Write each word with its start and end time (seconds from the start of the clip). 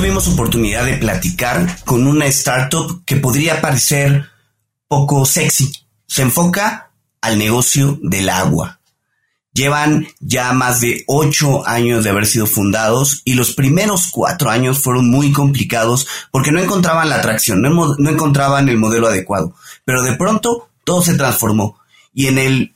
tuvimos 0.00 0.28
oportunidad 0.28 0.86
de 0.86 0.96
platicar 0.96 1.84
con 1.84 2.06
una 2.06 2.24
startup 2.24 3.04
que 3.04 3.16
podría 3.16 3.60
parecer 3.60 4.30
poco 4.88 5.26
sexy. 5.26 5.70
Se 6.06 6.22
enfoca 6.22 6.92
al 7.20 7.38
negocio 7.38 7.98
del 8.00 8.30
agua. 8.30 8.80
Llevan 9.52 10.08
ya 10.18 10.54
más 10.54 10.80
de 10.80 11.04
ocho 11.06 11.68
años 11.68 12.02
de 12.02 12.08
haber 12.08 12.24
sido 12.24 12.46
fundados 12.46 13.20
y 13.26 13.34
los 13.34 13.52
primeros 13.52 14.08
cuatro 14.10 14.48
años 14.48 14.78
fueron 14.78 15.10
muy 15.10 15.32
complicados 15.32 16.06
porque 16.30 16.50
no 16.50 16.60
encontraban 16.60 17.10
la 17.10 17.16
atracción, 17.16 17.60
no, 17.60 17.94
no 17.98 18.10
encontraban 18.10 18.70
el 18.70 18.78
modelo 18.78 19.06
adecuado. 19.06 19.54
Pero 19.84 20.02
de 20.02 20.14
pronto 20.14 20.70
todo 20.82 21.02
se 21.02 21.12
transformó 21.12 21.78
y 22.14 22.28
en 22.28 22.38
el 22.38 22.74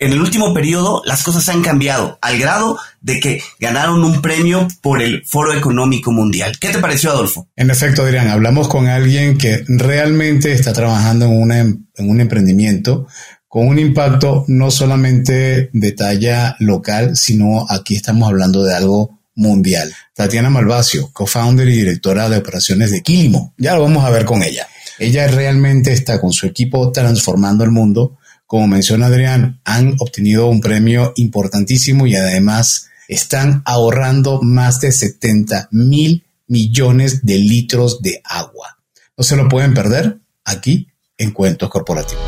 en 0.00 0.12
el 0.12 0.20
último 0.20 0.52
periodo 0.52 1.02
las 1.04 1.22
cosas 1.22 1.48
han 1.50 1.62
cambiado 1.62 2.18
al 2.22 2.38
grado 2.38 2.78
de 3.02 3.20
que 3.20 3.42
ganaron 3.60 4.02
un 4.02 4.20
premio 4.22 4.66
por 4.80 5.00
el 5.00 5.24
Foro 5.26 5.52
Económico 5.54 6.10
Mundial. 6.10 6.58
¿Qué 6.58 6.70
te 6.70 6.78
pareció, 6.78 7.10
Adolfo? 7.10 7.48
En 7.54 7.70
efecto, 7.70 8.02
Adrián, 8.02 8.28
hablamos 8.28 8.66
con 8.66 8.88
alguien 8.88 9.36
que 9.36 9.62
realmente 9.68 10.52
está 10.52 10.72
trabajando 10.72 11.26
en, 11.26 11.88
en 11.94 12.10
un 12.10 12.20
emprendimiento 12.20 13.06
con 13.46 13.66
un 13.66 13.80
impacto 13.80 14.44
no 14.46 14.70
solamente 14.70 15.70
de 15.72 15.92
talla 15.92 16.56
local, 16.60 17.16
sino 17.16 17.66
aquí 17.68 17.96
estamos 17.96 18.28
hablando 18.28 18.62
de 18.62 18.74
algo 18.74 19.18
mundial. 19.34 19.92
Tatiana 20.14 20.50
Malvacio, 20.50 21.10
co-founder 21.12 21.68
y 21.68 21.78
directora 21.78 22.28
de 22.28 22.38
operaciones 22.38 22.92
de 22.92 23.02
Quilimo. 23.02 23.52
Ya 23.58 23.74
lo 23.74 23.82
vamos 23.82 24.04
a 24.04 24.10
ver 24.10 24.24
con 24.24 24.44
ella. 24.44 24.68
Ella 25.00 25.26
realmente 25.26 25.92
está 25.92 26.20
con 26.20 26.32
su 26.32 26.46
equipo 26.46 26.92
transformando 26.92 27.64
el 27.64 27.70
mundo 27.70 28.18
como 28.50 28.66
menciona 28.66 29.06
Adrián, 29.06 29.60
han 29.64 29.94
obtenido 30.00 30.48
un 30.48 30.60
premio 30.60 31.12
importantísimo 31.14 32.08
y 32.08 32.16
además 32.16 32.88
están 33.06 33.62
ahorrando 33.64 34.40
más 34.42 34.80
de 34.80 34.90
70 34.90 35.68
mil 35.70 36.24
millones 36.48 37.24
de 37.24 37.38
litros 37.38 38.02
de 38.02 38.20
agua. 38.24 38.76
No 39.16 39.22
se 39.22 39.36
lo 39.36 39.48
pueden 39.48 39.72
perder 39.72 40.18
aquí 40.44 40.88
en 41.16 41.30
Cuentos 41.30 41.70
Corporativos. 41.70 42.24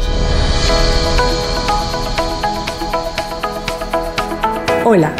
Hola, 4.84 5.16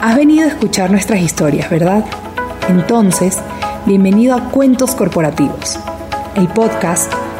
has 0.00 0.16
venido 0.16 0.46
a 0.46 0.48
escuchar 0.48 0.90
nuestras 0.90 1.20
historias, 1.20 1.68
¿verdad? 1.68 2.06
Entonces, 2.70 3.36
bienvenido 3.84 4.34
a 4.34 4.50
Cuentos 4.50 4.94
Corporativos, 4.94 5.78
el 6.36 6.48
podcast 6.48 7.12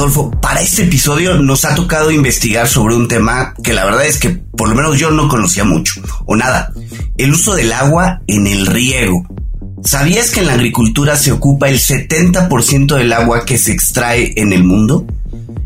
Adolfo, 0.00 0.30
para 0.30 0.62
este 0.62 0.84
episodio 0.84 1.36
nos 1.36 1.66
ha 1.66 1.74
tocado 1.74 2.10
investigar 2.10 2.66
sobre 2.66 2.96
un 2.96 3.06
tema 3.06 3.52
que 3.62 3.74
la 3.74 3.84
verdad 3.84 4.06
es 4.06 4.18
que 4.18 4.30
por 4.30 4.70
lo 4.70 4.74
menos 4.74 4.98
yo 4.98 5.10
no 5.10 5.28
conocía 5.28 5.64
mucho, 5.64 6.00
o 6.24 6.36
nada, 6.36 6.72
el 7.18 7.32
uso 7.32 7.54
del 7.54 7.70
agua 7.70 8.22
en 8.26 8.46
el 8.46 8.64
riego. 8.64 9.26
¿Sabías 9.84 10.30
que 10.30 10.40
en 10.40 10.46
la 10.46 10.54
agricultura 10.54 11.16
se 11.16 11.32
ocupa 11.32 11.68
el 11.68 11.78
70% 11.78 12.96
del 12.96 13.12
agua 13.12 13.44
que 13.44 13.58
se 13.58 13.72
extrae 13.72 14.32
en 14.36 14.54
el 14.54 14.64
mundo? 14.64 15.04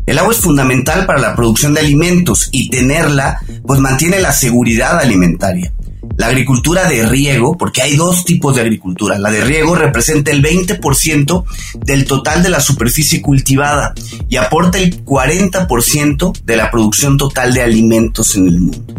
El 0.05 0.19
agua 0.19 0.33
es 0.33 0.41
fundamental 0.41 1.05
para 1.05 1.21
la 1.21 1.33
producción 1.33 1.73
de 1.73 1.79
alimentos 1.79 2.49
y 2.51 2.69
tenerla 2.69 3.39
pues 3.65 3.79
mantiene 3.79 4.19
la 4.19 4.33
seguridad 4.33 4.99
alimentaria. 4.99 5.71
La 6.17 6.27
agricultura 6.27 6.87
de 6.87 7.05
riego, 7.07 7.57
porque 7.57 7.81
hay 7.81 7.95
dos 7.95 8.23
tipos 8.25 8.55
de 8.55 8.61
agricultura. 8.61 9.19
La 9.19 9.31
de 9.31 9.43
riego 9.43 9.75
representa 9.75 10.31
el 10.31 10.41
20% 10.41 11.43
del 11.85 12.05
total 12.05 12.41
de 12.41 12.49
la 12.49 12.61
superficie 12.61 13.21
cultivada 13.21 13.93
y 14.29 14.37
aporta 14.37 14.77
el 14.77 15.03
40% 15.03 16.43
de 16.43 16.55
la 16.55 16.71
producción 16.71 17.17
total 17.17 17.53
de 17.53 17.61
alimentos 17.61 18.35
en 18.35 18.47
el 18.47 18.59
mundo. 18.59 18.95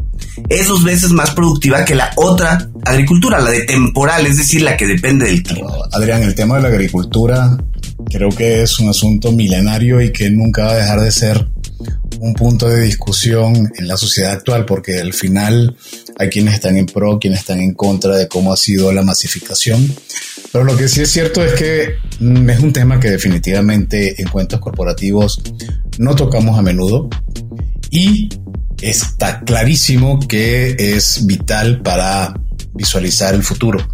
Es 0.48 0.68
dos 0.68 0.84
veces 0.84 1.10
más 1.10 1.30
productiva 1.30 1.84
que 1.84 1.94
la 1.94 2.10
otra 2.16 2.68
agricultura, 2.84 3.40
la 3.40 3.50
de 3.50 3.62
temporal, 3.62 4.26
es 4.26 4.36
decir, 4.36 4.62
la 4.62 4.76
que 4.76 4.86
depende 4.86 5.26
del 5.26 5.42
clima. 5.42 5.70
Adrián, 5.92 6.22
el 6.22 6.34
tema 6.34 6.56
de 6.56 6.62
la 6.62 6.68
agricultura 6.68 7.56
creo 8.10 8.28
que 8.28 8.62
es 8.62 8.78
un 8.78 8.88
asunto 8.88 9.32
milenario 9.32 10.00
y 10.00 10.12
que 10.12 10.30
nunca 10.30 10.64
va 10.66 10.72
a 10.72 10.76
dejar 10.76 11.00
de 11.00 11.10
ser 11.10 11.48
un 12.20 12.34
punto 12.34 12.68
de 12.68 12.82
discusión 12.82 13.70
en 13.76 13.88
la 13.88 13.96
sociedad 13.96 14.32
actual, 14.32 14.64
porque 14.64 15.00
al 15.00 15.12
final 15.12 15.76
hay 16.18 16.30
quienes 16.30 16.54
están 16.54 16.76
en 16.76 16.86
pro, 16.86 17.18
quienes 17.18 17.40
están 17.40 17.60
en 17.60 17.74
contra 17.74 18.16
de 18.16 18.28
cómo 18.28 18.52
ha 18.52 18.56
sido 18.56 18.92
la 18.92 19.02
masificación. 19.02 19.94
Pero 20.50 20.64
lo 20.64 20.76
que 20.76 20.88
sí 20.88 21.02
es 21.02 21.10
cierto 21.10 21.44
es 21.44 21.52
que 21.54 21.96
mm, 22.20 22.50
es 22.50 22.60
un 22.60 22.72
tema 22.72 22.98
que 22.98 23.10
definitivamente 23.10 24.20
en 24.20 24.28
cuentos 24.28 24.60
corporativos 24.60 25.42
no 25.98 26.14
tocamos 26.14 26.58
a 26.58 26.62
menudo 26.62 27.08
y 27.90 28.30
está 28.80 29.40
clarísimo 29.40 30.18
que 30.26 30.76
es 30.78 31.26
vital 31.26 31.82
para 31.82 32.34
visualizar 32.74 33.34
el 33.34 33.42
futuro. 33.42 33.86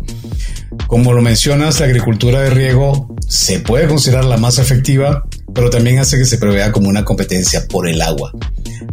Como 0.87 1.12
lo 1.12 1.22
mencionas, 1.22 1.81
la 1.81 1.87
agricultura 1.87 2.41
de 2.41 2.50
riego 2.50 3.15
se 3.28 3.60
puede 3.60 3.89
considerar 3.89 4.25
la 4.25 4.37
más 4.37 4.59
efectiva, 4.59 5.25
pero 5.54 5.71
también 5.71 5.99
hace 5.99 6.19
que 6.19 6.25
se 6.25 6.39
prevea 6.39 6.72
como 6.72 6.89
una 6.89 7.04
competencia 7.04 7.66
por 7.69 7.89
el 7.89 8.00
agua. 8.00 8.33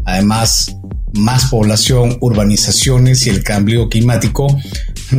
Además, 0.06 0.76
más 1.14 1.46
población, 1.46 2.18
urbanizaciones 2.22 3.26
y 3.28 3.30
el 3.30 3.44
cambio 3.44 3.90
climático 3.90 4.48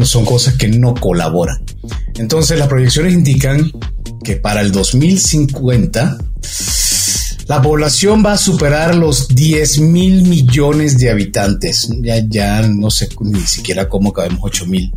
son 0.03 0.25
cosas 0.25 0.55
que 0.55 0.69
no 0.69 0.95
colaboran. 0.95 1.63
Entonces 2.17 2.59
las 2.59 2.69
proyecciones 2.69 3.15
indican 3.15 3.73
que 4.23 4.37
para 4.37 4.61
el 4.61 4.73
2050 4.73 6.19
la 7.51 7.61
población 7.61 8.23
va 8.25 8.35
a 8.35 8.39
superar 8.39 8.95
los 8.95 9.27
10 9.35 9.81
mil 9.81 10.23
millones 10.23 10.99
de 10.99 11.11
habitantes. 11.11 11.89
Ya, 12.01 12.23
ya 12.25 12.63
no 12.63 12.91
sé 12.93 13.09
ni 13.23 13.41
siquiera 13.41 13.89
cómo 13.89 14.13
cabemos 14.13 14.39
8 14.43 14.67
mil. 14.67 14.95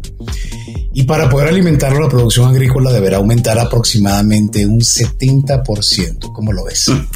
Y 0.93 1.03
para 1.03 1.27
poder 1.27 1.47
alimentar 1.47 1.93
la 1.93 2.07
producción 2.07 2.49
agrícola 2.49 2.91
deberá 2.91 3.17
aumentar 3.17 3.57
aproximadamente 3.57 4.67
un 4.67 4.81
70%. 4.81 6.31
¿Cómo 6.31 6.53
lo 6.53 6.65
ves? 6.65 6.89
Mm. 6.89 7.07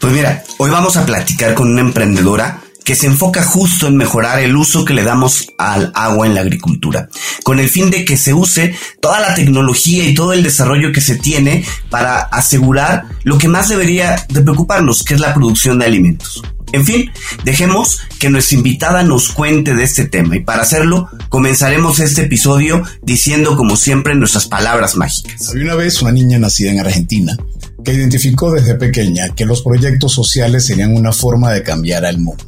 Pues 0.00 0.12
mira, 0.14 0.42
hoy 0.56 0.70
vamos 0.70 0.96
a 0.96 1.04
platicar 1.04 1.52
con 1.52 1.68
una 1.70 1.82
emprendedora 1.82 2.62
que 2.88 2.94
se 2.94 3.06
enfoca 3.06 3.42
justo 3.44 3.86
en 3.86 3.98
mejorar 3.98 4.40
el 4.40 4.56
uso 4.56 4.86
que 4.86 4.94
le 4.94 5.02
damos 5.02 5.52
al 5.58 5.92
agua 5.94 6.26
en 6.26 6.34
la 6.34 6.40
agricultura, 6.40 7.10
con 7.44 7.58
el 7.58 7.68
fin 7.68 7.90
de 7.90 8.02
que 8.02 8.16
se 8.16 8.32
use 8.32 8.74
toda 9.02 9.20
la 9.20 9.34
tecnología 9.34 10.08
y 10.08 10.14
todo 10.14 10.32
el 10.32 10.42
desarrollo 10.42 10.90
que 10.90 11.02
se 11.02 11.16
tiene 11.16 11.66
para 11.90 12.20
asegurar 12.20 13.04
lo 13.24 13.36
que 13.36 13.46
más 13.46 13.68
debería 13.68 14.24
de 14.30 14.40
preocuparnos, 14.40 15.02
que 15.02 15.12
es 15.12 15.20
la 15.20 15.34
producción 15.34 15.78
de 15.78 15.84
alimentos. 15.84 16.42
En 16.72 16.86
fin, 16.86 17.10
dejemos 17.44 18.00
que 18.18 18.30
nuestra 18.30 18.56
invitada 18.56 19.02
nos 19.02 19.32
cuente 19.32 19.74
de 19.74 19.84
este 19.84 20.06
tema 20.06 20.36
y 20.36 20.40
para 20.40 20.62
hacerlo 20.62 21.10
comenzaremos 21.28 22.00
este 22.00 22.22
episodio 22.22 22.82
diciendo 23.02 23.54
como 23.58 23.76
siempre 23.76 24.14
nuestras 24.14 24.46
palabras 24.46 24.96
mágicas. 24.96 25.50
Había 25.50 25.64
una 25.64 25.74
vez 25.74 26.00
una 26.00 26.12
niña 26.12 26.38
nacida 26.38 26.70
en 26.70 26.80
Argentina 26.80 27.36
que 27.84 27.92
identificó 27.92 28.50
desde 28.50 28.76
pequeña 28.76 29.28
que 29.34 29.44
los 29.44 29.60
proyectos 29.60 30.14
sociales 30.14 30.64
serían 30.64 30.96
una 30.96 31.12
forma 31.12 31.52
de 31.52 31.62
cambiar 31.62 32.06
al 32.06 32.16
mundo 32.16 32.44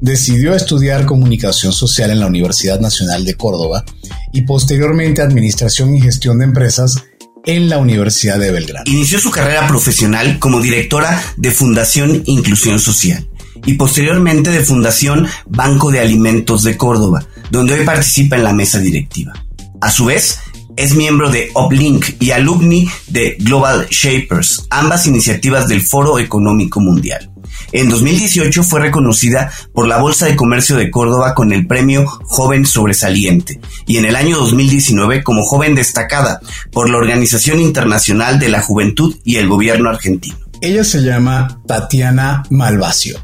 decidió 0.00 0.54
estudiar 0.54 1.06
comunicación 1.06 1.72
social 1.72 2.10
en 2.10 2.20
la 2.20 2.26
Universidad 2.26 2.80
Nacional 2.80 3.24
de 3.24 3.34
Córdoba 3.34 3.84
y 4.32 4.42
posteriormente 4.42 5.22
administración 5.22 5.94
y 5.96 6.00
gestión 6.00 6.38
de 6.38 6.46
empresas 6.46 7.04
en 7.44 7.68
la 7.68 7.78
Universidad 7.78 8.38
de 8.38 8.50
Belgrano. 8.50 8.84
Inició 8.86 9.18
su 9.18 9.30
carrera 9.30 9.66
profesional 9.66 10.38
como 10.38 10.60
directora 10.60 11.22
de 11.36 11.50
Fundación 11.50 12.22
Inclusión 12.26 12.78
Social 12.78 13.28
y 13.64 13.74
posteriormente 13.74 14.50
de 14.50 14.60
Fundación 14.60 15.26
Banco 15.46 15.90
de 15.90 16.00
Alimentos 16.00 16.62
de 16.64 16.76
Córdoba, 16.76 17.26
donde 17.50 17.74
hoy 17.74 17.84
participa 17.84 18.36
en 18.36 18.44
la 18.44 18.52
mesa 18.52 18.78
directiva. 18.78 19.32
A 19.80 19.90
su 19.90 20.06
vez, 20.06 20.38
es 20.76 20.94
miembro 20.94 21.30
de 21.30 21.50
Uplink 21.54 22.20
y 22.20 22.30
alumni 22.30 22.88
de 23.08 23.36
Global 23.40 23.86
Shapers, 23.90 24.66
ambas 24.70 25.06
iniciativas 25.06 25.68
del 25.68 25.82
Foro 25.82 26.18
Económico 26.18 26.80
Mundial. 26.80 27.29
En 27.72 27.88
2018 27.88 28.64
fue 28.64 28.80
reconocida 28.80 29.52
por 29.72 29.86
la 29.86 29.98
Bolsa 29.98 30.26
de 30.26 30.36
Comercio 30.36 30.76
de 30.76 30.90
Córdoba 30.90 31.34
con 31.34 31.52
el 31.52 31.66
premio 31.66 32.06
Joven 32.24 32.66
Sobresaliente 32.66 33.60
y 33.86 33.98
en 33.98 34.04
el 34.04 34.16
año 34.16 34.38
2019 34.38 35.22
como 35.22 35.44
joven 35.44 35.74
destacada 35.74 36.40
por 36.72 36.90
la 36.90 36.98
Organización 36.98 37.60
Internacional 37.60 38.38
de 38.40 38.48
la 38.48 38.60
Juventud 38.60 39.16
y 39.24 39.36
el 39.36 39.48
Gobierno 39.48 39.88
argentino. 39.88 40.36
Ella 40.60 40.84
se 40.84 41.00
llama 41.00 41.60
Tatiana 41.66 42.42
Malvacio. 42.50 43.18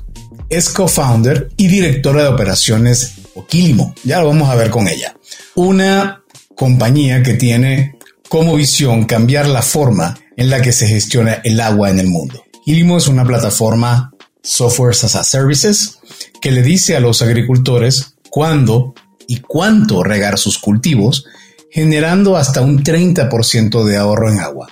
Es 0.48 0.68
co-founder 0.70 1.50
y 1.56 1.66
directora 1.66 2.22
de 2.22 2.28
operaciones 2.28 3.14
Oquilimo. 3.34 3.94
Ya 4.04 4.20
lo 4.20 4.28
vamos 4.28 4.48
a 4.48 4.54
ver 4.54 4.70
con 4.70 4.88
ella. 4.88 5.14
Una 5.56 6.22
compañía 6.54 7.22
que 7.22 7.34
tiene 7.34 7.98
como 8.28 8.56
visión 8.56 9.04
cambiar 9.04 9.46
la 9.46 9.62
forma 9.62 10.16
en 10.36 10.50
la 10.50 10.62
que 10.62 10.72
se 10.72 10.86
gestiona 10.86 11.34
el 11.44 11.60
agua 11.60 11.90
en 11.90 12.00
el 12.00 12.06
mundo. 12.06 12.44
Ilimo 12.64 12.96
es 12.96 13.08
una 13.08 13.24
plataforma 13.24 14.12
Software 14.46 14.92
as 14.92 15.14
a 15.14 15.24
Services 15.24 15.98
que 16.40 16.52
le 16.52 16.62
dice 16.62 16.96
a 16.96 17.00
los 17.00 17.22
agricultores 17.22 18.14
cuándo 18.30 18.94
y 19.26 19.40
cuánto 19.40 20.04
regar 20.04 20.38
sus 20.38 20.58
cultivos, 20.58 21.26
generando 21.70 22.36
hasta 22.36 22.60
un 22.60 22.84
30% 22.84 23.84
de 23.84 23.96
ahorro 23.96 24.30
en 24.30 24.38
agua. 24.38 24.68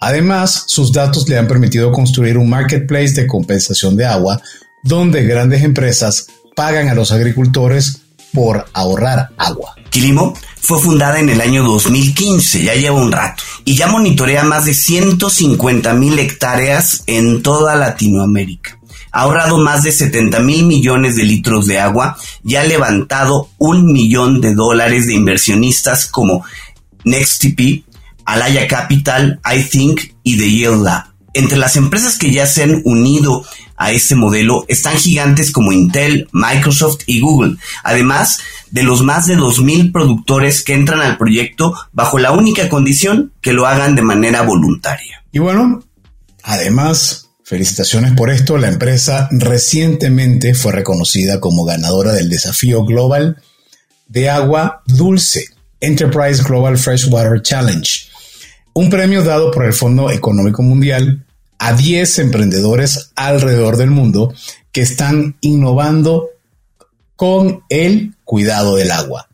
Además, 0.00 0.64
sus 0.66 0.92
datos 0.92 1.28
le 1.28 1.38
han 1.38 1.48
permitido 1.48 1.90
construir 1.90 2.36
un 2.36 2.50
marketplace 2.50 3.12
de 3.14 3.26
compensación 3.26 3.96
de 3.96 4.04
agua 4.04 4.40
donde 4.84 5.24
grandes 5.24 5.62
empresas 5.62 6.26
pagan 6.54 6.88
a 6.88 6.94
los 6.94 7.12
agricultores 7.12 8.02
por 8.32 8.66
ahorrar 8.74 9.30
agua. 9.38 9.74
Quilimo 9.88 10.36
fue 10.60 10.78
fundada 10.78 11.18
en 11.18 11.30
el 11.30 11.40
año 11.40 11.64
2015, 11.64 12.64
ya 12.64 12.74
lleva 12.74 13.00
un 13.00 13.10
rato, 13.10 13.42
y 13.64 13.76
ya 13.76 13.86
monitorea 13.86 14.44
más 14.44 14.66
de 14.66 14.74
150 14.74 15.94
mil 15.94 16.18
hectáreas 16.18 17.02
en 17.06 17.42
toda 17.42 17.76
Latinoamérica. 17.76 18.78
Ha 19.16 19.22
ahorrado 19.22 19.56
más 19.56 19.82
de 19.82 19.92
70 19.92 20.40
mil 20.40 20.66
millones 20.66 21.16
de 21.16 21.24
litros 21.24 21.66
de 21.66 21.80
agua 21.80 22.18
y 22.44 22.56
ha 22.56 22.64
levantado 22.64 23.48
un 23.56 23.90
millón 23.90 24.42
de 24.42 24.54
dólares 24.54 25.06
de 25.06 25.14
inversionistas 25.14 26.04
como 26.04 26.44
NextTP, 27.04 27.86
Alaya 28.26 28.68
Capital, 28.68 29.40
iThink 29.56 30.02
y 30.22 30.36
The 30.36 30.50
Yield 30.50 30.82
Lab. 30.82 31.04
Entre 31.32 31.56
las 31.56 31.76
empresas 31.76 32.18
que 32.18 32.30
ya 32.30 32.44
se 32.44 32.64
han 32.64 32.82
unido 32.84 33.42
a 33.78 33.90
este 33.90 34.16
modelo 34.16 34.66
están 34.68 34.98
gigantes 34.98 35.50
como 35.50 35.72
Intel, 35.72 36.28
Microsoft 36.32 37.04
y 37.06 37.20
Google, 37.20 37.56
además 37.84 38.40
de 38.70 38.82
los 38.82 39.02
más 39.02 39.26
de 39.26 39.38
2.000 39.38 39.92
productores 39.92 40.62
que 40.62 40.74
entran 40.74 41.00
al 41.00 41.16
proyecto 41.16 41.74
bajo 41.94 42.18
la 42.18 42.32
única 42.32 42.68
condición 42.68 43.32
que 43.40 43.54
lo 43.54 43.66
hagan 43.66 43.94
de 43.94 44.02
manera 44.02 44.42
voluntaria. 44.42 45.24
Y 45.32 45.38
bueno, 45.38 45.82
además, 46.42 47.25
felicitaciones 47.46 48.12
por 48.14 48.28
esto, 48.28 48.58
la 48.58 48.66
empresa 48.66 49.28
recientemente 49.30 50.52
fue 50.52 50.72
reconocida 50.72 51.38
como 51.38 51.64
ganadora 51.64 52.12
del 52.12 52.28
desafío 52.28 52.84
global 52.84 53.40
de 54.08 54.28
agua 54.28 54.82
dulce, 54.84 55.44
Enterprise 55.78 56.42
Global 56.42 56.76
Freshwater 56.76 57.40
Challenge, 57.42 58.08
un 58.72 58.90
premio 58.90 59.22
dado 59.22 59.52
por 59.52 59.64
el 59.64 59.72
Fondo 59.72 60.10
Económico 60.10 60.64
Mundial 60.64 61.24
a 61.60 61.72
10 61.72 62.18
emprendedores 62.18 63.12
alrededor 63.14 63.76
del 63.76 63.90
mundo 63.90 64.34
que 64.72 64.80
están 64.80 65.36
innovando 65.40 66.30
con 67.14 67.62
el 67.68 68.16
cuidado 68.24 68.74
del 68.74 68.90
agua. 68.90 69.28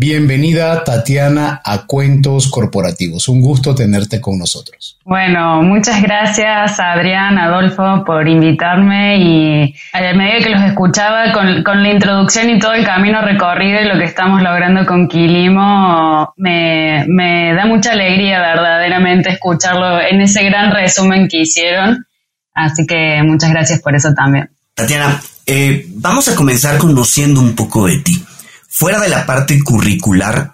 Bienvenida 0.00 0.84
Tatiana 0.84 1.60
a 1.64 1.84
Cuentos 1.84 2.48
Corporativos. 2.48 3.26
Un 3.26 3.40
gusto 3.40 3.74
tenerte 3.74 4.20
con 4.20 4.38
nosotros. 4.38 4.96
Bueno, 5.04 5.60
muchas 5.60 6.00
gracias 6.00 6.78
Adrián, 6.78 7.36
Adolfo 7.36 8.04
por 8.06 8.28
invitarme 8.28 9.18
y 9.18 9.74
a 9.92 10.14
medida 10.14 10.38
que 10.38 10.50
los 10.50 10.62
escuchaba 10.62 11.32
con, 11.32 11.82
la 11.82 11.92
introducción 11.92 12.48
y 12.48 12.60
todo 12.60 12.74
el 12.74 12.84
camino 12.84 13.22
recorrido 13.22 13.80
y 13.80 13.86
lo 13.86 13.98
que 13.98 14.04
estamos 14.04 14.40
logrando 14.40 14.86
con 14.86 15.08
Quilimo, 15.08 16.32
me, 16.36 17.04
me 17.08 17.52
da 17.54 17.66
mucha 17.66 17.90
alegría 17.90 18.38
verdaderamente 18.38 19.30
escucharlo 19.30 20.00
en 20.00 20.20
ese 20.20 20.44
gran 20.44 20.70
resumen 20.70 21.26
que 21.26 21.38
hicieron. 21.40 22.06
Así 22.54 22.86
que 22.86 23.20
muchas 23.24 23.50
gracias 23.50 23.82
por 23.82 23.96
eso 23.96 24.14
también. 24.14 24.48
Tatiana, 24.74 25.20
eh, 25.44 25.86
vamos 25.96 26.28
a 26.28 26.36
comenzar 26.36 26.78
conociendo 26.78 27.40
un 27.40 27.56
poco 27.56 27.88
de 27.88 27.98
ti 27.98 28.24
fuera 28.68 29.00
de 29.00 29.08
la 29.08 29.26
parte 29.26 29.58
curricular, 29.64 30.52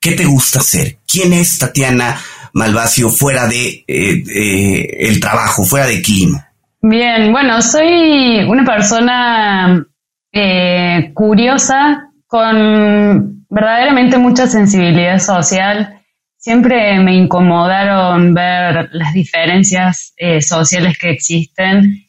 ¿qué 0.00 0.12
te 0.12 0.24
gusta 0.24 0.58
hacer? 0.60 0.98
¿Quién 1.06 1.32
es 1.32 1.58
Tatiana 1.58 2.18
Malvacio 2.54 3.10
fuera 3.10 3.46
de 3.46 3.84
eh, 3.86 5.06
el 5.06 5.20
trabajo, 5.20 5.62
fuera 5.64 5.86
de 5.86 6.02
clima? 6.02 6.48
Bien, 6.82 7.30
bueno, 7.30 7.60
soy 7.60 8.42
una 8.48 8.64
persona 8.64 9.86
eh, 10.32 11.12
curiosa 11.14 12.10
con 12.26 13.44
verdaderamente 13.50 14.16
mucha 14.16 14.46
sensibilidad 14.46 15.18
social. 15.18 16.00
Siempre 16.38 16.98
me 17.00 17.14
incomodaron 17.14 18.32
ver 18.32 18.88
las 18.92 19.12
diferencias 19.12 20.14
eh, 20.16 20.40
sociales 20.40 20.96
que 20.98 21.10
existen 21.10 22.06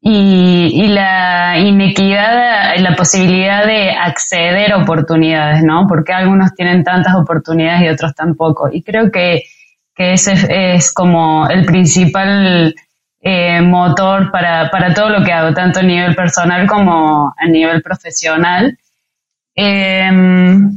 y, 0.00 0.88
la 0.88 1.58
inequidad, 1.58 2.76
la 2.78 2.94
posibilidad 2.94 3.66
de 3.66 3.90
acceder 3.90 4.72
a 4.72 4.78
oportunidades, 4.78 5.62
¿no? 5.62 5.86
Porque 5.88 6.12
algunos 6.12 6.54
tienen 6.54 6.84
tantas 6.84 7.14
oportunidades 7.16 7.82
y 7.82 7.88
otros 7.88 8.14
tampoco. 8.14 8.68
Y 8.72 8.82
creo 8.82 9.10
que, 9.10 9.42
ese 9.96 10.74
es, 10.74 10.92
como 10.92 11.48
el 11.48 11.64
principal 11.64 12.72
eh, 13.20 13.60
motor 13.60 14.30
para, 14.30 14.70
todo 14.94 15.10
lo 15.10 15.24
que 15.24 15.32
hago, 15.32 15.52
tanto 15.52 15.80
a 15.80 15.82
nivel 15.82 16.14
personal 16.14 16.68
como 16.68 17.34
a 17.36 17.46
nivel 17.48 17.82
profesional. 17.82 18.78
Em, 19.56 20.70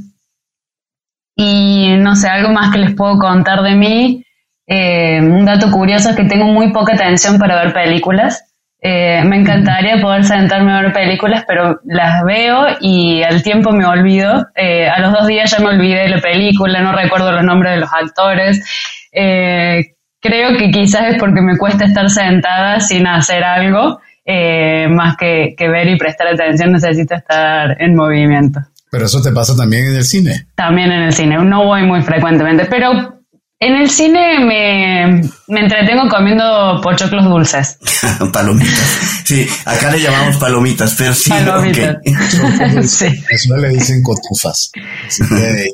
y 1.36 1.96
no 1.98 2.16
sé, 2.16 2.28
algo 2.30 2.52
más 2.52 2.72
que 2.72 2.80
les 2.80 2.96
puedo 2.96 3.20
contar 3.20 3.62
de 3.62 3.76
mí. 3.76 4.26
Eh, 4.66 5.20
un 5.22 5.46
dato 5.46 5.70
curioso 5.70 6.10
es 6.10 6.16
que 6.16 6.24
tengo 6.24 6.46
muy 6.46 6.72
poca 6.72 6.94
atención 6.96 7.38
para 7.38 7.64
ver 7.64 7.74
películas. 7.74 8.51
Eh, 8.84 9.24
me 9.26 9.38
encantaría 9.38 10.02
poder 10.02 10.24
sentarme 10.24 10.72
a 10.72 10.82
ver 10.82 10.92
películas, 10.92 11.44
pero 11.48 11.80
las 11.86 12.24
veo 12.24 12.66
y 12.80 13.22
al 13.22 13.44
tiempo 13.44 13.72
me 13.72 13.86
olvido. 13.86 14.48
Eh, 14.56 14.90
a 14.90 15.00
los 15.00 15.12
dos 15.14 15.28
días 15.28 15.52
ya 15.52 15.60
me 15.60 15.70
olvidé 15.70 16.02
de 16.02 16.10
la 16.10 16.20
película, 16.20 16.82
no 16.82 16.92
recuerdo 16.92 17.32
los 17.32 17.44
nombres 17.44 17.74
de 17.74 17.80
los 17.80 17.90
actores. 17.94 18.66
Eh, 19.12 19.94
creo 20.20 20.58
que 20.58 20.72
quizás 20.72 21.14
es 21.14 21.20
porque 21.20 21.42
me 21.42 21.58
cuesta 21.58 21.86
estar 21.86 22.10
sentada 22.10 22.80
sin 22.80 23.06
hacer 23.06 23.44
algo, 23.44 24.00
más 24.90 25.16
que, 25.18 25.54
que 25.58 25.68
ver 25.68 25.88
y 25.88 25.98
prestar 25.98 26.28
atención, 26.28 26.72
necesito 26.72 27.16
estar 27.16 27.76
en 27.80 27.96
movimiento. 27.96 28.62
Pero 28.90 29.06
eso 29.06 29.22
te 29.22 29.32
pasa 29.32 29.56
también 29.56 29.86
en 29.86 29.96
el 29.96 30.04
cine. 30.04 30.48
También 30.56 30.92
en 30.92 31.04
el 31.04 31.14
cine, 31.14 31.38
no 31.38 31.66
voy 31.66 31.84
muy 31.84 32.02
frecuentemente, 32.02 32.66
pero 32.66 33.21
en 33.62 33.76
el 33.76 33.92
cine 33.92 34.40
me, 34.44 35.22
entretengo 35.60 36.10
comiendo 36.10 36.82
pochoclos 36.82 37.24
dulces. 37.26 37.78
palomitas. 38.34 38.98
Sí, 39.24 39.48
acá 39.66 39.92
le 39.92 40.02
llamamos 40.02 40.38
palomitas, 40.38 40.96
pero 40.98 41.14
sí. 41.14 41.30
Palomitas. 41.30 41.98
sí. 42.92 43.06
Eso 43.30 43.56
le 43.58 43.70
dicen 43.70 44.02
cotufas. 44.02 44.72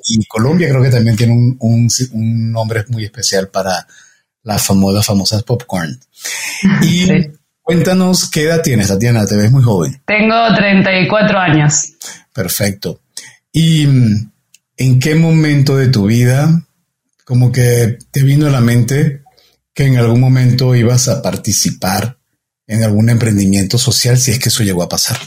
y 0.06 0.26
Colombia 0.26 0.68
creo 0.68 0.84
que 0.84 0.90
también 0.90 1.16
tiene 1.16 1.34
un, 1.34 1.88
nombre 2.52 2.84
muy 2.90 3.06
especial 3.06 3.48
para 3.48 3.88
las 4.44 4.68
famosas, 4.68 5.06
famosas 5.06 5.44
popcorn. 5.44 5.98
Y 6.82 7.08
cuéntanos 7.62 8.30
qué 8.30 8.44
edad 8.44 8.62
tienes, 8.62 8.90
Tatiana, 8.90 9.26
te 9.26 9.38
ves 9.38 9.50
muy 9.50 9.64
joven. 9.64 10.02
Tengo 10.06 10.36
34 10.54 11.40
años. 11.40 11.94
Perfecto. 12.34 13.00
¿Y 13.54 13.88
mm, 13.88 14.32
en 14.76 15.00
qué 15.00 15.16
momento 15.16 15.78
de 15.78 15.88
tu 15.88 16.08
vida 16.08 16.67
como 17.28 17.52
que 17.52 17.98
te 18.10 18.24
vino 18.24 18.48
a 18.48 18.50
la 18.50 18.62
mente 18.62 19.24
que 19.76 19.86
en 19.86 19.98
algún 19.98 20.22
momento 20.22 20.74
ibas 20.74 21.10
a 21.10 21.22
participar 21.22 22.16
en 22.66 22.86
algún 22.86 23.10
emprendimiento 23.10 23.78
social, 23.78 24.16
si 24.16 24.32
es 24.32 24.40
que 24.40 24.48
eso 24.48 24.64
llegó 24.64 24.82
a 24.82 24.88
pasar. 24.88 25.18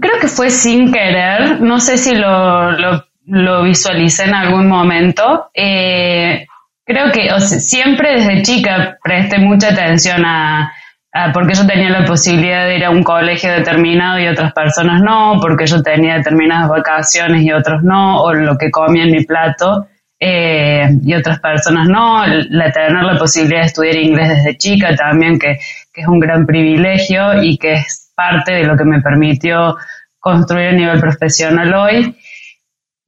Creo 0.00 0.18
que 0.20 0.26
fue 0.26 0.50
sin 0.50 0.92
querer, 0.92 1.60
no 1.60 1.78
sé 1.78 1.98
si 1.98 2.16
lo, 2.16 2.72
lo, 2.72 3.62
visualicé 3.62 4.24
en 4.24 4.34
algún 4.34 4.66
momento. 4.66 5.50
Eh, 5.54 6.46
creo 6.84 7.12
que 7.12 7.28
siempre 7.40 8.16
desde 8.16 8.42
chica 8.42 8.98
presté 9.02 9.38
mucha 9.38 9.68
atención 9.68 10.24
a, 10.24 10.72
a, 11.12 11.32
porque 11.32 11.54
yo 11.54 11.64
tenía 11.64 11.90
la 11.90 12.04
posibilidad 12.04 12.66
de 12.66 12.78
ir 12.78 12.84
a 12.84 12.90
un 12.90 13.04
colegio 13.04 13.52
determinado 13.52 14.18
y 14.18 14.26
otras 14.26 14.52
personas 14.52 15.00
no, 15.00 15.38
porque 15.40 15.66
yo 15.66 15.80
tenía 15.80 16.16
determinadas 16.16 16.68
vacaciones 16.68 17.44
y 17.44 17.52
otros 17.52 17.84
no, 17.84 18.20
o 18.20 18.34
lo 18.34 18.58
que 18.58 18.72
comía 18.72 19.04
en 19.04 19.12
mi 19.12 19.24
plato. 19.24 19.86
Eh, 20.18 20.88
y 21.04 21.14
otras 21.14 21.40
personas 21.40 21.88
no, 21.88 22.24
la 22.26 22.72
tener 22.72 23.02
la 23.02 23.18
posibilidad 23.18 23.60
de 23.60 23.66
estudiar 23.66 23.96
inglés 23.96 24.28
desde 24.28 24.56
chica 24.56 24.96
también, 24.96 25.38
que, 25.38 25.58
es 25.94 26.06
un 26.06 26.20
gran 26.20 26.44
privilegio 26.44 27.42
y 27.42 27.56
que 27.56 27.74
es 27.74 28.12
parte 28.14 28.52
de 28.52 28.64
lo 28.64 28.76
que 28.76 28.84
me 28.84 29.00
permitió 29.00 29.76
construir 30.18 30.68
a 30.68 30.72
nivel 30.72 31.00
profesional 31.00 31.72
hoy. 31.72 32.16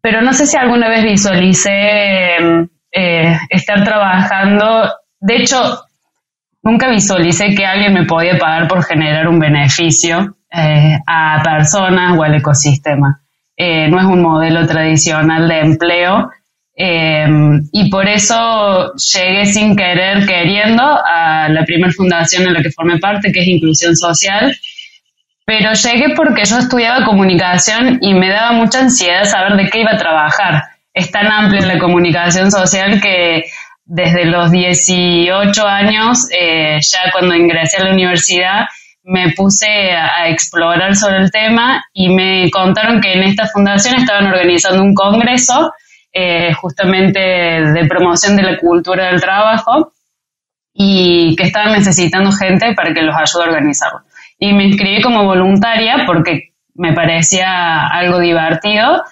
Pero 0.00 0.22
no 0.22 0.32
sé 0.32 0.46
si 0.46 0.56
alguna 0.56 0.88
vez 0.88 1.04
visualicé 1.04 2.36
eh, 2.92 3.38
estar 3.50 3.84
trabajando, 3.84 4.90
de 5.20 5.36
hecho, 5.36 5.82
nunca 6.62 6.88
visualicé 6.88 7.54
que 7.54 7.66
alguien 7.66 7.92
me 7.92 8.06
podía 8.06 8.38
pagar 8.38 8.68
por 8.68 8.82
generar 8.82 9.28
un 9.28 9.38
beneficio 9.38 10.36
eh, 10.50 10.98
a 11.06 11.42
personas 11.42 12.18
o 12.18 12.22
al 12.22 12.36
ecosistema. 12.36 13.20
no 13.58 13.98
es 13.98 14.04
un 14.06 14.22
modelo 14.22 14.66
tradicional 14.66 15.46
de 15.46 15.60
empleo 15.60 16.30
Em, 16.80 17.68
y 17.72 17.90
por 17.90 18.08
eso 18.08 18.94
llegué 18.94 19.44
sin 19.46 19.74
querer, 19.74 20.24
queriendo, 20.24 20.84
a 20.84 21.48
la 21.48 21.64
primera 21.64 21.92
fundación 21.92 22.46
en 22.46 22.54
la 22.54 22.62
que 22.62 22.70
formé 22.70 22.98
parte, 22.98 23.32
que 23.32 23.40
es 23.40 23.48
Inclusión 23.48 23.96
Social. 23.96 24.56
Pero 25.44 25.72
llegué 25.72 26.14
porque 26.14 26.44
yo 26.44 26.58
estudiaba 26.58 27.04
comunicación 27.04 27.98
y 28.00 28.14
me 28.14 28.28
daba 28.28 28.52
mucha 28.52 28.78
ansiedad 28.78 29.24
saber 29.24 29.56
de 29.56 29.68
qué 29.70 29.80
iba 29.80 29.92
a 29.92 29.96
trabajar. 29.96 30.62
es 30.94 31.10
tan 31.12 31.26
amplia 31.26 31.64
la 31.66 31.78
comunicación 31.78 32.50
social 32.50 33.00
que 33.00 33.44
desde 33.84 34.24
los 34.24 34.50
18 34.50 35.66
años, 35.66 36.28
eh, 36.32 36.78
ya 36.80 37.10
cuando 37.12 37.36
ingresé 37.36 37.78
a 37.78 37.84
la 37.84 37.92
universidad, 37.92 38.66
me 39.04 39.32
puse 39.32 39.92
a, 39.92 40.28
explorar 40.28 40.94
sobre 40.96 41.18
el 41.18 41.30
tema 41.30 41.84
y 41.92 42.08
me 42.10 42.50
contaron 42.50 43.00
que 43.00 43.12
en 43.12 43.22
esta 43.22 43.46
fundación 43.46 43.94
estaban 43.96 44.26
organizando 44.26 44.82
un 44.82 44.94
congreso 44.94 45.72
eh, 46.12 46.52
justamente 46.54 47.18
de 47.20 47.86
promoción 47.88 48.36
de 48.36 48.42
la 48.42 48.58
cultura 48.58 49.06
del 49.06 49.20
trabajo 49.20 49.92
y 50.72 51.34
que 51.36 51.44
estaban 51.44 51.72
necesitando 51.72 52.30
gente 52.32 52.74
para 52.74 52.94
que 52.94 53.02
los 53.02 53.14
ayude 53.14 53.44
a 53.44 53.48
organizarlo. 53.48 54.00
Y 54.38 54.52
me 54.52 54.64
inscribí 54.64 55.02
como 55.02 55.24
voluntaria 55.24 56.04
porque 56.06 56.52
me 56.74 56.92
parecía 56.92 57.86
algo 57.88 58.20
divertido 58.20 59.02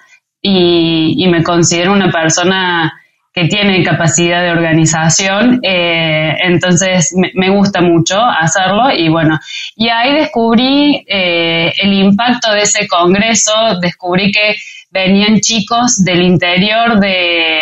y, 0.41 1.27
me 1.29 1.43
considero 1.43 1.91
una 1.91 2.09
persona 2.09 2.93
que 3.33 3.45
tiene 3.45 3.83
capacidad 3.83 4.41
de 4.41 4.51
organización, 4.51 5.59
eh, 5.61 6.35
entonces 6.43 7.13
me, 7.35 7.49
gusta 7.49 7.81
mucho 7.81 8.19
hacerlo 8.19 8.89
y 8.91 9.09
bueno, 9.09 9.37
y 9.75 9.89
ahí 9.89 10.13
descubrí 10.13 11.05
eh, 11.07 11.71
el 11.83 11.93
impacto 11.93 12.51
de 12.53 12.61
ese 12.61 12.87
congreso, 12.87 13.51
descubrí 13.79 14.31
que 14.31 14.55
venían 14.97 15.39
chicos 15.39 16.03
del 16.03 16.23
interior 16.23 16.99
de, 16.99 17.61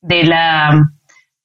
de 0.00 0.24
la 0.24 0.90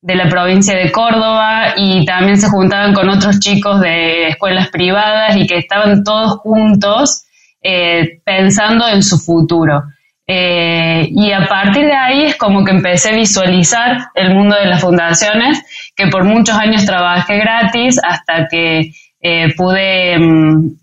de 0.01 0.15
la 0.15 0.29
provincia 0.29 0.77
de 0.77 0.91
Córdoba 0.91 1.73
y 1.75 2.05
también 2.05 2.37
se 2.37 2.47
juntaban 2.47 2.93
con 2.93 3.09
otros 3.09 3.39
chicos 3.39 3.81
de 3.81 4.29
escuelas 4.29 4.69
privadas 4.69 5.35
y 5.35 5.45
que 5.45 5.57
estaban 5.57 6.03
todos 6.03 6.37
juntos 6.37 7.25
eh, 7.61 8.21
pensando 8.23 8.87
en 8.87 9.03
su 9.03 9.17
futuro. 9.17 9.83
Eh, 10.25 11.09
y 11.09 11.31
a 11.31 11.47
partir 11.47 11.85
de 11.85 11.95
ahí 11.95 12.23
es 12.23 12.37
como 12.37 12.63
que 12.63 12.71
empecé 12.71 13.09
a 13.09 13.15
visualizar 13.15 13.97
el 14.13 14.35
mundo 14.35 14.55
de 14.55 14.67
las 14.67 14.79
fundaciones, 14.79 15.59
que 15.95 16.07
por 16.07 16.23
muchos 16.23 16.55
años 16.55 16.85
trabajé 16.85 17.37
gratis 17.37 17.99
hasta 18.01 18.47
que 18.47 18.91
eh, 19.21 19.53
pude, 19.55 20.17
mm, 20.17 20.77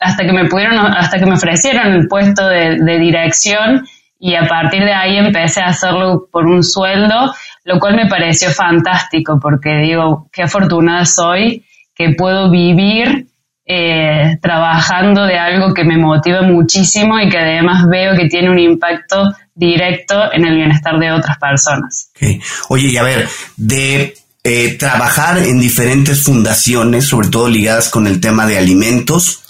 hasta 0.00 0.24
que 0.24 0.32
me 0.32 0.46
pudieron, 0.46 0.78
hasta 0.78 1.18
que 1.18 1.26
me 1.26 1.34
ofrecieron 1.34 1.92
el 1.92 2.08
puesto 2.08 2.46
de, 2.46 2.78
de 2.78 2.98
dirección 2.98 3.86
y 4.18 4.34
a 4.34 4.46
partir 4.46 4.84
de 4.84 4.92
ahí 4.92 5.16
empecé 5.16 5.60
a 5.60 5.68
hacerlo 5.68 6.28
por 6.30 6.46
un 6.46 6.62
sueldo 6.62 7.32
lo 7.64 7.78
cual 7.78 7.96
me 7.96 8.06
pareció 8.06 8.50
fantástico 8.50 9.38
porque 9.40 9.76
digo, 9.76 10.28
qué 10.32 10.42
afortunada 10.42 11.04
soy 11.04 11.64
que 11.94 12.14
puedo 12.16 12.50
vivir 12.50 13.26
eh, 13.64 14.38
trabajando 14.40 15.24
de 15.24 15.38
algo 15.38 15.72
que 15.72 15.84
me 15.84 15.96
motiva 15.96 16.42
muchísimo 16.42 17.20
y 17.20 17.28
que 17.28 17.38
además 17.38 17.86
veo 17.88 18.16
que 18.16 18.26
tiene 18.26 18.50
un 18.50 18.58
impacto 18.58 19.32
directo 19.54 20.32
en 20.32 20.44
el 20.44 20.56
bienestar 20.56 20.98
de 20.98 21.12
otras 21.12 21.38
personas. 21.38 22.10
Oye, 22.68 22.88
y 22.88 22.96
a 22.96 23.02
ver, 23.02 23.28
de 23.56 24.14
eh, 24.44 24.76
trabajar 24.78 25.38
en 25.38 25.60
diferentes 25.60 26.22
fundaciones, 26.22 27.06
sobre 27.06 27.28
todo 27.28 27.48
ligadas 27.48 27.88
con 27.88 28.06
el 28.06 28.20
tema 28.20 28.46
de 28.46 28.58
alimentos, 28.58 29.42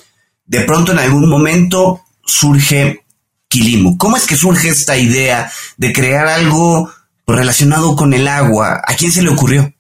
de 0.45 0.61
pronto 0.61 0.93
en 0.93 0.99
algún 0.99 1.29
momento 1.29 2.03
surge 2.25 3.01
Quilimo. 3.49 3.99
¿Cómo 3.99 4.17
es 4.17 4.27
que 4.27 4.37
surge 4.37 4.69
esta 4.69 4.97
idea 4.97 5.51
de 5.77 5.93
crear 5.93 6.27
algo 6.27 6.91
relacionado 7.27 7.97
con 7.97 8.13
el 8.13 8.29
agua. 8.29 8.81
¿A 8.87 8.95
quién 8.95 9.11
se 9.11 9.23
le 9.23 9.31
ocurrió? 9.31 9.73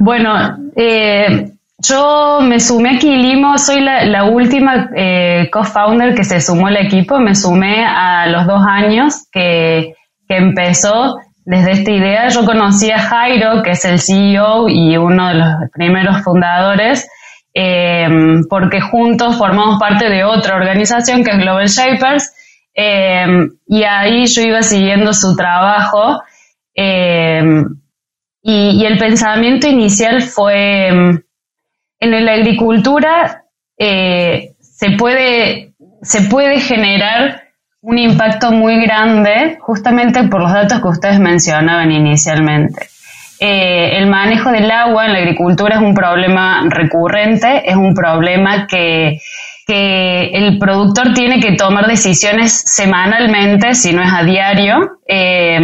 Bueno, 0.00 0.32
eh, 0.76 1.50
yo 1.78 2.40
me 2.42 2.60
sumé 2.60 2.96
a 2.96 2.98
Quilimo, 2.98 3.58
soy 3.58 3.80
la, 3.80 4.24
última 4.24 4.90
eh, 4.96 5.48
co-founder 5.52 6.14
que 6.14 6.24
se 6.24 6.40
sumó 6.40 6.68
al 6.68 6.76
equipo, 6.76 7.18
me 7.18 7.34
sumé 7.34 7.84
a 7.84 8.26
los 8.28 8.46
dos 8.46 8.62
años 8.66 9.14
que, 9.30 9.94
empezó 10.26 11.18
desde 11.44 11.72
esta 11.72 11.90
idea. 11.90 12.28
Yo 12.28 12.44
conocí 12.44 12.90
a 12.90 12.98
Jairo, 12.98 13.62
que 13.62 13.70
es 13.70 13.84
el 13.84 13.98
CEO 14.00 14.68
y 14.68 14.96
uno 14.96 15.28
de 15.28 15.34
los 15.34 15.48
primeros 15.72 16.22
fundadores, 16.22 17.08
eh, 17.54 18.08
porque 18.48 18.80
juntos 18.80 19.36
formamos 19.36 19.78
parte 19.78 20.08
de 20.08 20.24
otra 20.24 20.56
organización 20.56 21.22
que 21.22 21.30
es 21.32 21.38
Global 21.38 21.66
Shapers, 21.66 22.32
y 22.76 23.84
ahí 23.84 24.26
yo 24.26 24.42
iba 24.42 24.62
siguiendo 24.62 25.12
su 25.12 25.36
trabajo 25.36 26.20
Em, 26.74 27.64
y, 28.42 28.84
el 28.84 28.98
pensamiento 28.98 29.68
inicial 29.68 30.20
fue, 30.22 30.88
en 30.88 32.24
la 32.24 32.32
agricultura 32.32 33.44
eh, 33.78 34.54
se, 34.60 34.90
puede, 34.98 35.72
se 36.02 36.22
puede 36.22 36.60
generar 36.60 37.43
un 37.84 37.98
impacto 37.98 38.50
muy 38.50 38.82
grande 38.82 39.58
justamente 39.60 40.24
por 40.24 40.40
los 40.40 40.52
datos 40.52 40.80
que 40.80 40.88
ustedes 40.88 41.20
mencionaban 41.20 41.92
inicialmente. 41.92 42.88
Eh, 43.38 43.98
el 43.98 44.06
manejo 44.06 44.50
del 44.50 44.70
agua 44.70 45.04
en 45.04 45.12
la 45.12 45.18
agricultura 45.18 45.76
es 45.76 45.82
un 45.82 45.94
problema 45.94 46.64
recurrente, 46.70 47.68
es 47.68 47.76
un 47.76 47.94
problema 47.94 48.66
que 48.66 49.18
que 49.66 50.26
el 50.26 50.58
productor 50.58 51.14
tiene 51.14 51.40
que 51.40 51.56
tomar 51.56 51.86
decisiones 51.86 52.52
semanalmente, 52.52 53.74
si 53.74 53.94
no 53.94 54.02
es 54.02 54.12
a 54.12 54.22
diario. 54.22 54.98
Eh, 55.08 55.58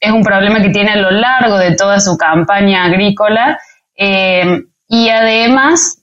es 0.00 0.10
un 0.10 0.22
problema 0.22 0.62
que 0.62 0.70
tiene 0.70 0.92
a 0.92 0.96
lo 0.96 1.10
largo 1.10 1.58
de 1.58 1.76
toda 1.76 2.00
su 2.00 2.16
campaña 2.16 2.84
agrícola 2.84 3.58
eh, 3.94 4.62
y 4.88 5.08
además 5.10 6.01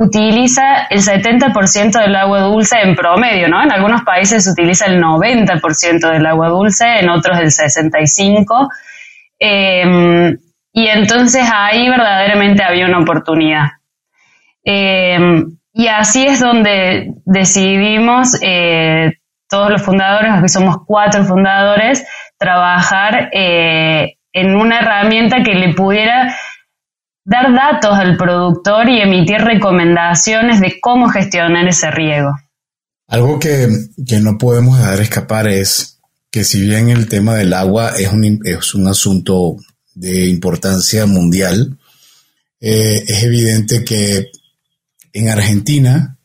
utiliza 0.00 0.86
el 0.88 1.00
70% 1.00 2.00
del 2.00 2.16
agua 2.16 2.40
dulce 2.40 2.80
en 2.82 2.94
promedio, 2.94 3.48
¿no? 3.48 3.62
En 3.62 3.70
algunos 3.70 4.02
países 4.02 4.44
se 4.44 4.50
utiliza 4.50 4.86
el 4.86 5.00
90% 5.00 6.10
del 6.10 6.26
agua 6.26 6.48
dulce, 6.48 6.86
en 7.00 7.10
otros 7.10 7.38
el 7.38 7.50
65%. 7.50 8.68
Eh, 9.38 10.36
y 10.72 10.86
entonces 10.86 11.44
ahí 11.52 11.88
verdaderamente 11.88 12.62
había 12.62 12.86
una 12.86 13.00
oportunidad. 13.00 13.66
Y 15.72 15.86
así 15.86 16.26
es 16.26 16.40
donde 16.40 17.14
decidimos, 17.24 18.38
eh, 18.42 19.12
todos 19.48 19.70
los 19.70 19.82
fundadores, 19.82 20.32
aquí 20.32 20.48
somos 20.48 20.76
cuatro 20.86 21.24
fundadores, 21.24 22.06
trabajar 22.38 23.30
eh, 23.32 24.16
en 24.32 24.56
una 24.56 24.80
herramienta 24.80 25.42
que 25.42 25.54
le 25.54 25.74
pudiera 25.74 26.34
dar 27.30 27.52
datos 27.54 27.96
al 27.96 28.16
productor 28.16 28.88
y 28.88 29.00
emitir 29.00 29.38
recomendaciones 29.38 30.60
de 30.60 30.80
cómo 30.80 31.08
gestionar 31.08 31.68
ese 31.68 31.88
riego. 31.92 32.32
Algo 33.06 33.38
que, 33.38 33.68
no 34.20 34.36
podemos 34.36 34.78
dejar 34.78 35.00
escapar 35.00 35.46
es 35.46 36.00
que 36.32 36.42
si 36.42 36.60
bien 36.62 36.90
el 36.90 37.08
tema 37.08 37.36
del 37.36 37.52
agua 37.52 37.92
es 37.96 38.12
un, 38.12 38.40
es 38.44 38.74
un 38.74 38.88
asunto 38.88 39.56
de 39.94 40.26
importancia 40.26 41.06
mundial, 41.06 41.78
eh, 42.60 43.04
es 43.06 43.22
evidente 43.22 43.84
que 43.84 44.32
en 45.12 45.28
Argentina, 45.28 46.18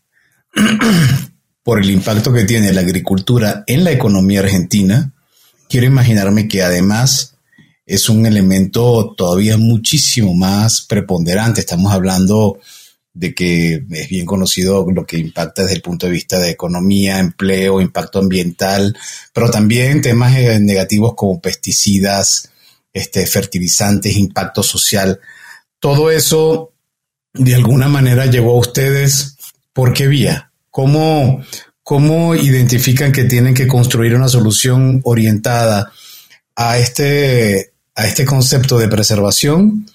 por 1.64 1.82
el 1.82 1.92
impacto 1.92 2.34
que 2.34 2.46
tiene 2.46 2.74
la 2.74 2.82
agricultura 2.82 3.64
en 3.68 3.84
la 3.84 3.92
economía 3.92 4.40
argentina, 4.40 5.14
quiero 5.70 5.86
imaginarme 5.86 6.48
que 6.48 6.64
además 6.64 7.35
es 7.86 8.10
un 8.10 8.26
elemento 8.26 9.14
todavía 9.16 9.58
muchísimo 9.58 10.34
más 10.34 10.82
preponderante. 10.82 11.62
Estamos 11.62 11.94
hablando 11.94 12.60
de 13.14 13.34
que 13.34 13.86
es 13.90 14.10
bien 14.10 14.26
conocido 14.26 14.86
lo 14.92 15.06
que 15.06 15.18
impacta 15.18 15.62
desde 15.62 15.76
el 15.76 15.82
punto 15.82 16.06
de 16.06 16.12
vista 16.12 16.40
de 16.40 16.50
economía, 16.50 17.20
empleo, 17.20 17.80
impacto 17.80 18.20
ambiental, 18.20 18.98
pero 19.34 19.50
también 19.50 20.02
temas 20.02 20.36
eh, 20.36 20.60
negativos 20.60 21.14
como 21.16 21.40
pesticidas, 21.40 22.50
este, 22.92 23.26
fertilizantes, 23.26 24.18
impacto 24.18 24.64
social. 24.64 25.20
Todo 25.80 26.12
eso 26.12 26.74
de 27.36 27.56
alguna 27.56 27.88
manera 27.88 28.26
llegó 28.26 28.56
a 28.56 28.60
ustedes? 28.60 29.38
¿Por 29.74 29.94
qué 29.94 30.08
vía? 30.08 30.52
¿Cómo, 30.72 31.44
cómo 31.84 32.36
identifican 32.36 33.12
que 33.12 33.26
tienen 33.26 33.54
que 33.54 33.68
construir 33.68 34.16
una 34.16 34.28
solución 34.28 35.02
orientada 35.04 35.92
a 36.56 36.78
este, 36.78 37.74
a 37.96 38.06
este 38.06 38.26
concepto 38.26 38.78
de 38.78 38.88
preservación? 38.88 39.86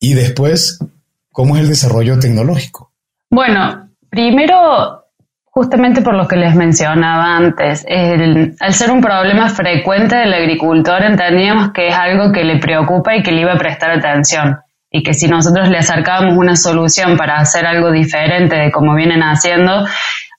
Y 0.00 0.14
después, 0.14 0.78
¿cómo 1.30 1.56
es 1.56 1.62
el 1.62 1.68
desarrollo 1.68 2.18
tecnológico? 2.18 2.92
Bueno, 3.30 3.88
primero, 4.10 5.04
justamente 5.44 6.02
por 6.02 6.14
lo 6.14 6.28
que 6.28 6.36
les 6.36 6.54
mencionaba 6.54 7.36
antes, 7.36 7.86
al 8.60 8.74
ser 8.74 8.90
un 8.90 9.00
problema 9.00 9.48
frecuente 9.48 10.16
del 10.16 10.34
agricultor, 10.34 11.02
entendíamos 11.02 11.72
que 11.72 11.88
es 11.88 11.94
algo 11.94 12.32
que 12.32 12.44
le 12.44 12.58
preocupa 12.58 13.16
y 13.16 13.22
que 13.22 13.32
le 13.32 13.42
iba 13.42 13.52
a 13.52 13.58
prestar 13.58 13.90
atención 13.90 14.58
y 14.96 15.02
que 15.02 15.12
si 15.12 15.26
nosotros 15.26 15.68
le 15.70 15.78
acercábamos 15.78 16.36
una 16.36 16.54
solución 16.54 17.16
para 17.16 17.38
hacer 17.38 17.66
algo 17.66 17.90
diferente 17.90 18.54
de 18.54 18.70
como 18.70 18.94
vienen 18.94 19.22
haciendo, 19.22 19.84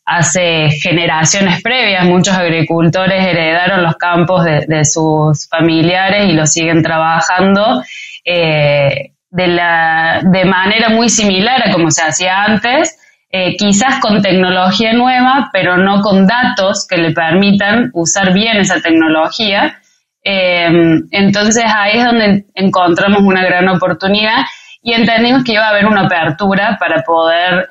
hace 0.06 0.70
generaciones 0.70 1.62
previas 1.64 2.06
muchos 2.06 2.36
agricultores 2.36 3.26
heredaron 3.26 3.84
los 3.84 3.96
campos 3.96 4.46
de, 4.46 4.86
sus 4.86 5.48
familiares 5.50 6.30
y 6.30 6.34
los 6.34 6.52
siguen 6.52 6.84
trabajando 6.84 7.82
eh, 8.24 9.14
de, 9.32 9.48
la, 9.48 10.22
de 10.24 10.46
manera 10.46 10.90
muy 10.90 11.10
similar 11.10 11.68
a 11.68 11.72
como 11.72 11.90
se 11.90 12.04
hacía 12.04 12.44
antes, 12.44 12.98
eh, 13.32 13.58
quizás 13.58 14.00
con 14.00 14.22
tecnología 14.22 14.94
nueva, 14.94 15.50
pero 15.52 15.78
no 15.78 16.02
con 16.02 16.28
datos 16.28 16.88
que 16.88 16.98
le 16.98 17.12
permitan 17.12 17.90
usar 17.94 18.32
bien 18.32 18.58
esa 18.58 18.80
tecnología. 18.80 19.80
Em, 20.24 21.08
entonces 21.12 21.64
ahí 21.66 21.98
es 21.98 22.06
donde 22.06 22.46
encontramos 22.54 23.22
una 23.22 23.44
gran 23.44 23.68
oportunidad 23.70 24.38
y 24.82 24.94
entendimos 24.94 25.44
que 25.44 25.54
iba 25.54 25.66
a 25.66 25.70
haber 25.70 25.88
una 25.88 26.06
apertura 26.06 26.78
para 26.80 27.04
poder 27.04 27.70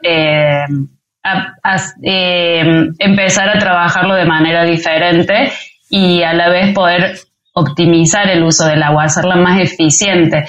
em, 2.02 2.92
empezar 2.98 3.48
a 3.48 3.58
trabajarlo 3.58 4.14
de 4.14 4.26
manera 4.26 4.64
diferente 4.64 5.52
y 5.88 6.22
a 6.22 6.32
la 6.34 6.48
vez 6.48 6.74
poder 6.74 7.14
optimizar 7.54 8.28
el 8.28 8.42
uso 8.42 8.66
del 8.66 8.82
agua, 8.82 9.04
hacerla 9.04 9.36
más 9.36 9.60
eficiente. 9.60 10.44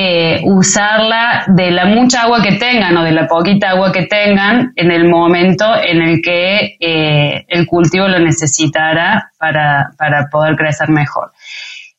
Eh, 0.00 0.42
usarla 0.44 1.44
de 1.48 1.72
la 1.72 1.86
mucha 1.86 2.22
agua 2.22 2.40
que 2.40 2.52
tengan 2.52 2.96
o 2.96 3.02
de 3.02 3.10
la 3.10 3.26
poquita 3.26 3.70
agua 3.70 3.90
que 3.90 4.06
tengan 4.06 4.72
en 4.76 4.92
el 4.92 5.08
momento 5.08 5.64
en 5.74 6.00
el 6.00 6.22
que 6.22 6.76
eh, 6.78 7.44
el 7.48 7.66
cultivo 7.66 8.06
lo 8.06 8.20
necesitara 8.20 9.32
para, 9.40 9.90
poder 10.30 10.54
crecer 10.54 10.88
mejor. 10.90 11.32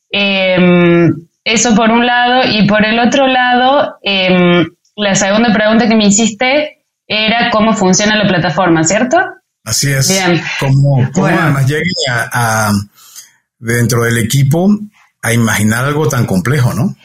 Em, 0.09 1.11
eso 1.43 1.75
por 1.75 1.91
un 1.91 2.05
lado 2.05 2.43
y 2.49 2.65
por 2.67 2.85
el 2.85 2.99
otro 2.99 3.27
lado, 3.27 3.97
em, 4.01 4.65
la 4.95 5.15
segunda 5.15 5.51
pregunta 5.51 5.89
que 5.89 5.95
me 5.95 6.05
hiciste 6.05 6.78
era 7.09 7.49
cómo 7.49 7.73
funciona 7.73 8.15
la 8.15 8.27
plataforma, 8.27 8.83
¿cierto? 8.83 9.17
Así 9.65 9.91
es. 9.91 10.07
Bien. 10.07 10.41
¿Cómo, 10.59 11.27
además 11.27 11.67
lleguen 11.67 11.91
a, 12.07 12.71
dentro 13.57 14.03
del 14.03 14.19
equipo 14.19 14.69
a 15.21 15.33
imaginar 15.33 15.85
algo 15.85 16.07
tan 16.07 16.25
complejo, 16.25 16.73
no? 16.73 16.95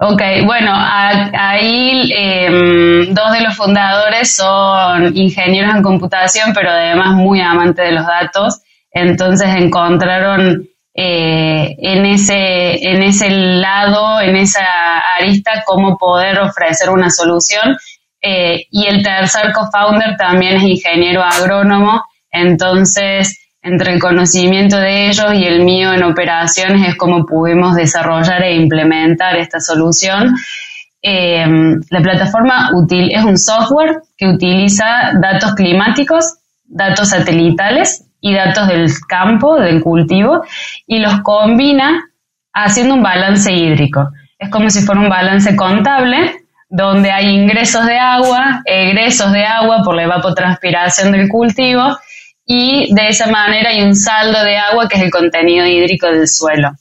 Ok, 0.00 0.20
bueno, 0.44 0.72
ahí 0.74 2.12
em, 2.12 3.14
dos 3.14 3.32
de 3.32 3.40
los 3.40 3.56
fundadores 3.56 4.34
son 4.34 5.16
ingenieros 5.16 5.76
en 5.76 5.82
computación, 5.82 6.52
pero 6.52 6.70
además 6.70 7.14
muy 7.14 7.40
amantes 7.40 7.86
de 7.86 7.92
los 7.92 8.06
datos. 8.06 8.60
Entonces 8.90 9.48
encontraron 9.56 10.68
eh, 10.96 11.74
en, 11.78 12.06
ese, 12.06 12.88
en 12.88 13.02
ese 13.02 13.30
lado, 13.30 14.20
en 14.20 14.36
esa 14.36 14.64
arista, 15.18 15.62
cómo 15.64 15.96
poder 15.96 16.40
ofrecer 16.40 16.90
una 16.90 17.08
solución. 17.08 17.76
Eh, 18.26 18.68
y 18.70 18.86
el 18.86 19.02
tercer 19.02 19.52
co-founder 19.52 20.16
también 20.16 20.56
es 20.56 20.62
ingeniero 20.62 21.22
agrónomo. 21.22 22.02
Entonces, 22.30 23.38
entre 23.60 23.92
el 23.92 24.00
conocimiento 24.00 24.78
de 24.78 25.08
ellos 25.08 25.34
y 25.34 25.44
el 25.44 25.62
mío 25.62 25.92
en 25.92 26.02
operaciones 26.04 26.88
es 26.88 26.96
como 26.96 27.26
pudimos 27.26 27.76
desarrollar 27.76 28.42
e 28.42 28.54
implementar 28.54 29.36
esta 29.36 29.60
solución. 29.60 30.34
Eh, 31.02 31.44
la 31.90 32.00
plataforma 32.00 32.70
útil 32.74 33.10
es 33.14 33.22
un 33.22 33.36
software 33.36 34.00
que 34.16 34.26
utiliza 34.26 35.12
datos 35.20 35.54
climáticos, 35.54 36.38
datos 36.64 37.10
satelitales 37.10 38.06
y 38.22 38.34
datos 38.34 38.68
del 38.68 38.90
campo, 39.06 39.60
del 39.60 39.82
cultivo, 39.82 40.44
y 40.86 40.98
los 41.00 41.20
combina 41.20 42.06
haciendo 42.54 42.94
un 42.94 43.02
balance 43.02 43.52
hídrico. 43.52 44.08
Es 44.38 44.48
como 44.48 44.70
si 44.70 44.80
fuera 44.80 45.02
un 45.02 45.10
balance 45.10 45.54
contable 45.56 46.43
donde 46.76 47.12
hay 47.12 47.26
ingresos 47.26 47.86
de 47.86 47.96
agua, 47.96 48.60
egresos 48.64 49.30
de 49.30 49.44
agua 49.44 49.82
por 49.84 49.94
la 49.94 50.02
evapotranspiración 50.02 51.12
del 51.12 51.28
cultivo 51.28 51.96
y 52.44 52.92
de 52.92 53.08
esa 53.10 53.28
manera 53.28 53.70
hay 53.70 53.82
un 53.82 53.94
saldo 53.94 54.42
de 54.42 54.56
agua 54.56 54.88
que 54.88 54.96
es 54.96 55.04
el 55.04 55.10
contenido 55.12 55.64
hídrico 55.64 56.08
del 56.08 56.26
suelo. 56.26 56.72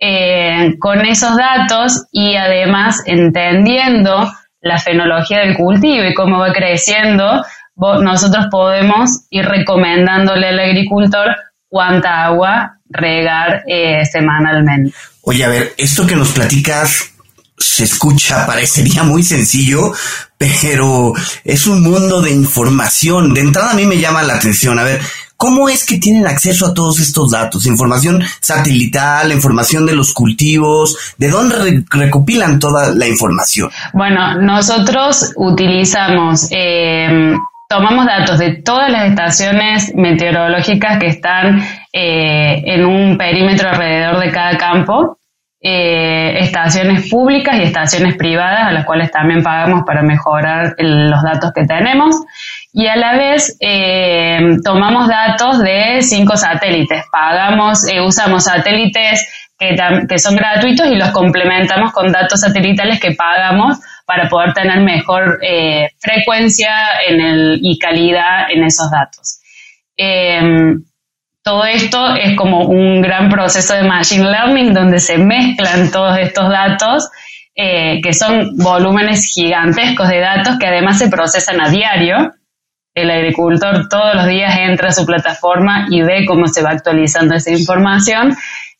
Eh, 0.00 0.74
con 0.80 1.06
esos 1.06 1.36
datos 1.36 2.06
y 2.10 2.34
además 2.34 3.04
entendiendo 3.06 4.32
la 4.62 4.78
fenología 4.78 5.38
del 5.38 5.56
cultivo 5.56 6.06
y 6.06 6.14
cómo 6.14 6.40
va 6.40 6.52
creciendo, 6.52 7.44
nosotros 7.76 8.46
podemos 8.50 9.26
ir 9.30 9.44
recomendándole 9.44 10.48
al 10.48 10.58
agricultor 10.58 11.36
cuánta 11.68 12.24
agua 12.24 12.78
regar 12.88 13.62
eh, 13.68 14.04
semanalmente. 14.06 14.92
Oye, 15.22 15.44
a 15.44 15.48
ver, 15.48 15.72
esto 15.78 16.04
que 16.04 16.16
nos 16.16 16.32
platicas 16.32 17.14
se 17.60 17.84
escucha, 17.84 18.46
parecería 18.46 19.04
muy 19.04 19.22
sencillo, 19.22 19.92
pero 20.38 21.12
es 21.44 21.66
un 21.66 21.82
mundo 21.82 22.22
de 22.22 22.32
información. 22.32 23.34
De 23.34 23.40
entrada 23.40 23.72
a 23.72 23.74
mí 23.74 23.84
me 23.86 23.98
llama 23.98 24.22
la 24.22 24.34
atención. 24.34 24.78
A 24.78 24.84
ver, 24.84 25.00
¿cómo 25.36 25.68
es 25.68 25.84
que 25.84 25.98
tienen 25.98 26.26
acceso 26.26 26.66
a 26.66 26.74
todos 26.74 26.98
estos 27.00 27.30
datos? 27.30 27.66
Información 27.66 28.22
satelital, 28.40 29.30
información 29.30 29.84
de 29.84 29.94
los 29.94 30.14
cultivos, 30.14 31.14
¿de 31.18 31.28
dónde 31.28 31.84
recopilan 31.90 32.58
toda 32.58 32.94
la 32.94 33.06
información? 33.06 33.70
Bueno, 33.92 34.40
nosotros 34.40 35.32
utilizamos... 35.36 36.48
Eh, 36.50 37.34
tomamos 37.68 38.04
datos 38.04 38.40
de 38.40 38.56
todas 38.62 38.90
las 38.90 39.10
estaciones 39.10 39.92
meteorológicas 39.94 40.98
que 40.98 41.06
están 41.06 41.60
eh, 41.92 42.62
en 42.66 42.84
un 42.84 43.16
perímetro 43.16 43.68
alrededor 43.68 44.18
de 44.18 44.32
cada 44.32 44.58
campo 44.58 45.20
eh, 45.62 46.38
estaciones 46.40 47.10
públicas 47.10 47.54
y 47.58 47.64
estaciones 47.64 48.16
privadas 48.16 48.68
a 48.68 48.72
las 48.72 48.86
cuales 48.86 49.10
también 49.10 49.42
pagamos 49.42 49.82
para 49.84 50.00
mejorar 50.00 50.74
los 50.78 51.22
datos 51.22 51.52
que 51.54 51.66
tenemos. 51.66 52.16
Y 52.72 52.86
a 52.86 52.96
la 52.96 53.18
vez 53.18 53.58
eh, 53.60 54.40
tomamos 54.64 55.06
datos 55.08 55.58
de 55.58 56.00
cinco 56.00 56.36
satélites, 56.38 57.04
pagamos, 57.12 57.86
eh, 57.86 58.00
usamos 58.00 58.44
satélites 58.44 59.50
que, 59.58 59.76
que, 60.08 60.18
son 60.18 60.34
gratuitos 60.34 60.86
y 60.86 60.94
los 60.94 61.10
complementamos 61.10 61.92
con 61.92 62.10
datos 62.10 62.40
satelitales 62.40 62.98
que 62.98 63.12
pagamos 63.12 63.78
para 64.06 64.30
poder 64.30 64.54
tener 64.54 64.80
mejor 64.80 65.38
frecuencia 65.98 66.70
en 67.06 67.20
el, 67.20 67.58
y 67.60 67.78
calidad 67.78 68.50
en 68.50 68.64
esos 68.64 68.90
datos 68.90 69.40
todo 71.42 71.64
esto 71.64 72.14
es 72.16 72.36
como 72.36 72.66
un 72.66 73.00
gran 73.00 73.30
proceso 73.30 73.74
de 73.74 73.82
machine 73.82 74.30
learning 74.30 74.74
donde 74.74 74.98
se 74.98 75.18
mezclan 75.18 75.90
todos 75.90 76.18
estos 76.18 76.48
datos, 76.48 77.08
eh, 77.54 78.00
que 78.02 78.12
son 78.12 78.56
volúmenes 78.58 79.26
gigantescos 79.26 80.08
de 80.08 80.20
datos 80.20 80.58
que 80.58 80.66
además 80.66 80.98
se 80.98 81.08
procesan 81.08 81.60
a 81.60 81.70
diario. 81.70 82.32
El 82.94 83.10
agricultor 83.10 83.88
todos 83.88 84.14
los 84.14 84.26
días 84.26 84.58
entra 84.58 84.88
a 84.88 84.92
su 84.92 85.06
plataforma 85.06 85.86
y 85.90 86.02
ve 86.02 86.24
cómo 86.26 86.46
se 86.46 86.62
va 86.62 86.70
actualizando 86.70 87.34
esa 87.34 87.52
información 87.52 88.36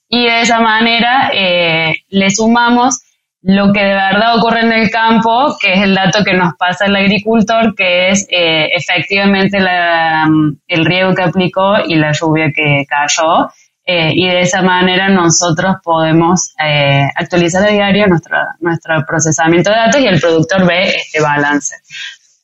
y 0.09 0.25
de 0.27 0.40
esa 0.40 0.61
manera 0.61 1.31
eh, 1.33 1.94
le 2.09 2.31
sumamos 2.31 3.01
lo 3.42 3.72
que 3.72 3.81
de 3.81 3.94
verdad 3.94 4.37
ocurre 4.37 4.61
en 4.61 4.72
el 4.72 4.90
campo, 4.90 5.57
que 5.59 5.72
es 5.72 5.83
el 5.83 5.94
dato 5.94 6.22
que 6.24 6.35
nos 6.35 6.55
pasa 6.59 6.87
el 6.87 6.96
agricultor, 6.96 7.74
que 7.74 8.11
es 8.11 8.26
eh, 8.31 8.68
efectivamente 8.76 9.59
mm, 9.59 10.59
el 10.68 10.85
riego 10.85 11.14
que 11.14 11.22
aplicó 11.22 11.79
y 11.87 11.94
la 11.96 12.12
lluvia 12.12 12.53
que 12.55 12.85
cayó. 12.87 13.48
Eh, 13.87 14.12
y 14.14 14.29
de 14.29 14.42
esa 14.42 14.62
manera 14.62 15.09
nosotros 15.09 15.76
podemos 15.83 16.53
eh, 16.62 17.09
actualizar 17.16 17.66
a 17.66 17.70
diario 17.70 18.07
nuestro, 18.07 18.37
nuestro 18.61 18.94
procesamiento 19.09 19.70
de 19.70 19.76
datos 19.76 20.00
y 20.00 20.07
el 20.07 20.20
productor 20.20 20.66
ve 20.66 20.90
este 20.96 21.20
balance. 21.20 21.76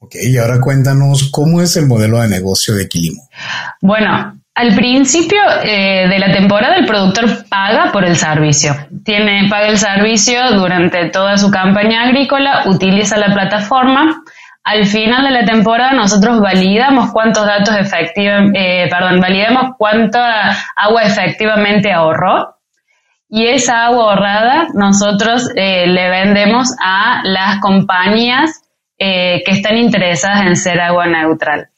Ok, 0.01 0.17
y 0.23 0.37
ahora 0.39 0.61
cuéntanos 0.61 1.31
cómo 1.31 1.61
es 1.61 1.77
el 1.77 1.87
modelo 1.87 2.21
de 2.21 2.29
negocio 2.29 2.75
de 2.75 2.89
Quilimo. 2.89 3.29
Bueno, 3.81 4.41
al 4.57 4.75
principio 4.75 5.39
eh, 5.63 6.09
de 6.09 6.19
la 6.19 6.33
temporada 6.33 6.77
el 6.77 6.87
productor 6.87 7.47
paga 7.47 7.93
por 7.93 8.07
el 8.07 8.17
servicio. 8.17 8.73
Tiene, 9.05 9.49
paga 9.51 9.69
el 9.69 9.77
servicio 9.77 10.41
durante 10.53 11.11
toda 11.11 11.37
su 11.37 11.51
campaña 11.51 12.05
agrícola, 12.05 12.63
utiliza 12.65 13.19
la 13.19 13.35
plataforma. 13.35 14.23
Al 14.65 14.87
final 14.87 15.25
de 15.25 15.31
la 15.31 15.45
temporada 15.45 15.93
nosotros 15.93 16.41
validamos 16.41 17.13
cuántos 17.13 17.45
datos 17.45 17.77
efectivamente, 17.79 18.85
eh, 18.85 18.89
perdón, 18.89 19.21
validamos 19.21 19.75
cuánta 19.77 20.57
agua 20.75 21.03
efectivamente 21.03 21.93
ahorró. 21.93 22.57
Y 23.29 23.49
esa 23.49 23.85
agua 23.85 24.13
ahorrada 24.13 24.69
nosotros 24.73 25.51
eh, 25.55 25.87
le 25.87 26.09
vendemos 26.09 26.75
a 26.83 27.21
las 27.25 27.61
compañías 27.61 28.63
que 28.99 29.43
están 29.49 29.77
interesadas 29.77 30.47
en 30.47 30.57
ser 30.57 30.81
agua 30.81 31.07
neutral. 31.07 31.69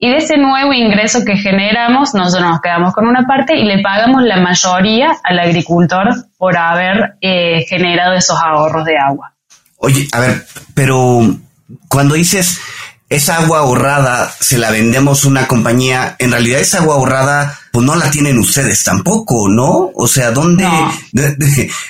Y 0.00 0.10
de 0.10 0.18
ese 0.18 0.36
nuevo 0.36 0.72
ingreso 0.72 1.24
que 1.24 1.36
generamos, 1.36 2.14
nosotros 2.14 2.48
nos 2.48 2.60
quedamos 2.60 2.94
con 2.94 3.08
una 3.08 3.24
parte 3.26 3.56
y 3.56 3.64
le 3.64 3.82
pagamos 3.82 4.22
la 4.22 4.40
mayoría 4.40 5.16
al 5.24 5.40
agricultor 5.40 6.08
por 6.36 6.56
haber 6.56 7.16
eh, 7.20 7.64
generado 7.68 8.14
esos 8.14 8.38
ahorros 8.40 8.84
de 8.84 8.96
agua. 8.96 9.34
Oye, 9.78 10.06
a 10.12 10.20
ver, 10.20 10.46
pero 10.74 11.36
cuando 11.88 12.14
dices 12.14 12.60
esa 13.08 13.38
agua 13.38 13.60
ahorrada 13.60 14.30
se 14.38 14.58
la 14.58 14.70
vendemos 14.70 15.24
a 15.24 15.28
una 15.28 15.48
compañía, 15.48 16.14
en 16.20 16.30
realidad 16.30 16.60
esa 16.60 16.78
agua 16.78 16.94
ahorrada 16.94 17.58
pues 17.72 17.84
no 17.84 17.96
la 17.96 18.08
tienen 18.10 18.38
ustedes 18.38 18.84
tampoco, 18.84 19.48
¿no? 19.48 19.90
O 19.94 20.06
sea, 20.06 20.30
¿dónde... 20.30 20.68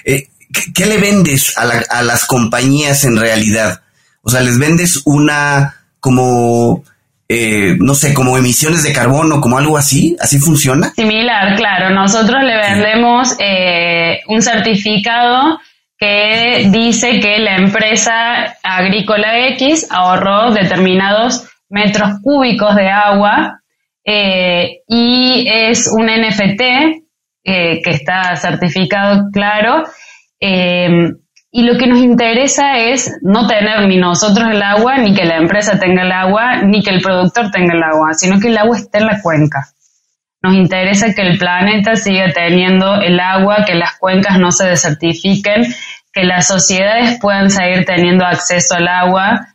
Eh, 0.04 0.28
¿qué, 0.74 0.86
le 0.86 0.96
vendes 0.96 1.58
a, 1.58 1.62
a 1.90 2.02
las 2.02 2.24
compañías 2.24 3.04
en 3.04 3.18
realidad? 3.18 3.82
O 4.22 4.30
sea, 4.30 4.40
les 4.40 4.58
vendes 4.58 5.02
una 5.04 5.74
como 6.00 6.84
eh, 7.30 7.76
no 7.78 7.94
sé, 7.94 8.14
como 8.14 8.38
emisiones 8.38 8.82
de 8.82 8.92
carbono, 8.92 9.40
como 9.40 9.58
algo 9.58 9.76
así? 9.76 10.16
¿Así 10.18 10.38
funciona? 10.38 10.90
Similar, 10.94 11.56
claro. 11.56 11.90
Nosotros 11.90 12.42
le 12.42 12.56
vendemos 12.56 13.36
eh, 13.38 14.20
un 14.28 14.40
certificado 14.40 15.58
que 15.98 16.68
dice 16.70 17.20
que 17.20 17.38
la 17.38 17.56
empresa 17.56 18.56
agrícola 18.62 19.46
X 19.48 19.88
ahorró 19.90 20.52
determinados 20.52 21.46
metros 21.68 22.12
cúbicos 22.22 22.74
de 22.76 22.88
agua 22.88 23.60
eh, 24.06 24.78
y 24.86 25.46
es 25.48 25.86
un 25.92 26.06
NFT 26.06 26.62
que 27.44 27.90
está 27.90 28.36
certificado 28.36 29.24
claro. 29.32 29.84
Y 31.50 31.62
lo 31.62 31.78
que 31.78 31.86
nos 31.86 32.00
interesa 32.00 32.76
es 32.76 33.18
no 33.22 33.46
tener 33.46 33.86
ni 33.88 33.96
nosotros 33.96 34.48
el 34.50 34.62
agua, 34.62 34.98
ni 34.98 35.14
que 35.14 35.24
la 35.24 35.36
empresa 35.36 35.78
tenga 35.78 36.02
el 36.02 36.12
agua, 36.12 36.62
ni 36.62 36.82
que 36.82 36.90
el 36.90 37.00
productor 37.00 37.50
tenga 37.50 37.74
el 37.74 37.82
agua, 37.82 38.12
sino 38.12 38.38
que 38.38 38.48
el 38.48 38.58
agua 38.58 38.76
esté 38.76 38.98
en 38.98 39.06
la 39.06 39.22
cuenca. 39.22 39.68
Nos 40.42 40.54
interesa 40.54 41.14
que 41.14 41.22
el 41.22 41.38
planeta 41.38 41.96
siga 41.96 42.30
teniendo 42.32 43.00
el 43.00 43.18
agua, 43.18 43.64
que 43.66 43.74
las 43.74 43.98
cuencas 43.98 44.38
no 44.38 44.52
se 44.52 44.66
desertifiquen, 44.68 45.62
que 46.12 46.24
las 46.24 46.46
sociedades 46.46 47.18
puedan 47.20 47.50
seguir 47.50 47.84
teniendo 47.86 48.24
acceso 48.24 48.74
al 48.74 48.86
agua. 48.86 49.48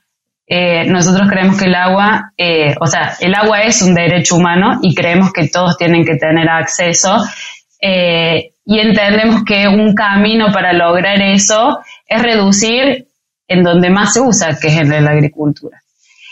Eh, 0.47 0.85
nosotros 0.85 1.29
creemos 1.29 1.57
que 1.57 1.65
el 1.65 1.75
agua, 1.75 2.33
eh, 2.37 2.75
o 2.81 2.87
sea, 2.87 3.15
el 3.19 3.33
agua 3.35 3.61
es 3.61 3.81
un 3.81 3.93
derecho 3.93 4.35
humano 4.35 4.79
y 4.81 4.93
creemos 4.95 5.31
que 5.31 5.47
todos 5.47 5.77
tienen 5.77 6.03
que 6.05 6.15
tener 6.15 6.49
acceso. 6.49 7.17
Eh, 7.79 8.52
y 8.65 8.79
entendemos 8.79 9.43
que 9.43 9.67
un 9.67 9.93
camino 9.93 10.51
para 10.51 10.73
lograr 10.73 11.21
eso 11.21 11.79
es 12.07 12.21
reducir 12.21 13.07
en 13.47 13.63
donde 13.63 13.89
más 13.89 14.13
se 14.13 14.21
usa, 14.21 14.57
que 14.59 14.67
es 14.67 14.77
en 14.77 15.03
la 15.03 15.11
agricultura. 15.11 15.83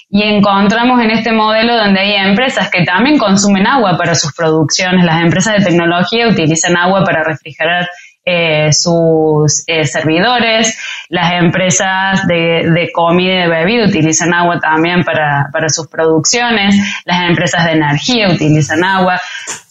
Y 0.10 0.24
encontramos 0.24 1.02
en 1.02 1.12
este 1.12 1.32
modelo 1.32 1.76
donde 1.78 2.02
hay 2.02 2.28
empresas 2.28 2.70
que 2.70 2.84
también 2.84 3.18
consumen 3.18 3.66
agua 3.66 3.98
para 3.98 4.14
sus 4.14 4.34
producciones. 4.34 5.06
Las 5.06 5.22
empresas 5.24 5.58
de 5.58 5.64
tecnología 5.64 6.28
utilizan 6.28 6.76
agua 6.76 7.04
para 7.06 7.24
refrigerar 7.24 7.88
eh, 8.26 8.74
sus 8.74 9.64
eh, 9.68 9.86
servidores. 9.86 10.78
Las 11.08 11.32
empresas 11.34 12.28
de, 12.28 12.90
comida 12.94 13.34
y 13.34 13.38
de 13.38 13.48
bebida 13.48 13.86
utilizan 13.86 14.34
agua 14.34 14.60
también 14.60 15.04
para, 15.04 15.48
para 15.52 15.70
sus 15.70 15.88
producciones. 15.88 16.76
Las 17.06 17.30
empresas 17.30 17.66
de 17.66 17.72
energía 17.72 18.30
utilizan 18.30 18.84
agua. 18.84 19.20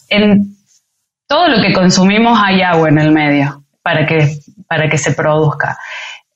En, 0.09 0.55
todo 1.31 1.47
lo 1.47 1.61
que 1.61 1.71
consumimos 1.71 2.37
hay 2.43 2.61
agua 2.61 2.89
en 2.89 2.99
el 2.99 3.13
medio 3.13 3.63
para 3.81 4.05
que, 4.05 4.35
para 4.67 4.89
que 4.89 4.97
se 4.97 5.13
produzca. 5.13 5.77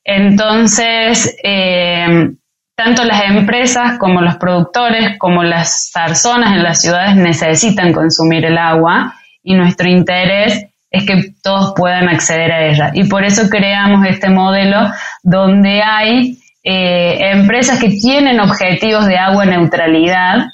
Entonces, 0.02 1.36
eh, 1.44 2.30
tanto 2.74 3.04
las 3.04 3.24
empresas 3.26 3.98
como 3.98 4.22
los 4.22 4.36
productores, 4.36 5.18
como 5.18 5.42
las 5.42 5.90
personas 5.92 6.52
en 6.52 6.62
las 6.62 6.80
ciudades 6.80 7.14
necesitan 7.14 7.92
consumir 7.92 8.46
el 8.46 8.56
agua 8.56 9.12
y 9.42 9.52
nuestro 9.52 9.86
interés 9.86 10.64
es 10.90 11.04
que 11.04 11.34
todos 11.42 11.74
puedan 11.76 12.08
acceder 12.08 12.50
a 12.50 12.66
ella. 12.66 12.90
Y 12.94 13.06
por 13.06 13.22
eso 13.22 13.50
creamos 13.50 14.06
este 14.06 14.30
modelo 14.30 14.90
donde 15.22 15.82
hay 15.82 16.38
eh, 16.64 17.32
empresas 17.32 17.78
que 17.78 17.90
tienen 17.90 18.40
objetivos 18.40 19.06
de 19.06 19.18
agua 19.18 19.44
neutralidad 19.44 20.46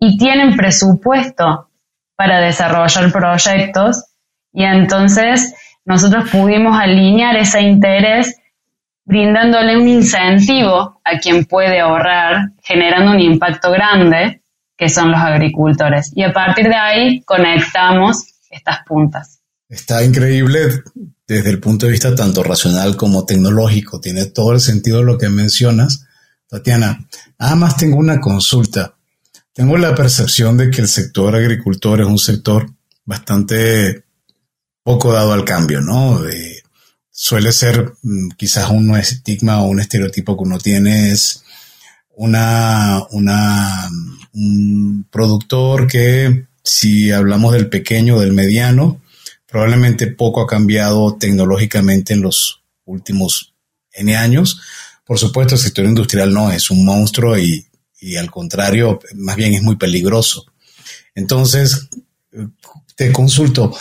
y 0.00 0.18
tienen 0.18 0.56
presupuesto 0.56 1.68
para 2.16 2.40
desarrollar 2.40 3.12
proyectos 3.12 4.04
y 4.52 4.64
entonces 4.64 5.54
nosotros 5.84 6.30
pudimos 6.30 6.78
alinear 6.78 7.36
ese 7.36 7.60
interés 7.60 8.36
brindándole 9.04 9.76
un 9.76 9.86
incentivo 9.86 11.00
a 11.04 11.18
quien 11.18 11.44
puede 11.44 11.80
ahorrar, 11.80 12.52
generando 12.62 13.12
un 13.12 13.20
impacto 13.20 13.70
grande, 13.70 14.42
que 14.76 14.88
son 14.88 15.10
los 15.10 15.20
agricultores. 15.20 16.10
Y 16.14 16.22
a 16.22 16.32
partir 16.32 16.68
de 16.68 16.74
ahí 16.74 17.22
conectamos 17.22 18.24
estas 18.50 18.78
puntas. 18.86 19.40
Está 19.68 20.02
increíble 20.04 20.82
desde 21.26 21.50
el 21.50 21.60
punto 21.60 21.86
de 21.86 21.92
vista 21.92 22.14
tanto 22.14 22.42
racional 22.42 22.96
como 22.96 23.24
tecnológico. 23.24 24.00
Tiene 24.00 24.26
todo 24.26 24.52
el 24.52 24.60
sentido 24.60 25.02
lo 25.02 25.18
que 25.18 25.28
mencionas. 25.28 26.06
Tatiana, 26.48 27.06
nada 27.38 27.54
más 27.56 27.76
tengo 27.76 27.96
una 27.96 28.20
consulta. 28.20 28.93
Tengo 29.54 29.78
la 29.78 29.94
percepción 29.94 30.56
de 30.56 30.68
que 30.68 30.80
el 30.80 30.88
sector 30.88 31.36
agricultor 31.36 32.00
es 32.00 32.06
un 32.08 32.18
sector 32.18 32.68
bastante 33.04 34.04
poco 34.82 35.12
dado 35.12 35.32
al 35.32 35.44
cambio, 35.44 35.80
¿no? 35.80 36.20
suele 37.16 37.52
ser 37.52 37.92
mm, 38.02 38.30
quizás 38.36 38.68
un 38.70 38.96
estigma 38.96 39.62
o 39.62 39.68
un 39.68 39.78
estereotipo 39.78 40.36
que 40.36 40.42
uno 40.42 40.58
tiene 40.58 41.12
es 41.12 41.44
una, 42.16 43.04
una, 43.12 43.88
un 44.32 45.06
productor 45.10 45.86
que 45.86 46.46
si 46.64 47.12
hablamos 47.12 47.52
del 47.52 47.68
pequeño 47.68 48.16
o 48.16 48.20
del 48.20 48.32
mediano, 48.32 49.00
probablemente 49.46 50.08
poco 50.08 50.40
ha 50.40 50.48
cambiado 50.48 51.14
tecnológicamente 51.14 52.14
en 52.14 52.22
los 52.22 52.62
últimos 52.84 53.54
N 53.92 54.16
años. 54.16 54.60
Por 55.04 55.18
supuesto, 55.18 55.54
el 55.54 55.60
sector 55.60 55.84
industrial 55.84 56.32
no 56.32 56.50
es 56.50 56.70
un 56.70 56.84
monstruo 56.84 57.38
y 57.38 57.64
y 58.04 58.16
al 58.16 58.30
contrario, 58.30 59.00
más 59.14 59.36
bien 59.36 59.54
es 59.54 59.62
muy 59.62 59.76
peligroso. 59.76 60.44
Entonces, 61.14 61.88
te 62.96 63.12
consulto, 63.12 63.74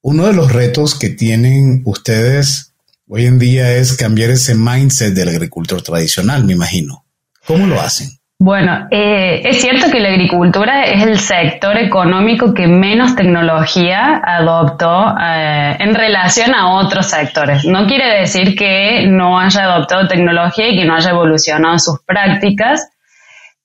uno 0.00 0.26
de 0.26 0.32
los 0.32 0.50
retos 0.50 0.94
que 0.94 1.10
tienen 1.10 1.82
ustedes 1.84 2.72
hoy 3.08 3.26
en 3.26 3.38
día 3.38 3.72
es 3.72 3.96
cambiar 3.96 4.30
ese 4.30 4.54
mindset 4.54 5.12
del 5.12 5.28
agricultor 5.28 5.82
tradicional, 5.82 6.44
me 6.44 6.54
imagino. 6.54 7.04
¿Cómo 7.46 7.66
lo 7.66 7.80
hacen? 7.80 8.08
Bueno, 8.38 8.88
eh, 8.90 9.42
es 9.44 9.60
cierto 9.60 9.88
que 9.92 10.00
la 10.00 10.08
agricultura 10.08 10.82
es 10.82 11.06
el 11.06 11.20
sector 11.20 11.76
económico 11.76 12.54
que 12.54 12.66
menos 12.66 13.14
tecnología 13.14 14.20
adoptó 14.24 15.14
eh, 15.16 15.76
en 15.78 15.94
relación 15.94 16.52
a 16.52 16.72
otros 16.72 17.06
sectores. 17.06 17.64
No 17.64 17.86
quiere 17.86 18.18
decir 18.18 18.56
que 18.56 19.06
no 19.06 19.38
haya 19.38 19.62
adoptado 19.62 20.08
tecnología 20.08 20.70
y 20.70 20.76
que 20.76 20.84
no 20.84 20.96
haya 20.96 21.10
evolucionado 21.10 21.78
sus 21.78 22.00
prácticas, 22.04 22.88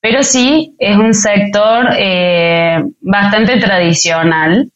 pero 0.00 0.22
sí 0.22 0.74
es 0.78 0.96
un 0.96 1.14
sector 1.14 1.88
eh, 1.98 2.82
bastante 3.00 3.58
tradicional. 3.58 4.70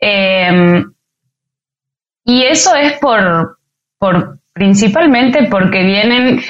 Em, 0.00 0.92
y 2.24 2.42
eso 2.44 2.74
es 2.74 2.98
por, 2.98 3.58
por 3.98 4.38
principalmente 4.52 5.48
porque 5.50 5.82
vienen, 5.82 6.40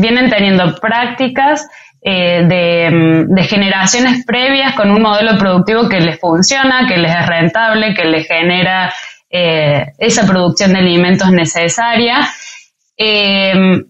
vienen 0.00 0.30
teniendo 0.30 0.74
prácticas 0.76 1.68
eh, 2.04 2.44
de, 2.46 3.26
de, 3.28 3.42
generaciones 3.44 4.24
previas 4.26 4.74
con 4.74 4.90
un 4.90 5.00
modelo 5.00 5.38
productivo 5.38 5.88
que 5.88 6.00
les 6.00 6.18
funciona, 6.18 6.86
que 6.88 6.96
les 6.96 7.14
es 7.14 7.26
rentable, 7.26 7.94
que 7.94 8.04
les 8.04 8.26
genera 8.26 8.92
eh, 9.30 9.92
esa 9.98 10.26
producción 10.26 10.72
de 10.72 10.80
alimentos 10.80 11.30
necesaria. 11.30 12.28
Em, 12.96 13.84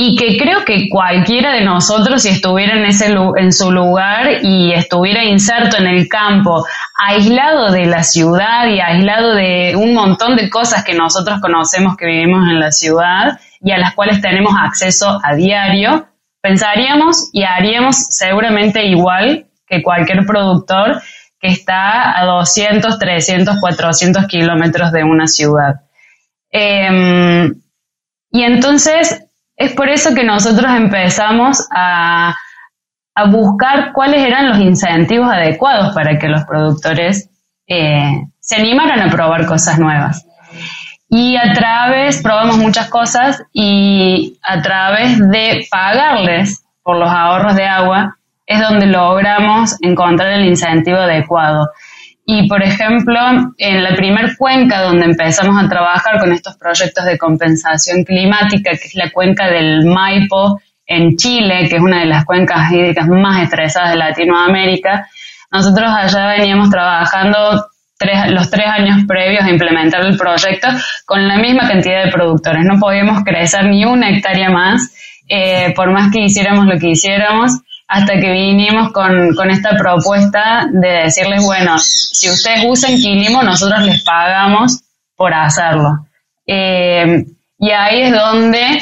y 0.00 0.14
que 0.14 0.36
creo 0.36 0.64
que 0.64 0.88
cualquiera 0.88 1.54
de 1.54 1.64
nosotros, 1.64 2.22
si 2.22 2.28
estuviera 2.28 2.78
en, 2.78 2.84
ese, 2.84 3.12
en 3.36 3.52
su 3.52 3.72
lugar 3.72 4.28
y 4.44 4.72
estuviera 4.72 5.24
inserto 5.24 5.76
en 5.76 5.88
el 5.88 6.06
campo, 6.08 6.64
aislado 7.04 7.72
de 7.72 7.84
la 7.86 8.04
ciudad 8.04 8.68
y 8.68 8.78
aislado 8.78 9.34
de 9.34 9.74
un 9.74 9.94
montón 9.94 10.36
de 10.36 10.48
cosas 10.50 10.84
que 10.84 10.94
nosotros 10.94 11.40
conocemos 11.40 11.96
que 11.96 12.06
vivimos 12.06 12.48
en 12.48 12.60
la 12.60 12.70
ciudad 12.70 13.40
y 13.60 13.72
a 13.72 13.78
las 13.78 13.94
cuales 13.96 14.22
tenemos 14.22 14.54
acceso 14.56 15.18
a 15.20 15.34
diario, 15.34 16.06
pensaríamos 16.40 17.30
y 17.32 17.42
haríamos 17.42 17.96
seguramente 17.96 18.86
igual 18.86 19.48
que 19.66 19.82
cualquier 19.82 20.24
productor 20.24 21.02
que 21.40 21.48
está 21.48 22.16
a 22.20 22.24
200, 22.24 23.00
300, 23.00 23.56
400 23.58 24.26
kilómetros 24.28 24.92
de 24.92 25.02
una 25.02 25.26
ciudad. 25.26 25.80
Em, 26.52 27.52
y 28.30 28.42
entonces 28.44 29.24
es 29.58 29.74
por 29.74 29.88
eso 29.88 30.14
que 30.14 30.24
nosotros 30.24 30.70
empezamos 30.74 31.66
a, 31.74 32.34
buscar 33.32 33.92
cuáles 33.92 34.24
eran 34.24 34.48
los 34.48 34.60
incentivos 34.60 35.28
adecuados 35.28 35.92
para 35.92 36.16
que 36.20 36.28
los 36.28 36.44
productores 36.44 37.28
eh, 37.66 38.12
se 38.38 38.54
animaran 38.54 39.00
a 39.00 39.10
probar 39.10 39.44
cosas 39.44 39.76
nuevas. 39.80 40.24
Y 41.08 41.36
a 41.36 41.52
través, 41.52 42.22
probamos 42.22 42.58
muchas 42.58 42.88
cosas 42.88 43.42
y 43.52 44.38
a 44.40 44.62
través 44.62 45.18
de 45.18 45.66
pagarles 45.68 46.64
por 46.84 46.96
los 46.96 47.10
ahorros 47.10 47.56
de 47.56 47.66
agua 47.66 48.18
es 48.46 48.60
donde 48.60 48.86
logramos 48.86 49.76
encontrar 49.82 50.34
el 50.34 50.46
incentivo 50.46 50.98
adecuado. 50.98 51.70
Y, 52.30 52.46
por 52.46 52.62
ejemplo, 52.62 53.18
en 53.56 53.82
la 53.82 53.94
primer 53.96 54.36
cuenca 54.36 54.82
donde 54.82 55.06
empezamos 55.06 55.64
a 55.64 55.66
trabajar 55.66 56.20
con 56.20 56.30
estos 56.30 56.58
proyectos 56.58 57.06
de 57.06 57.16
compensación 57.16 58.04
climática, 58.04 58.72
que 58.72 58.86
es 58.86 58.94
la 58.96 59.08
cuenca 59.10 59.48
del 59.48 59.86
Maipo 59.86 60.60
en 60.86 61.16
Chile, 61.16 61.66
que 61.70 61.76
es 61.76 61.82
una 61.82 62.00
de 62.00 62.04
las 62.04 62.26
cuencas 62.26 62.70
hídricas 62.70 63.08
más 63.08 63.42
estresadas 63.42 63.92
de 63.92 63.96
Latinoamérica, 63.96 65.08
nosotros 65.50 65.88
allá 65.90 66.26
veníamos 66.36 66.68
trabajando 66.68 67.64
los 68.28 68.50
tres 68.50 68.66
años 68.66 69.06
previos 69.08 69.44
a 69.44 69.50
implementar 69.50 70.02
el 70.02 70.18
proyecto 70.18 70.68
con 71.06 71.26
la 71.26 71.38
misma 71.38 71.66
cantidad 71.66 72.04
de 72.04 72.12
productores. 72.12 72.62
No 72.62 72.78
podíamos 72.78 73.24
crecer 73.24 73.64
ni 73.64 73.86
una 73.86 74.10
hectárea 74.10 74.50
más, 74.50 74.94
eh, 75.26 75.72
por 75.74 75.90
más 75.90 76.12
que 76.12 76.20
hiciéramos 76.20 76.66
lo 76.66 76.78
que 76.78 76.90
hiciéramos 76.90 77.52
hasta 77.88 78.20
que 78.20 78.30
vinimos 78.30 78.92
con, 78.92 79.34
con, 79.34 79.50
esta 79.50 79.70
propuesta 79.70 80.68
de 80.70 80.88
decirles, 81.04 81.42
bueno, 81.42 81.78
si 81.78 82.28
ustedes 82.28 82.64
usan 82.68 82.96
Quilimo, 82.96 83.42
nosotros 83.42 83.82
les 83.82 84.04
pagamos 84.04 84.82
por 85.16 85.32
hacerlo. 85.32 86.06
Eh, 86.46 87.24
y 87.58 87.70
ahí 87.70 88.02
es 88.02 88.12
donde 88.12 88.78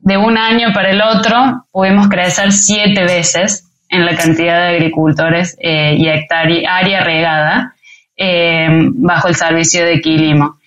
de 0.00 0.16
un 0.18 0.36
año 0.36 0.68
para 0.74 0.90
el 0.90 1.00
otro 1.00 1.64
pudimos 1.72 2.08
crecer 2.08 2.52
siete 2.52 3.04
veces 3.04 3.64
en 3.88 4.04
la 4.04 4.14
cantidad 4.14 4.60
de 4.60 4.76
agricultores 4.76 5.56
eh, 5.58 5.96
y 5.98 6.06
hectárea, 6.08 6.76
área 6.76 7.02
regada. 7.02 7.72
eh, 8.18 8.68
bajo 8.94 9.28
el 9.28 9.34
servicio 9.34 9.84
de 9.84 10.00
Quilimo. 10.00 10.58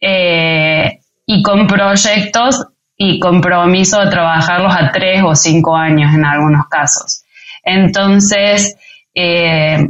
Y 0.00 1.42
con 1.42 1.66
proyectos 1.66 2.66
y 2.96 3.18
compromiso 3.18 4.00
de 4.00 4.10
trabajarlos 4.10 4.74
a 4.74 4.90
tres 4.90 5.22
o 5.24 5.34
cinco 5.34 5.76
años 5.76 6.14
en 6.14 6.24
algunos 6.24 6.66
casos. 6.68 7.22
Entonces, 7.62 8.76
eh, 9.14 9.88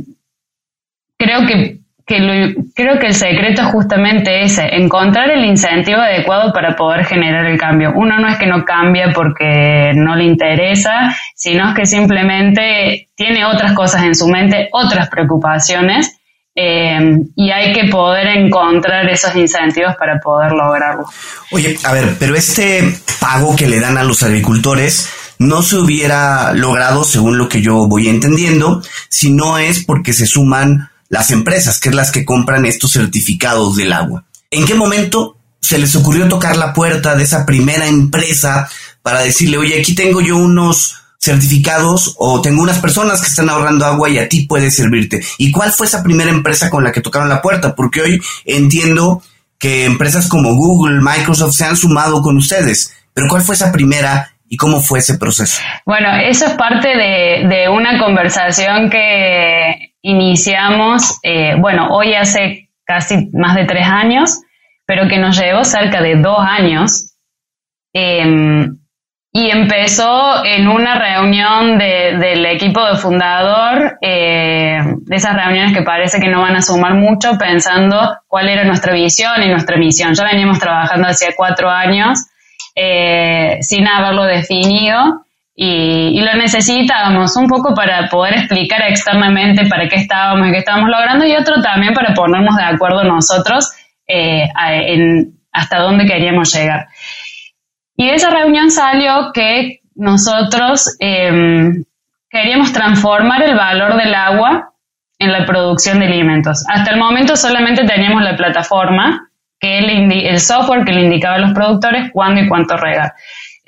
creo 1.16 1.46
que, 1.46 1.78
creo 2.06 2.98
que 2.98 3.06
el 3.06 3.14
secreto 3.14 3.62
es 3.62 3.68
justamente 3.68 4.42
ese, 4.42 4.74
encontrar 4.76 5.30
el 5.30 5.44
incentivo 5.44 6.00
adecuado 6.00 6.52
para 6.52 6.74
poder 6.74 7.04
generar 7.04 7.46
el 7.46 7.58
cambio. 7.58 7.92
Uno 7.94 8.18
no 8.18 8.28
es 8.28 8.38
que 8.38 8.46
no 8.46 8.64
cambie 8.64 9.12
porque 9.14 9.92
no 9.94 10.16
le 10.16 10.24
interesa, 10.24 11.14
sino 11.34 11.74
que 11.74 11.86
simplemente 11.86 13.08
tiene 13.14 13.44
otras 13.44 13.72
cosas 13.72 14.04
en 14.04 14.14
su 14.14 14.28
mente, 14.28 14.68
otras 14.72 15.08
preocupaciones 15.08 16.18
eh, 16.58 17.18
y 17.36 17.50
hay 17.50 17.74
que 17.74 17.90
poder 17.90 18.26
encontrar 18.28 19.06
esos 19.10 19.36
incentivos 19.36 19.94
para 19.98 20.18
poder 20.18 20.52
lograrlo. 20.52 21.04
Oye, 21.50 21.78
a 21.84 21.92
ver, 21.92 22.16
pero 22.18 22.34
este 22.34 22.98
pago 23.20 23.54
que 23.54 23.68
le 23.68 23.78
dan 23.78 23.98
a 23.98 24.02
los 24.02 24.22
agricultores 24.22 25.10
no 25.38 25.62
se 25.62 25.76
hubiera 25.76 26.54
logrado, 26.54 27.04
según 27.04 27.36
lo 27.36 27.50
que 27.50 27.60
yo 27.60 27.86
voy 27.86 28.08
entendiendo, 28.08 28.82
si 29.10 29.30
no 29.30 29.58
es 29.58 29.84
porque 29.84 30.14
se 30.14 30.24
suman 30.24 30.90
las 31.10 31.30
empresas, 31.30 31.78
que 31.78 31.90
es 31.90 31.94
las 31.94 32.10
que 32.10 32.24
compran 32.24 32.64
estos 32.64 32.92
certificados 32.92 33.76
del 33.76 33.92
agua. 33.92 34.24
¿En 34.50 34.64
qué 34.64 34.74
momento 34.74 35.36
se 35.60 35.78
les 35.78 35.94
ocurrió 35.94 36.26
tocar 36.26 36.56
la 36.56 36.72
puerta 36.72 37.14
de 37.16 37.24
esa 37.24 37.44
primera 37.44 37.86
empresa 37.86 38.66
para 39.02 39.20
decirle, 39.20 39.58
oye, 39.58 39.78
aquí 39.78 39.94
tengo 39.94 40.22
yo 40.22 40.38
unos 40.38 41.02
certificados 41.26 42.14
o 42.18 42.40
tengo 42.40 42.62
unas 42.62 42.78
personas 42.78 43.20
que 43.20 43.28
están 43.28 43.50
ahorrando 43.50 43.84
agua 43.84 44.08
y 44.08 44.18
a 44.18 44.28
ti 44.28 44.46
puede 44.46 44.70
servirte. 44.70 45.20
¿Y 45.38 45.52
cuál 45.52 45.70
fue 45.70 45.86
esa 45.86 46.02
primera 46.02 46.30
empresa 46.30 46.70
con 46.70 46.82
la 46.82 46.92
que 46.92 47.00
tocaron 47.00 47.28
la 47.28 47.42
puerta? 47.42 47.74
Porque 47.74 48.00
hoy 48.00 48.22
entiendo 48.44 49.22
que 49.58 49.84
empresas 49.84 50.28
como 50.28 50.54
Google, 50.54 51.00
Microsoft 51.00 51.54
se 51.54 51.64
han 51.64 51.76
sumado 51.76 52.22
con 52.22 52.36
ustedes, 52.36 52.94
pero 53.12 53.26
¿cuál 53.28 53.42
fue 53.42 53.54
esa 53.54 53.72
primera 53.72 54.30
y 54.48 54.56
cómo 54.56 54.80
fue 54.80 55.00
ese 55.00 55.18
proceso? 55.18 55.60
Bueno, 55.84 56.08
eso 56.16 56.46
es 56.46 56.52
parte 56.52 56.88
de, 56.88 57.68
una 57.68 57.98
conversación 57.98 58.90
que 58.90 59.92
iniciamos, 60.02 61.18
eh, 61.22 61.54
bueno, 61.58 61.88
hoy 61.90 62.14
hace 62.14 62.70
casi 62.84 63.28
más 63.32 63.56
de 63.56 63.64
tres 63.64 63.86
años, 63.88 64.40
pero 64.86 65.08
que 65.08 65.18
nos 65.18 65.36
llevó 65.38 65.64
cerca 65.64 66.00
de 66.00 66.16
dos 66.16 66.38
años. 66.38 67.14
Em, 67.92 68.78
y 69.36 69.50
empezó 69.50 70.42
en 70.46 70.66
una 70.66 70.98
reunión 70.98 71.76
del 71.76 72.46
equipo 72.46 72.82
de 72.86 72.96
fundador, 72.96 73.98
eh, 74.00 74.78
de 74.82 75.16
esas 75.16 75.36
reuniones 75.36 75.74
que 75.76 75.82
parece 75.82 76.18
que 76.18 76.30
no 76.30 76.40
van 76.40 76.56
a 76.56 76.62
sumar 76.62 76.94
mucho, 76.94 77.36
pensando 77.36 78.16
cuál 78.26 78.48
era 78.48 78.64
nuestra 78.64 78.94
visión 78.94 79.42
y 79.42 79.50
nuestra 79.50 79.76
misión. 79.76 80.14
Ya 80.14 80.24
veníamos 80.24 80.58
trabajando 80.58 81.08
hace 81.08 81.34
cuatro 81.36 81.68
años 81.68 82.18
eh, 82.74 83.58
sin 83.60 83.86
haberlo 83.86 84.22
definido 84.22 85.26
y, 85.54 86.18
lo 86.18 86.34
necesitábamos 86.36 87.36
un 87.36 87.46
poco 87.46 87.74
para 87.74 88.08
poder 88.08 88.38
explicar 88.38 88.88
externamente 88.88 89.66
para 89.66 89.86
qué 89.86 89.96
estábamos 89.96 90.48
y 90.48 90.52
qué 90.52 90.58
estábamos 90.60 90.88
logrando 90.88 91.26
y 91.26 91.36
otro 91.36 91.60
también 91.60 91.92
para 91.92 92.14
ponernos 92.14 92.56
de 92.56 92.64
acuerdo 92.64 93.04
nosotros 93.04 93.70
eh, 94.08 94.48
en 94.66 95.36
hasta 95.52 95.78
dónde 95.78 96.06
queríamos 96.06 96.54
llegar. 96.54 96.86
Y 97.96 98.06
de 98.06 98.14
esa 98.14 98.30
reunión 98.30 98.70
salió 98.70 99.32
que 99.32 99.80
nosotros 99.94 100.96
em, 100.98 101.84
queríamos 102.28 102.72
transformar 102.72 103.42
el 103.42 103.54
valor 103.54 103.96
del 103.96 104.14
agua 104.14 104.72
en 105.18 105.32
la 105.32 105.46
producción 105.46 106.00
de 106.00 106.06
alimentos. 106.06 106.64
Hasta 106.68 106.90
el 106.90 106.98
momento 106.98 107.36
solamente 107.36 107.84
teníamos 107.84 108.22
la 108.22 108.36
plataforma, 108.36 109.30
que 109.58 109.78
el, 109.78 110.12
el 110.12 110.40
software 110.40 110.84
que 110.84 110.92
le 110.92 111.02
indicaba 111.02 111.36
a 111.36 111.38
los 111.38 111.52
productores 111.52 112.10
cuándo 112.12 112.42
y 112.42 112.48
cuánto 112.48 112.76
regar. 112.76 113.14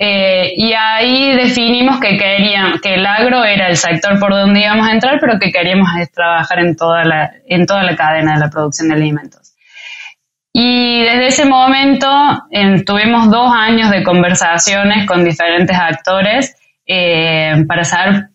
Eh, 0.01 0.53
y 0.57 0.73
ahí 0.75 1.35
definimos 1.35 1.99
que 1.99 2.17
queríamos, 2.17 2.81
que 2.81 2.95
el 2.95 3.05
agro 3.05 3.43
era 3.43 3.69
el 3.69 3.77
sector 3.77 4.21
por 4.21 4.33
donde 4.33 4.61
íbamos 4.61 4.87
a 4.87 4.93
entrar, 4.93 5.19
pero 5.21 5.41
que 5.41 5.51
queríamos 5.51 5.88
trabajar 6.14 6.61
en 6.61 6.77
toda 6.77 7.05
la, 7.05 7.33
en 7.49 7.67
toda 7.67 7.83
la 7.83 7.97
cadena 7.97 8.35
de 8.35 8.41
la 8.41 8.49
producción 8.49 8.88
de 8.88 8.95
alimentos. 8.95 9.48
Y 10.53 11.03
desde 11.03 11.27
ese 11.27 11.45
momento 11.45 12.09
tuvimos 12.85 13.31
dos 13.31 13.53
años 13.53 13.91
de 13.91 14.03
conversaciones 14.03 15.07
con 15.07 15.25
diferentes 15.25 15.77
actores 15.77 16.57
eh, 16.87 17.65
para 17.69 17.85
saber 17.85 18.29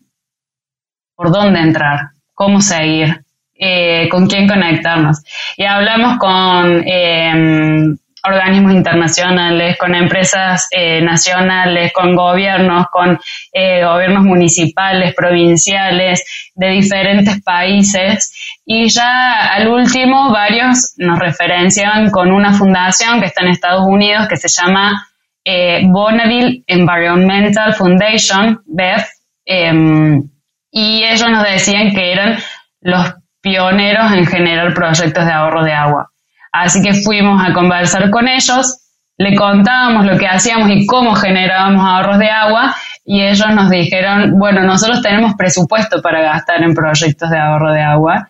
por 1.16 1.32
dónde 1.32 1.60
entrar, 1.60 2.12
cómo 2.34 2.62
seguir, 2.62 3.24
eh, 3.56 4.08
con 4.10 4.28
quién 4.28 4.48
conectarnos. 4.48 5.24
Y 5.58 5.64
hablamos 5.64 6.18
con 6.18 6.84
em, 6.86 7.98
organismos 8.24 8.74
internacionales, 8.74 9.78
con 9.78 9.94
empresas 9.96 10.68
eh, 10.72 11.02
nacionales, 11.02 11.92
con 11.94 12.16
gobiernos, 12.16 12.88
con 12.92 13.20
eh, 13.52 13.84
gobiernos 13.84 14.24
municipales, 14.24 15.14
provinciales, 15.14 16.24
de 16.56 16.70
diferentes 16.70 17.42
países. 17.42 18.62
Y 18.66 18.88
ya 18.90 19.54
al 19.54 19.68
último, 19.68 20.32
varios 20.32 20.94
nos 20.98 21.20
referencian 21.20 22.10
con 22.12 22.32
una 22.32 22.54
fundación 22.54 23.20
que 23.20 23.28
está 23.28 23.44
en 23.44 23.52
Estados 23.52 23.86
Unidos 23.86 24.28
que 24.30 24.38
se 24.38 24.48
llama 24.48 25.08
eh, 25.44 25.82
Bonneville 25.86 26.64
Environmental 26.68 27.74
Foundation, 27.74 28.62
BEF, 28.66 29.06
em, 29.46 30.24
y 30.72 31.04
ellos 31.04 31.30
nos 31.30 31.44
decían 31.44 31.94
que 31.94 32.14
eran 32.14 32.40
los 32.80 33.14
pioneros 33.42 34.14
en 34.14 34.26
generar 34.26 34.74
proyectos 34.74 35.26
de 35.26 35.32
ahorro 35.32 35.64
de 35.66 35.74
agua. 35.74 36.13
Así 36.54 36.84
que 36.84 36.94
fuimos 36.94 37.44
a 37.44 37.52
conversar 37.52 38.12
con 38.12 38.28
ellos, 38.28 38.80
le 39.18 39.36
contábamos 39.36 40.06
lo 40.06 40.18
que 40.20 40.28
hacíamos 40.28 40.70
y 40.70 40.86
cómo 40.86 41.16
generábamos 41.16 41.84
ahorros 41.84 42.20
de 42.20 42.30
agua 42.30 42.76
y 43.04 43.24
ellos 43.24 43.48
nos 43.56 43.72
dijeron, 43.72 44.38
bueno, 44.38 44.62
nosotros 44.62 45.02
tenemos 45.02 45.34
presupuesto 45.36 46.00
para 46.04 46.22
gastar 46.22 46.62
en 46.62 46.76
proyectos 46.76 47.30
de 47.32 47.40
ahorro 47.40 47.74
de 47.74 47.82
agua 47.82 48.30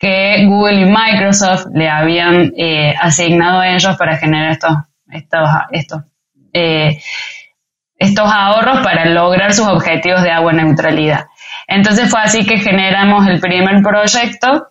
que 0.00 0.46
Google 0.46 0.80
y 0.80 0.84
Microsoft 0.86 1.66
le 1.72 1.88
habían 1.88 2.52
eh, 2.56 2.92
asignado 3.00 3.60
a 3.60 3.68
ellos 3.68 3.96
para 3.96 4.16
generar 4.16 4.50
estos, 4.50 4.76
estos, 5.12 5.48
estos, 5.70 6.02
eh, 6.52 6.98
estos 7.96 8.32
ahorros 8.32 8.80
para 8.80 9.04
lograr 9.04 9.52
sus 9.52 9.68
objetivos 9.68 10.22
de 10.24 10.32
agua 10.32 10.52
neutralidad. 10.54 11.26
Entonces 11.68 12.10
fue 12.10 12.20
así 12.20 12.44
que 12.44 12.58
generamos 12.58 13.28
el 13.28 13.38
primer 13.38 13.80
proyecto 13.82 14.69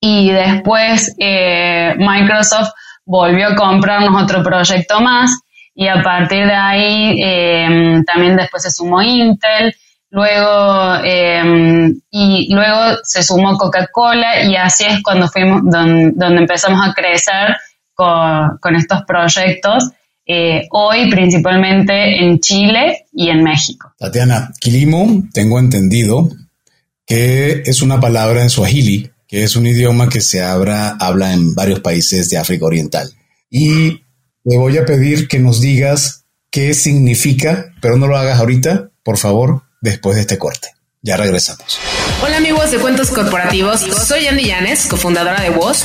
y 0.00 0.30
después 0.30 1.14
eh, 1.18 1.94
Microsoft 1.98 2.70
volvió 3.04 3.48
a 3.48 3.56
comprarnos 3.56 4.22
otro 4.22 4.42
proyecto 4.42 5.00
más 5.00 5.30
y 5.74 5.88
a 5.88 6.02
partir 6.02 6.46
de 6.46 6.54
ahí 6.54 7.22
eh, 7.22 8.02
también 8.06 8.36
después 8.36 8.62
se 8.62 8.70
sumó 8.70 9.00
Intel, 9.00 9.74
luego 10.10 10.96
eh, 11.04 11.92
y 12.10 12.52
luego 12.52 12.98
se 13.02 13.22
sumó 13.22 13.56
Coca-Cola 13.56 14.44
y 14.44 14.56
así 14.56 14.84
es 14.84 15.02
cuando 15.02 15.28
fuimos 15.28 15.62
donde, 15.64 16.40
empezamos 16.40 16.80
a 16.86 16.92
crecer 16.94 17.56
con, 17.94 18.76
estos 18.76 19.02
proyectos. 19.06 19.90
hoy 20.70 21.10
principalmente 21.10 22.24
en 22.24 22.38
Chile 22.40 23.06
y 23.12 23.30
en 23.30 23.42
México. 23.42 23.92
Tatiana, 23.98 24.50
Kilimo, 24.60 25.22
tengo 25.32 25.58
entendido 25.58 26.28
que 27.06 27.62
es 27.64 27.82
una 27.82 28.00
palabra 28.00 28.42
en 28.42 28.50
suajili 28.50 29.10
que 29.28 29.44
es 29.44 29.56
un 29.56 29.66
idioma 29.66 30.08
que 30.08 30.22
se 30.22 30.42
habla, 30.42 30.96
habla 30.98 31.34
en 31.34 31.54
varios 31.54 31.80
países 31.80 32.30
de 32.30 32.38
África 32.38 32.64
Oriental. 32.64 33.12
Y 33.50 33.98
te 34.42 34.56
voy 34.56 34.78
a 34.78 34.86
pedir 34.86 35.28
que 35.28 35.38
nos 35.38 35.60
digas 35.60 36.24
qué 36.50 36.72
significa, 36.72 37.74
pero 37.82 37.98
no 37.98 38.06
lo 38.06 38.16
hagas 38.16 38.40
ahorita, 38.40 38.90
por 39.02 39.18
favor, 39.18 39.62
después 39.82 40.16
de 40.16 40.22
este 40.22 40.38
corte. 40.38 40.68
Ya 41.02 41.18
regresamos. 41.18 41.78
Hola 42.22 42.38
amigos 42.38 42.70
de 42.70 42.78
Cuentos 42.78 43.10
Corporativos, 43.10 43.80
soy 43.80 44.26
Andy 44.26 44.46
Llanes, 44.46 44.86
cofundadora 44.86 45.42
de 45.42 45.50
Voz 45.50 45.84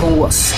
con 0.00 0.18
vos. 0.18 0.54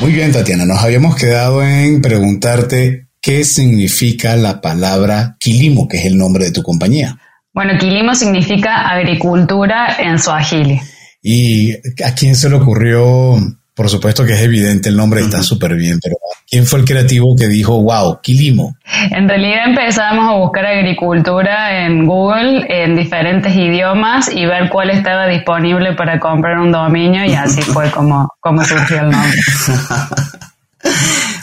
Muy 0.00 0.12
bien, 0.12 0.32
Tatiana, 0.32 0.64
nos 0.64 0.82
habíamos 0.82 1.16
quedado 1.16 1.62
en 1.62 2.00
preguntarte 2.00 3.08
qué 3.20 3.44
significa 3.44 4.36
la 4.36 4.60
palabra 4.60 5.36
Quilimo, 5.40 5.88
que 5.88 5.98
es 5.98 6.04
el 6.04 6.16
nombre 6.16 6.44
de 6.44 6.52
tu 6.52 6.62
compañía. 6.62 7.18
Bueno, 7.52 7.78
Quilimo 7.78 8.14
significa 8.14 8.88
agricultura 8.88 9.96
en 9.98 10.18
Swahili. 10.18 10.80
¿Y 11.22 11.72
a 12.04 12.14
quién 12.14 12.36
se 12.36 12.50
le 12.50 12.56
ocurrió? 12.56 13.36
Por 13.74 13.90
supuesto 13.90 14.24
que 14.24 14.34
es 14.34 14.40
evidente, 14.40 14.88
el 14.88 14.96
nombre 14.96 15.20
está 15.20 15.42
súper 15.42 15.74
bien, 15.74 15.98
pero 16.00 16.14
¿quién 16.48 16.64
fue 16.64 16.78
el 16.78 16.84
creativo 16.84 17.34
que 17.36 17.48
dijo, 17.48 17.82
wow, 17.82 18.20
Quilimo? 18.22 18.76
En 19.10 19.28
realidad 19.28 19.64
empezamos 19.66 20.30
a 20.30 20.36
buscar 20.36 20.64
agricultura 20.64 21.84
en 21.84 22.06
Google 22.06 22.64
en 22.68 22.94
diferentes 22.94 23.52
idiomas 23.52 24.30
y 24.32 24.46
ver 24.46 24.68
cuál 24.70 24.90
estaba 24.90 25.26
disponible 25.26 25.92
para 25.94 26.20
comprar 26.20 26.60
un 26.60 26.70
dominio 26.70 27.24
y 27.24 27.34
así 27.34 27.62
fue 27.72 27.90
como, 27.90 28.28
como 28.38 28.64
surgió 28.64 29.00
el 29.00 29.10
nombre. 29.10 29.40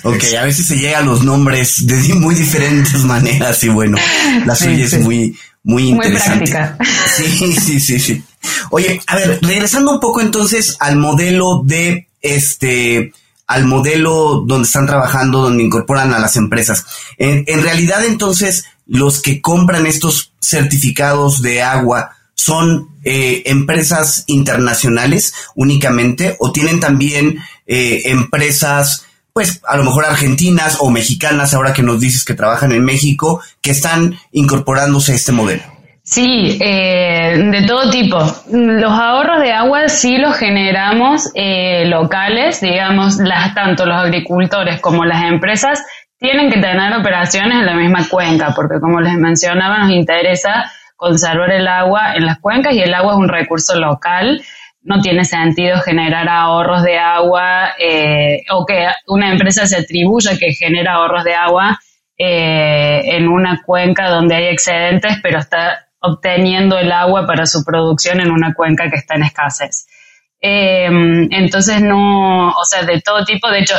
Ok, 0.03 0.23
a 0.39 0.45
veces 0.45 0.67
se 0.67 0.77
llegan 0.77 1.05
los 1.05 1.23
nombres 1.23 1.85
de 1.85 2.13
muy 2.15 2.33
diferentes 2.33 3.03
maneras 3.03 3.63
y 3.63 3.69
bueno, 3.69 3.97
la 4.45 4.55
suya 4.55 4.85
es 4.85 4.99
muy, 4.99 5.35
muy 5.63 5.89
interesante. 5.89 6.39
Muy 6.39 6.51
práctica. 6.51 6.77
Sí, 7.07 7.55
sí, 7.59 7.79
sí, 7.79 7.99
sí. 7.99 8.23
Oye, 8.71 8.99
a 9.05 9.15
ver, 9.15 9.39
regresando 9.41 9.91
un 9.91 9.99
poco 9.99 10.21
entonces 10.21 10.75
al 10.79 10.95
modelo 10.95 11.61
de 11.63 12.07
este, 12.21 13.13
al 13.47 13.65
modelo 13.65 14.43
donde 14.45 14.65
están 14.65 14.87
trabajando, 14.87 15.41
donde 15.41 15.63
incorporan 15.63 16.13
a 16.13 16.19
las 16.19 16.35
empresas. 16.37 16.85
En, 17.17 17.45
realidad 17.61 18.05
entonces, 18.05 18.65
los 18.85 19.21
que 19.21 19.41
compran 19.41 19.85
estos 19.85 20.33
certificados 20.41 21.41
de 21.41 21.61
agua, 21.61 22.11
son 22.33 22.89
eh, 23.03 23.43
empresas 23.45 24.23
internacionales 24.25 25.33
únicamente 25.53 26.37
o 26.39 26.51
tienen 26.51 26.79
también 26.79 27.37
eh, 27.67 28.01
empresas 28.05 29.05
pues 29.33 29.61
a 29.67 29.77
lo 29.77 29.83
mejor 29.83 30.05
argentinas 30.05 30.77
o 30.79 30.89
mexicanas, 30.89 31.53
ahora 31.53 31.73
que 31.73 31.83
nos 31.83 31.99
dices 31.99 32.25
que 32.25 32.33
trabajan 32.33 32.71
en 32.71 32.83
México, 32.83 33.41
que 33.61 33.71
están 33.71 34.19
incorporándose 34.31 35.13
a 35.13 35.15
este 35.15 35.31
modelo. 35.31 35.63
Sí, 36.11 36.59
eh, 36.59 37.37
de 37.37 37.65
todo 37.65 37.89
tipo. 37.89 38.17
Los 38.51 38.91
ahorros 38.91 39.39
de 39.39 39.53
agua 39.53 39.87
sí 39.87 40.17
los 40.17 40.35
generamos 40.35 41.31
eh, 41.35 41.85
locales, 41.85 42.59
digamos, 42.59 43.17
las, 43.17 43.55
tanto 43.55 43.85
los 43.85 43.95
agricultores 43.95 44.81
como 44.81 45.05
las 45.05 45.23
empresas 45.23 45.81
tienen 46.19 46.51
que 46.51 46.59
tener 46.59 46.93
operaciones 46.93 47.59
en 47.59 47.65
la 47.65 47.75
misma 47.75 48.09
cuenca, 48.09 48.51
porque 48.53 48.81
como 48.81 48.99
les 48.99 49.13
mencionaba, 49.13 49.79
nos 49.79 49.91
interesa 49.91 50.69
conservar 50.97 51.49
el 51.51 51.67
agua 51.67 52.13
en 52.15 52.25
las 52.25 52.39
cuencas 52.39 52.73
y 52.73 52.81
el 52.81 52.93
agua 52.93 53.13
es 53.13 53.19
un 53.19 53.29
recurso 53.29 53.79
local 53.79 54.41
no 54.83 54.99
tiene 54.99 55.23
sentido 55.25 55.79
generar 55.79 56.27
ahorros 56.27 56.83
de 56.83 56.97
agua 56.97 57.73
eh, 57.79 58.43
o 58.51 58.65
que 58.65 58.87
una 59.07 59.31
empresa 59.31 59.65
se 59.67 59.77
atribuya 59.77 60.37
que 60.39 60.53
genera 60.53 60.93
ahorros 60.93 61.23
de 61.23 61.35
agua 61.35 61.79
eh, 62.17 63.01
en 63.15 63.27
una 63.27 63.61
cuenca 63.63 64.09
donde 64.09 64.35
hay 64.35 64.45
excedentes, 64.47 65.17
pero 65.21 65.39
está 65.39 65.87
obteniendo 66.01 66.77
el 66.77 66.91
agua 66.91 67.25
para 67.25 67.45
su 67.45 67.63
producción 67.63 68.19
en 68.19 68.31
una 68.31 68.53
cuenca 68.53 68.89
que 68.89 68.97
está 68.97 69.15
en 69.15 69.23
escasez. 69.23 69.87
Eh, 70.41 70.89
entonces 71.31 71.81
no, 71.81 72.49
o 72.49 72.65
sea, 72.65 72.83
de 72.83 72.99
todo 73.01 73.23
tipo, 73.23 73.49
de 73.49 73.59
hecho, 73.59 73.75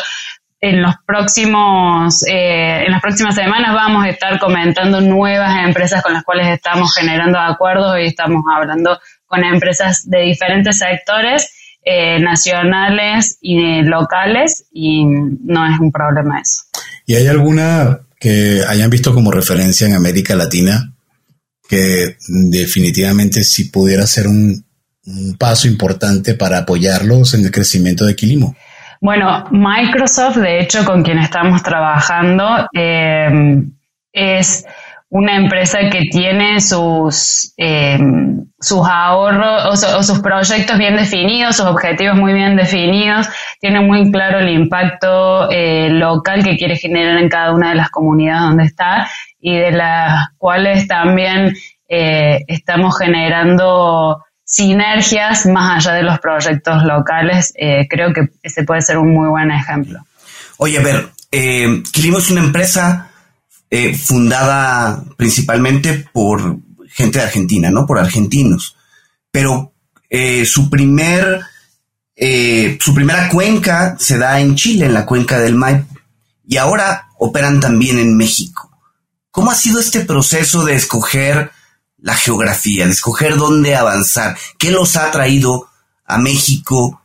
en 0.61 0.81
los 0.81 0.95
próximos, 1.05 2.25
en 2.25 2.91
las 2.91 3.03
próximas 3.03 3.35
semanas 3.35 3.75
vamos 3.75 4.05
a 4.05 4.09
estar 4.09 4.39
comentando 4.39 5.01
nuevas 5.01 5.65
empresas 5.65 6.03
con 6.05 6.13
las 6.13 6.23
cuales 6.23 6.47
estamos 6.47 6.95
generando 6.95 7.37
acuerdos 7.39 7.99
y 7.99 8.07
estamos 8.07 8.45
hablando 8.55 8.97
con 9.27 9.43
empresas 9.45 10.09
de 10.09 10.21
diferentes 10.21 10.79
sectores, 10.79 11.53
eh, 11.83 12.21
nacionales 12.21 13.39
y 13.41 13.83
locales, 13.83 14.67
y 14.73 15.05
no 15.05 15.67
es 15.67 15.81
un 15.81 15.91
problema 15.91 16.39
eso. 16.39 16.63
¿Y 17.07 17.17
hay 17.17 17.27
alguna 17.27 18.01
que 18.21 18.61
hayan 18.69 18.89
visto 18.89 19.13
como 19.13 19.33
referencia 19.33 19.87
en 19.89 19.95
América 19.95 20.37
Latina 20.37 20.93
que 21.73 22.19
definitivamente 22.29 23.43
sí 23.43 23.71
pudiera 23.71 24.07
ser 24.07 24.27
un, 24.27 24.63
paso 25.39 25.67
importante 25.67 26.35
para 26.35 26.59
apoyarlos 26.59 27.33
en 27.33 27.47
el 27.47 27.51
crecimiento 27.51 28.05
de 28.05 28.15
Quilimo? 28.15 28.55
Bueno, 29.01 29.47
Microsoft, 29.51 30.37
de 30.37 30.61
hecho, 30.61 30.85
con 30.85 31.03
quien 31.03 31.19
estamos 31.19 31.63
trabajando, 31.63 32.69
eh, 32.73 33.65
es 34.13 34.65
una 35.13 35.37
empresa 35.37 35.79
que 35.91 36.05
tiene 36.11 36.59
sus, 36.59 37.53
eh, 37.59 37.99
sus 38.59 38.81
ahorros 38.89 39.85
o, 39.85 40.03
sus 40.03 40.21
proyectos 40.21 40.79
bien 40.79 40.97
definidos, 40.97 41.57
sus 41.57 41.67
objetivos 41.67 42.17
muy 42.17 42.33
bien 42.33 42.57
definidos, 42.57 43.29
tiene 43.61 43.83
muy 43.83 44.11
claro 44.11 44.39
el 44.39 44.49
impacto 44.49 45.51
eh, 45.51 45.91
local 45.91 46.43
que 46.43 46.57
quiere 46.57 46.77
generar 46.77 47.19
en 47.19 47.29
cada 47.29 47.53
una 47.53 47.71
de 47.71 47.75
las 47.75 47.91
comunidades 47.91 48.43
donde 48.43 48.65
está 48.65 49.07
y 49.39 49.55
de 49.55 49.73
las 49.73 50.29
cuales 50.39 50.89
también 50.89 51.55
eh, 51.91 52.39
estamos 52.49 52.99
generando 52.99 54.25
sinergias 54.43 55.45
más 55.45 55.87
allá 55.87 55.95
de 55.95 56.05
los 56.05 56.19
proyectos 56.21 56.85
locales. 56.85 57.53
creo 57.91 58.15
que 58.15 58.29
ese 58.43 58.65
puede 58.65 58.81
ser 58.81 58.97
un 58.97 59.13
muy 59.13 59.29
buen 59.29 59.51
ejemplo. 59.51 60.01
Oye, 60.57 60.79
a 60.79 60.83
ver, 60.83 61.09
eh, 61.31 61.83
es 61.95 62.31
una 62.31 62.41
empresa 62.41 63.12
eh, 63.75 63.95
fundada 63.97 65.03
principalmente 65.17 66.07
por 66.13 66.59
gente 66.89 67.19
de 67.19 67.25
Argentina, 67.25 67.71
¿no? 67.71 67.87
Por 67.87 67.99
argentinos. 67.99 68.77
Pero 69.31 69.73
eh, 70.11 70.45
su 70.45 70.69
primer, 70.69 71.41
eh, 72.15 72.77
su 72.79 72.93
primera 72.93 73.31
cuenca 73.31 73.97
se 73.99 74.19
da 74.19 74.39
en 74.41 74.57
Chile, 74.57 74.85
en 74.85 74.93
la 74.93 75.07
cuenca 75.07 75.39
del 75.39 75.55
Maipo, 75.55 75.87
y 76.47 76.59
ahora 76.59 77.09
operan 77.17 77.61
también 77.61 77.99
en 77.99 78.15
México. 78.15 78.71
¿Cómo 79.31 79.51
ha 79.51 79.55
sido 79.55 79.81
este 79.81 80.01
proceso 80.01 80.67
de 80.67 80.75
escoger 80.75 81.51
la 81.97 82.15
geografía, 82.15 82.85
de 82.85 82.93
escoger 82.93 83.39
dónde 83.39 83.75
avanzar? 83.75 84.37
¿Qué 84.59 84.71
los 84.71 84.99
ha 84.99 85.11
traído 85.11 85.71
a 86.05 86.19
México? 86.19 87.01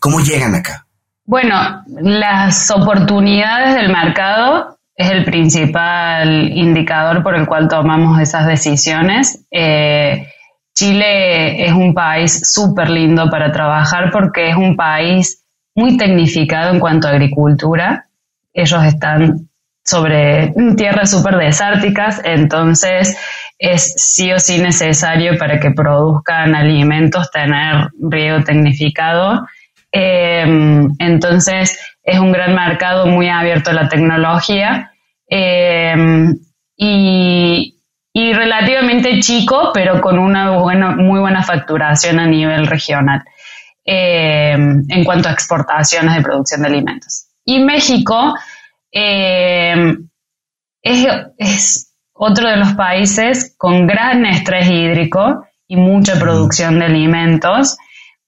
¿Cómo 0.00 0.18
llegan 0.18 0.56
acá? 0.56 0.88
Bueno, 1.24 1.84
las 1.86 2.68
oportunidades 2.72 3.76
del 3.76 3.92
mercado 3.92 4.77
es 4.98 5.10
el 5.12 5.24
principal 5.24 6.50
indicador 6.52 7.22
por 7.22 7.36
el 7.36 7.46
cual 7.46 7.68
tomamos 7.68 8.20
esas 8.20 8.46
decisiones. 8.46 9.46
Eh, 9.48 10.26
Chile 10.74 11.64
es 11.64 11.72
un 11.72 11.94
país 11.94 12.52
súper 12.52 12.90
lindo 12.90 13.30
para 13.30 13.52
trabajar 13.52 14.10
porque 14.10 14.50
es 14.50 14.56
un 14.56 14.76
país 14.76 15.44
muy 15.76 15.96
tecnificado 15.96 16.74
en 16.74 16.80
cuanto 16.80 17.06
a 17.06 17.12
agricultura. 17.12 18.08
Ellos 18.52 18.84
están 18.84 19.48
sobre 19.84 20.52
tierras 20.76 21.12
súper 21.12 21.36
desérticas, 21.36 22.20
entonces 22.24 23.16
es 23.56 23.94
sí 23.96 24.32
o 24.32 24.40
sí 24.40 24.58
necesario 24.58 25.38
para 25.38 25.60
que 25.60 25.70
produzcan 25.70 26.56
alimentos 26.56 27.30
tener 27.30 27.88
riego 28.00 28.42
tecnificado. 28.42 29.46
Eh, 29.92 30.44
entonces 30.98 31.78
es 32.08 32.18
un 32.18 32.32
gran 32.32 32.54
mercado 32.54 33.06
muy 33.06 33.28
abierto 33.28 33.70
a 33.70 33.74
la 33.74 33.88
tecnología 33.88 34.92
eh, 35.28 35.94
y, 36.74 37.74
relativamente 38.14 39.20
chico, 39.20 39.70
pero 39.72 40.00
con 40.00 40.18
una 40.18 40.50
muy 40.96 41.20
buena 41.20 41.42
facturación 41.42 42.18
a 42.18 42.26
nivel 42.26 42.66
regional 42.66 43.22
eh, 43.84 44.52
en 44.52 45.04
cuanto 45.04 45.28
a 45.28 45.32
exportaciones 45.32 46.16
de 46.16 46.22
producción 46.22 46.62
de 46.62 46.68
alimentos. 46.68 47.28
Y 47.44 47.60
México 47.60 48.34
es, 48.90 49.98
es 51.36 51.94
otro 52.12 52.48
de 52.48 52.56
los 52.56 52.72
países 52.72 53.54
con 53.56 53.86
gran 53.86 54.24
estrés 54.26 54.68
hídrico 54.68 55.44
y 55.68 55.76
mucha 55.76 56.18
producción 56.18 56.78
de 56.78 56.86
alimentos, 56.86 57.76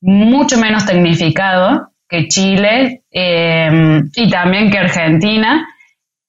mucho 0.01 0.59
menos 0.59 0.87
tecnificado, 0.87 1.90
que 2.11 2.27
Chile 2.27 3.05
eh, 3.11 4.03
y 4.17 4.29
también 4.29 4.71
que 4.71 4.79
Argentina. 4.79 5.67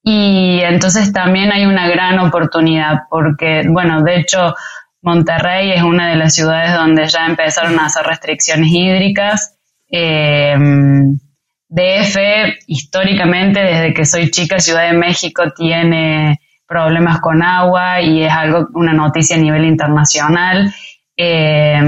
Y 0.04 0.60
entonces 0.62 1.12
también 1.12 1.52
hay 1.52 1.65
una 1.65 1.88
gran 1.88 2.20
oportunidad 2.20 3.02
porque, 3.10 3.63
bueno, 3.67 4.02
de 4.04 4.17
hecho, 4.17 4.56
Monterrey 5.02 5.72
es 5.72 5.82
una 5.82 6.10
de 6.10 6.15
las 6.15 6.36
ciudades 6.36 6.74
donde 6.74 7.08
ya 7.08 7.26
empezaron 7.26 7.80
a 7.80 7.88
hacer 7.88 8.06
restricciones 8.06 8.72
hídricas. 8.72 9.58
Eh, 9.91 10.56
DF, 11.68 12.18
históricamente, 12.68 13.62
desde 13.62 13.93
que 13.93 14.06
soy 14.06 14.30
chica, 14.30 14.60
Ciudad 14.60 14.91
de 14.91 14.97
México 14.97 15.43
tiene 15.56 16.39
problemas 16.68 17.20
con 17.20 17.41
agua 17.41 18.01
y 18.01 18.24
es 18.24 18.32
algo, 18.32 18.68
una 18.74 18.93
noticia 18.93 19.36
a 19.36 19.39
nivel 19.39 19.66
internacional. 19.66 20.74
Eh, 21.24 21.80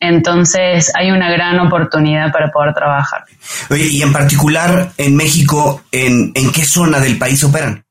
entonces 0.00 0.90
hay 0.96 1.12
una 1.12 1.30
gran 1.30 1.60
oportunidad 1.60 2.32
para 2.32 2.50
poder 2.50 2.74
trabajar. 2.74 3.22
Oye, 3.70 3.86
y 3.86 4.02
en 4.02 4.12
particular 4.12 4.90
en 4.96 5.14
México, 5.14 5.82
¿en, 5.92 6.32
qué 6.52 6.64
zona 6.64 6.98
del 6.98 7.16
país 7.16 7.44
operan? 7.44 7.84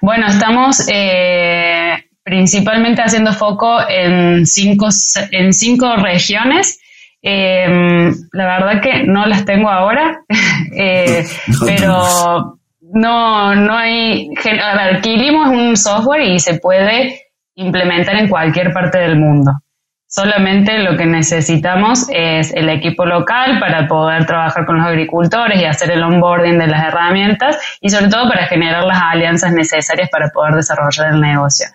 Bueno, 0.00 0.28
estamos 0.28 0.86
eh, 0.88 1.94
principalmente 2.22 3.02
haciendo 3.02 3.32
foco 3.32 3.80
en 3.88 4.46
cinco, 4.46 4.88
en 5.32 5.52
cinco 5.52 5.96
regiones. 5.96 6.78
Em, 7.20 8.14
la 8.32 8.46
verdad 8.46 8.80
que 8.80 9.02
no 9.02 9.26
las 9.26 9.44
tengo 9.44 9.68
ahora, 9.68 10.20
eh, 10.76 11.26
pero 11.66 12.56
no, 12.82 13.54
no 13.56 13.76
hay... 13.76 14.28
A 14.62 14.76
ver, 14.76 15.00
es 15.04 15.32
un 15.32 15.76
software 15.76 16.22
y 16.22 16.38
se 16.38 16.60
puede 16.60 17.20
implementar 17.56 18.14
en 18.14 18.28
cualquier 18.28 18.72
parte 18.72 18.98
del 18.98 19.18
mundo. 19.18 19.50
Solamente 20.12 20.76
lo 20.78 20.96
que 20.96 21.06
necesitamos 21.06 22.08
es 22.12 22.52
el 22.52 22.68
equipo 22.68 23.06
local 23.06 23.60
para 23.60 23.86
poder 23.86 24.26
trabajar 24.26 24.66
con 24.66 24.78
los 24.78 24.84
agricultores 24.84 25.60
y 25.60 25.64
hacer 25.64 25.92
el 25.92 26.02
onboarding 26.02 26.58
de 26.58 26.66
las 26.66 26.88
herramientas 26.88 27.56
y 27.80 27.90
sobre 27.90 28.08
todo 28.08 28.28
para 28.28 28.46
generar 28.46 28.82
las 28.82 29.00
alianzas 29.00 29.52
necesarias 29.52 30.08
para 30.10 30.28
poder 30.30 30.54
desarrollar 30.54 31.14
el 31.14 31.20
negocio. 31.20 31.68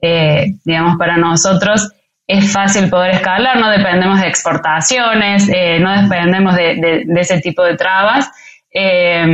Eh, 0.00 0.54
digamos, 0.64 0.96
para 0.96 1.18
nosotros 1.18 1.92
es 2.26 2.50
fácil 2.50 2.88
poder 2.88 3.16
escalar, 3.16 3.58
no 3.58 3.68
dependemos 3.68 4.22
de 4.22 4.28
exportaciones, 4.28 5.46
eh, 5.52 5.78
no 5.78 6.00
dependemos 6.00 6.56
de, 6.56 7.04
ese 7.16 7.42
tipo 7.42 7.62
de 7.62 7.76
trabas, 7.76 8.30
eh, 8.72 9.26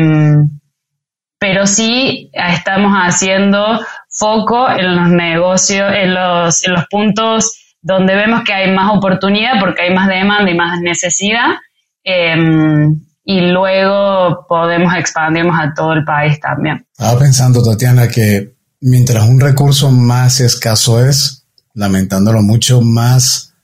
pero 1.39 1.65
sí 1.65 2.29
estamos 2.33 2.93
haciendo 2.97 3.79
foco 4.11 4.69
en 4.69 4.97
los 4.97 5.09
negocios, 5.11 5.93
en 5.95 6.13
los, 6.13 6.67
en 6.67 6.73
los 6.73 6.89
puntos 6.89 7.67
donde 7.81 8.15
vemos 8.15 8.43
que 8.45 8.53
hay 8.53 8.73
más 8.73 8.97
oportunidad 8.97 9.61
porque 9.61 9.83
hay 9.83 9.95
más 9.95 10.09
demanda 10.09 10.51
y 10.51 10.55
más 10.55 10.81
necesidad. 10.81 11.57
Em, 12.05 13.01
y 13.25 13.41
luego 13.41 14.47
podemos 14.49 14.95
expandirnos 14.95 15.55
a 15.59 15.75
todo 15.75 15.93
el 15.93 16.05
país 16.05 16.41
también. 16.41 16.87
Estaba 16.93 17.19
pensando, 17.19 17.63
Tatiana, 17.63 18.09
que 18.09 18.55
mientras 18.81 19.29
un 19.29 19.41
recurso 19.41 19.91
más 19.91 20.41
escaso 20.41 21.05
es, 21.05 21.47
lamentándolo 21.75 22.41
mucho, 22.43 22.81
más 22.81 23.55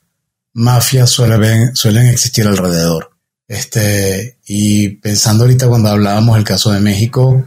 mafias 0.53 1.11
suelen, 1.11 1.75
suelen 1.75 2.09
existir 2.09 2.47
alrededor. 2.47 3.11
Este, 3.49 4.39
y 4.47 4.91
pensando 4.97 5.45
ahorita 5.45 5.69
cuando 5.69 5.91
hablábamos 5.91 6.37
del 6.37 6.45
caso 6.45 6.73
de 6.73 6.81
México 6.81 7.45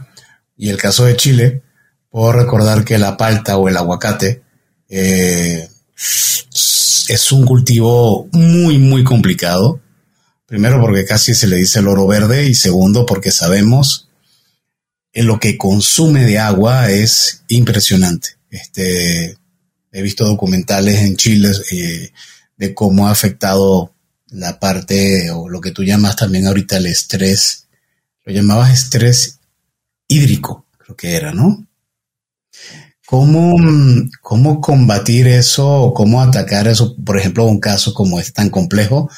y 0.56 0.70
el 0.70 0.76
caso 0.76 1.04
de 1.04 1.16
Chile, 1.16 1.62
puedo 2.10 2.32
recordar 2.32 2.84
que 2.84 2.98
la 2.98 3.16
palta 3.16 3.56
o 3.56 3.68
el 3.68 3.76
aguacate 3.76 4.42
eh, 4.88 5.68
es 7.08 7.32
un 7.32 7.44
cultivo 7.44 8.28
muy, 8.32 8.78
muy 8.78 9.04
complicado. 9.04 9.80
Primero 10.46 10.80
porque 10.80 11.04
casi 11.04 11.34
se 11.34 11.46
le 11.46 11.56
dice 11.56 11.80
el 11.80 11.88
oro 11.88 12.06
verde 12.06 12.48
y 12.48 12.54
segundo 12.54 13.04
porque 13.04 13.32
sabemos 13.32 14.08
que 15.12 15.22
lo 15.22 15.38
que 15.38 15.58
consume 15.58 16.24
de 16.24 16.38
agua 16.38 16.90
es 16.90 17.42
impresionante. 17.48 18.30
Este, 18.50 19.36
he 19.92 20.02
visto 20.02 20.24
documentales 20.24 21.00
en 21.00 21.16
Chile 21.16 21.52
eh, 21.70 22.12
de 22.56 22.74
cómo 22.74 23.08
ha 23.08 23.10
afectado 23.10 23.94
la 24.30 24.58
parte 24.58 25.30
o 25.30 25.48
lo 25.48 25.60
que 25.60 25.72
tú 25.72 25.84
llamas 25.84 26.16
también 26.16 26.46
ahorita 26.46 26.78
el 26.78 26.86
estrés. 26.86 27.68
Lo 28.24 28.32
llamabas 28.32 28.72
estrés 28.72 29.38
hídrico, 30.06 30.66
creo 30.78 30.96
que 30.96 31.14
era, 31.14 31.32
¿no? 31.32 31.67
¿Cómo, 33.10 33.56
¿Cómo 34.20 34.60
combatir 34.60 35.28
eso 35.28 35.94
cómo 35.94 36.20
atacar 36.20 36.66
eso? 36.66 36.94
Por 37.06 37.16
ejemplo, 37.16 37.46
un 37.46 37.58
caso 37.58 37.94
como 37.94 38.20
este 38.20 38.34
tan 38.34 38.50
complejo, 38.50 39.08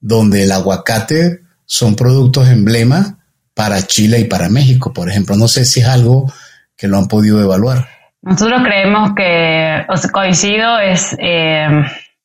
donde 0.00 0.44
el 0.44 0.52
aguacate 0.52 1.40
son 1.64 1.96
productos 1.96 2.48
emblema 2.48 3.18
para 3.52 3.84
Chile 3.84 4.20
y 4.20 4.24
para 4.26 4.48
México, 4.48 4.92
por 4.92 5.08
ejemplo. 5.08 5.34
No 5.34 5.48
sé 5.48 5.64
si 5.64 5.80
es 5.80 5.88
algo 5.88 6.32
que 6.76 6.86
lo 6.86 6.96
han 6.96 7.08
podido 7.08 7.42
evaluar. 7.42 7.88
Nosotros 8.22 8.62
creemos 8.62 9.14
que, 9.16 9.84
coincido, 10.12 10.78
es 10.78 11.16
eh, 11.18 11.66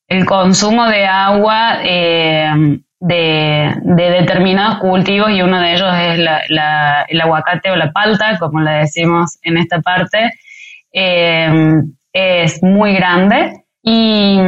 el 0.08 0.26
consumo 0.28 0.88
de 0.88 1.08
agua 1.08 1.80
eh, 1.84 2.80
de, 3.00 3.74
determinados 3.84 4.78
cultivos 4.78 5.32
y 5.32 5.42
uno 5.42 5.60
de 5.60 5.74
ellos 5.74 5.92
es 5.92 6.20
el 7.10 7.20
aguacate 7.20 7.72
o 7.72 7.76
la 7.76 7.92
palta, 7.92 8.38
como 8.38 8.62
le 8.62 8.74
decimos 8.74 9.40
en 9.42 9.58
esta 9.58 9.82
parte 9.82 10.30
eh, 10.98 11.50
es 12.14 12.64
muy 12.64 12.94
grande 12.94 13.66
y 13.84 14.40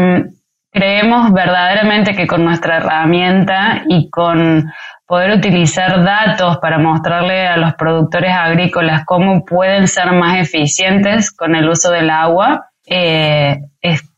creemos 0.72 1.34
verdaderamente 1.34 2.16
que 2.16 2.26
con 2.26 2.46
nuestra 2.46 2.78
herramienta 2.78 3.84
y 3.90 4.10
con 4.10 4.72
poder 5.06 5.38
utilizar 5.38 6.04
datos 6.04 6.58
para 6.58 6.78
mostrarle 6.80 7.48
a 7.48 7.58
los 7.58 7.74
productores 7.74 8.34
agrícolas 8.34 9.04
cómo 9.06 9.44
pueden 9.44 9.88
ser 9.88 10.14
más 10.14 10.40
eficientes 10.40 11.36
con 11.36 11.56
el 11.56 11.68
uso 11.68 11.92
del 11.92 12.10
agua, 12.10 12.70
eh, 12.86 13.60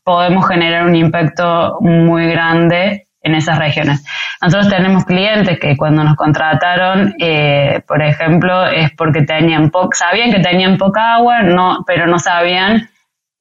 podemos 0.03 0.47
generar 0.47 0.85
un 0.85 0.95
impacto 0.95 1.77
muy 1.81 2.27
grande 2.27 3.07
en 3.21 3.35
esas 3.35 3.57
regiones. 3.59 4.03
Nosotros 4.41 4.69
tenemos 4.69 5.05
clientes 5.05 5.59
que 5.59 5.75
cuando 5.75 6.03
nos 6.03 6.15
contrataron, 6.15 7.15
eh, 7.19 7.81
por 7.87 8.01
ejemplo, 8.01 8.65
es 8.65 8.91
porque 8.91 9.23
tenían 9.23 9.69
po 9.69 9.89
sabían 9.91 10.31
que 10.31 10.39
tenían 10.39 10.77
poca 10.77 11.15
agua, 11.15 11.41
no, 11.41 11.83
pero 11.85 12.07
no 12.07 12.19
sabían 12.19 12.89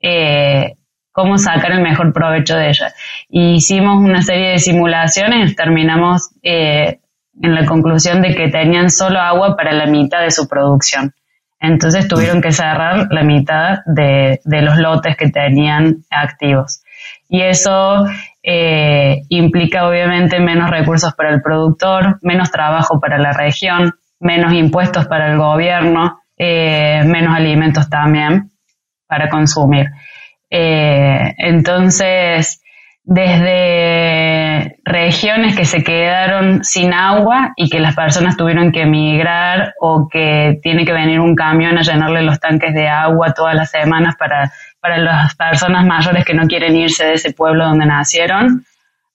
eh, 0.01 0.75
cómo 1.13 1.39
sacar 1.39 1.73
el 1.73 1.83
mejor 1.83 2.13
provecho 2.13 2.57
de 2.57 2.69
ella. 2.69 2.93
Y 3.29 3.55
hicimos 3.55 3.99
una 3.99 4.23
serie 4.23 4.51
de 4.51 4.59
simulaciones 4.59 5.55
terminamos 5.55 6.31
eh, 6.43 7.01
en 7.41 7.55
la 7.55 7.65
conclusión 7.65 8.21
de 8.21 8.35
que 8.35 8.49
tenían 8.49 8.91
solo 8.91 9.21
agua 9.21 9.57
para 9.57 9.73
la 9.73 9.87
mitad 9.87 10.23
de 10.23 10.31
su 10.31 10.49
producción. 10.49 11.15
Entonces 11.61 12.07
tuvieron 12.07 12.41
que 12.41 12.53
cerrar 12.53 13.09
la 13.11 13.23
mitad 13.23 13.79
de, 13.87 14.41
de 14.45 14.63
los 14.63 14.79
lotes 14.79 15.17
que 15.17 15.29
tenían 15.29 16.05
activos. 16.11 16.83
Y 17.29 17.43
eso 17.43 18.07
eh, 18.51 19.25
implica 19.29 19.87
obviamente 19.87 20.41
menos 20.41 20.71
recursos 20.71 21.13
para 21.13 21.35
el 21.35 21.43
productor, 21.43 22.19
menos 22.23 22.51
trabajo 22.51 22.99
para 22.99 23.19
la 23.19 23.35
región, 23.35 23.93
menos 24.21 24.55
impuestos 24.55 25.07
para 25.07 25.31
el 25.31 25.37
gobierno, 25.37 26.23
eh, 26.39 27.03
menos 27.05 27.37
alimentos 27.37 27.91
también 27.91 28.51
para 29.07 29.29
consumir. 29.29 29.89
Eh, 30.49 31.35
entonces, 31.37 32.63
desde 33.05 34.79
regiones 34.83 35.55
que 35.55 35.67
se 35.67 35.83
quedaron 35.83 36.65
sin 36.65 36.95
agua 36.95 37.53
y 37.55 37.69
que 37.69 37.81
las 37.81 37.95
personas 37.95 38.39
tuvieron 38.39 38.73
que 38.73 38.83
emigrar 38.83 39.75
o 39.79 40.09
que 40.11 40.59
tiene 40.63 40.87
que 40.87 40.95
venir 40.95 41.21
un 41.21 41.35
camión 41.35 41.77
a 41.77 41.83
llenarle 41.83 42.23
los 42.23 42.41
tanques 42.41 42.73
de 42.73 42.89
agua 42.89 43.35
todas 43.35 43.55
las 43.55 43.71
semanas 43.71 44.15
para 44.19 44.53
para 44.89 45.03
las 45.03 45.35
personas 45.35 45.85
mayores 45.85 46.25
que 46.25 46.33
no 46.33 46.47
quieren 46.47 46.75
irse 46.75 47.05
de 47.05 47.13
ese 47.15 47.35
pueblo 47.35 47.67
donde 47.67 47.85
nacieron, 47.85 48.65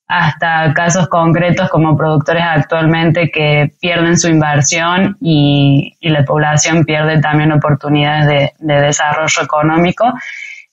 hasta 0.08 0.72
casos 0.74 1.08
concretos 1.08 1.68
como 1.70 1.98
productores 1.98 2.44
actualmente 2.46 3.32
que 3.32 3.72
pierden 3.82 4.16
su 4.16 4.28
inversión 4.28 5.18
y, 5.20 5.96
la 6.02 6.24
población 6.26 6.84
pierde 6.86 7.20
también 7.22 7.52
oportunidades 7.52 8.52
de, 8.60 8.82
desarrollo 8.82 9.42
económico. 9.42 10.14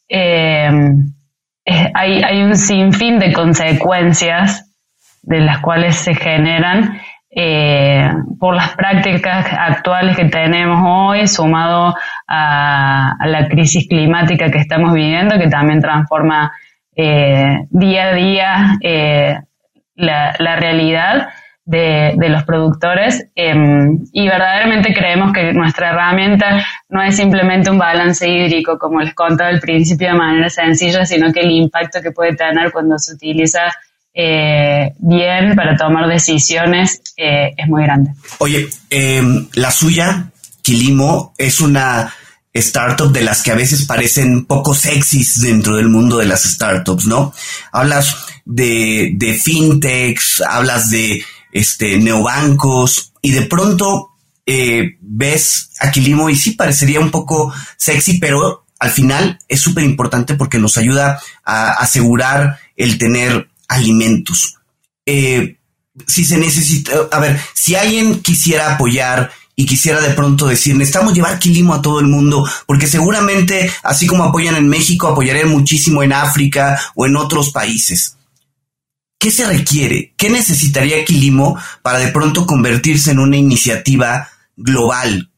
Eh, 0.06 0.70
hay, 1.94 2.22
hay 2.22 2.42
un 2.42 2.54
sinfín 2.54 3.18
de 3.18 3.32
consecuencias 3.32 4.70
de 5.22 5.40
las 5.40 5.60
cuales 5.60 5.96
se 5.96 6.14
generan 6.14 7.00
eh, 7.32 8.10
por 8.40 8.56
las 8.56 8.74
prácticas 8.74 9.46
actuales 9.52 10.16
que 10.16 10.24
tenemos 10.24 10.82
hoy, 10.84 11.28
sumado 11.28 11.94
a, 12.26 13.14
la 13.24 13.48
crisis 13.48 13.86
climática 13.88 14.50
que 14.50 14.58
estamos 14.58 14.92
viviendo, 14.92 15.38
que 15.38 15.48
también 15.48 15.80
transforma 15.80 16.52
eh, 16.96 17.66
día 17.70 18.08
a 18.08 18.12
día 18.14 18.78
eh, 18.80 19.38
la, 19.94 20.56
realidad 20.56 21.28
de, 21.64 22.16
los 22.16 22.42
productores. 22.42 23.30
Em, 23.36 24.04
y 24.12 24.26
verdaderamente 24.26 24.92
creemos 24.92 25.32
que 25.32 25.52
nuestra 25.52 25.90
herramienta 25.90 26.64
no 26.88 27.00
es 27.00 27.16
simplemente 27.16 27.70
un 27.70 27.78
balance 27.78 28.28
hídrico, 28.28 28.76
como 28.76 29.00
les 29.00 29.14
contaba 29.14 29.50
al 29.50 29.60
principio 29.60 30.08
de 30.08 30.14
manera 30.14 30.50
sencilla, 30.50 31.04
sino 31.04 31.32
que 31.32 31.40
el 31.40 31.52
impacto 31.52 32.00
que 32.02 32.10
puede 32.10 32.34
tener 32.34 32.72
cuando 32.72 32.98
se 32.98 33.14
utiliza 33.14 33.70
eh, 34.14 34.92
bien 34.98 35.54
para 35.54 35.76
tomar 35.76 36.08
decisiones 36.08 37.00
eh, 37.16 37.50
es 37.56 37.68
muy 37.68 37.82
grande. 37.82 38.12
Oye, 38.38 38.68
em, 38.90 39.48
la 39.54 39.70
suya, 39.70 40.30
Quilimo, 40.62 41.34
es 41.38 41.60
una 41.60 42.12
startup 42.52 43.12
de 43.12 43.22
las 43.22 43.42
que 43.42 43.52
a 43.52 43.56
veces 43.56 43.86
parecen 43.86 44.44
poco 44.44 44.74
sexys 44.74 45.40
dentro 45.40 45.76
del 45.76 45.88
mundo 45.88 46.18
de 46.18 46.26
las 46.26 46.42
startups, 46.42 47.06
¿no? 47.06 47.32
Hablas 47.72 48.16
de, 48.44 49.12
de 49.14 49.34
fintechs, 49.34 50.42
hablas 50.42 50.90
de 50.90 51.22
este, 51.52 51.98
neobancos 51.98 53.12
y 53.22 53.30
de 53.30 53.42
pronto 53.42 54.10
eh, 54.46 54.96
ves 55.00 55.70
a 55.78 55.90
Quilimo 55.90 56.28
y 56.28 56.36
sí 56.36 56.52
parecería 56.52 56.98
un 56.98 57.10
poco 57.10 57.52
sexy, 57.76 58.18
pero 58.18 58.64
al 58.80 58.90
final 58.90 59.38
es 59.46 59.60
súper 59.60 59.84
importante 59.84 60.34
porque 60.34 60.58
nos 60.58 60.76
ayuda 60.76 61.20
a 61.44 61.72
asegurar 61.74 62.58
el 62.76 62.98
tener 62.98 63.49
alimentos. 63.70 64.56
Eh, 65.06 65.56
si 66.06 66.24
se 66.24 66.38
necesita, 66.38 66.92
a 67.10 67.18
ver, 67.18 67.40
si 67.54 67.74
alguien 67.74 68.20
quisiera 68.20 68.74
apoyar 68.74 69.30
y 69.56 69.66
quisiera 69.66 70.00
de 70.00 70.14
pronto 70.14 70.46
decir, 70.46 70.74
necesitamos 70.74 71.14
llevar 71.14 71.38
Quilimo 71.38 71.74
a 71.74 71.82
todo 71.82 72.00
el 72.00 72.06
mundo, 72.06 72.48
porque 72.66 72.86
seguramente, 72.86 73.70
así 73.82 74.06
como 74.06 74.24
apoyan 74.24 74.56
en 74.56 74.68
México, 74.68 75.08
apoyarían 75.08 75.48
muchísimo 75.48 76.02
en 76.02 76.12
África 76.12 76.80
o 76.94 77.06
en 77.06 77.16
otros 77.16 77.50
países. 77.50 78.16
¿Qué 79.18 79.30
se 79.30 79.46
requiere? 79.46 80.14
¿Qué 80.16 80.30
necesitaría 80.30 81.04
Quilimo 81.04 81.58
para 81.82 81.98
de 81.98 82.08
pronto 82.08 82.46
convertirse 82.46 83.10
en 83.10 83.18
una 83.18 83.36
iniciativa 83.36 84.28
global? 84.56 85.28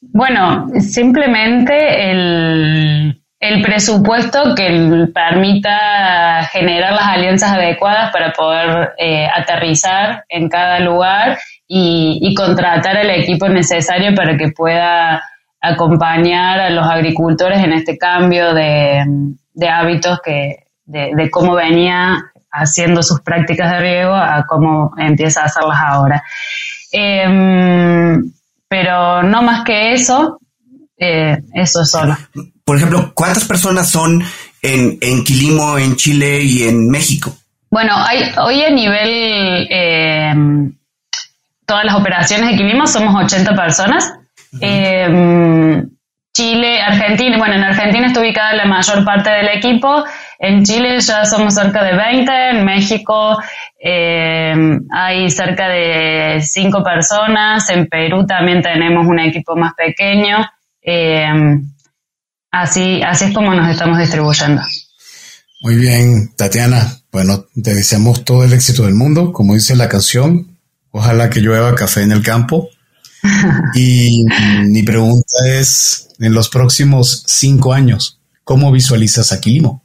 Bueno, 0.00 0.66
simplemente 0.80 2.10
el, 2.10 3.22
el 3.40 3.62
presupuesto 3.62 4.54
que 4.56 5.08
permita 5.14 6.44
generar 6.50 6.92
las 6.92 7.06
alianzas 7.06 7.52
adecuadas 7.52 8.10
para 8.12 8.32
poder 8.32 8.94
eh, 8.98 9.28
aterrizar 9.32 10.24
en 10.28 10.48
cada 10.48 10.80
lugar 10.80 11.38
y, 11.68 12.34
contratar 12.34 12.96
el 12.96 13.10
equipo 13.10 13.48
necesario 13.48 14.14
para 14.14 14.36
que 14.36 14.50
pueda 14.56 15.22
acompañar 15.60 16.60
a 16.60 16.70
los 16.70 16.86
agricultores 16.86 17.62
en 17.62 17.72
este 17.72 17.98
cambio 17.98 18.54
de, 18.54 19.04
hábitos 19.70 20.20
que 20.24 20.64
de, 20.86 21.30
cómo 21.30 21.54
venía 21.54 22.16
haciendo 22.50 23.02
sus 23.02 23.20
prácticas 23.20 23.70
de 23.70 23.80
riego 23.80 24.14
a 24.14 24.44
cómo 24.48 24.92
empieza 24.96 25.42
a 25.42 25.44
hacerlas 25.44 25.78
ahora. 25.80 26.24
Em, 26.90 28.32
pero 28.66 29.22
no 29.22 29.42
más 29.42 29.62
que 29.64 29.92
eso, 29.92 30.40
eh, 30.96 31.36
eso 31.52 31.82
es 31.82 31.90
solo. 31.90 32.16
Por 32.68 32.76
ejemplo, 32.76 33.12
¿cuántas 33.14 33.46
personas 33.46 33.90
son 33.90 34.22
en, 34.60 34.98
en 35.00 35.24
Quilimo, 35.24 35.78
en 35.78 35.96
Chile 35.96 36.40
y 36.42 36.64
en 36.64 36.90
México? 36.90 37.32
Bueno, 37.70 37.94
hay, 37.96 38.24
hoy 38.42 38.62
a 38.62 38.68
nivel, 38.68 39.66
eh, 39.70 40.34
todas 41.64 41.86
las 41.86 41.94
operaciones 41.94 42.50
de 42.50 42.56
Quilimo 42.58 42.86
somos 42.86 43.24
80 43.24 43.54
personas. 43.54 44.12
Eh, 44.60 45.82
Chile, 46.34 46.82
Argentina, 46.82 47.38
bueno, 47.38 47.54
en 47.54 47.64
Argentina 47.64 48.08
está 48.08 48.20
ubicada 48.20 48.52
la 48.52 48.66
mayor 48.66 49.02
parte 49.02 49.30
del 49.30 49.48
equipo, 49.48 50.04
en 50.38 50.62
Chile 50.62 51.00
ya 51.00 51.24
somos 51.24 51.54
cerca 51.54 51.82
de 51.82 51.96
20, 51.96 52.50
en 52.50 52.66
México 52.66 53.38
hay 53.82 55.30
cerca 55.30 55.70
de 55.70 56.42
5 56.42 56.84
personas, 56.84 57.70
en 57.70 57.86
Perú 57.86 58.26
también 58.26 58.60
tenemos 58.60 59.06
un 59.06 59.20
equipo 59.20 59.56
más 59.56 59.72
pequeño. 59.72 60.44
Así, 62.50 63.02
así 63.02 63.26
es 63.26 63.34
como 63.34 63.54
nos 63.54 63.70
estamos 63.70 63.98
distribuyendo. 63.98 64.62
Muy 65.60 65.76
bien, 65.76 66.32
Tatiana. 66.36 66.98
Bueno, 67.10 67.46
te 67.62 67.74
deseamos 67.74 68.24
todo 68.24 68.44
el 68.44 68.52
éxito 68.52 68.84
del 68.84 68.94
mundo, 68.94 69.32
como 69.32 69.54
dice 69.54 69.74
la 69.76 69.88
canción. 69.88 70.58
Ojalá 70.90 71.30
que 71.30 71.40
llueva 71.40 71.74
café 71.74 72.02
en 72.02 72.12
el 72.12 72.22
campo. 72.22 72.68
y 73.74 74.24
mi 74.66 74.82
pregunta 74.84 75.36
es, 75.46 76.08
en 76.20 76.32
los 76.32 76.48
próximos 76.48 77.24
cinco 77.26 77.72
años, 77.72 78.20
¿cómo 78.44 78.70
visualizas 78.70 79.32
a 79.32 79.40
Quilimo? 79.40 79.82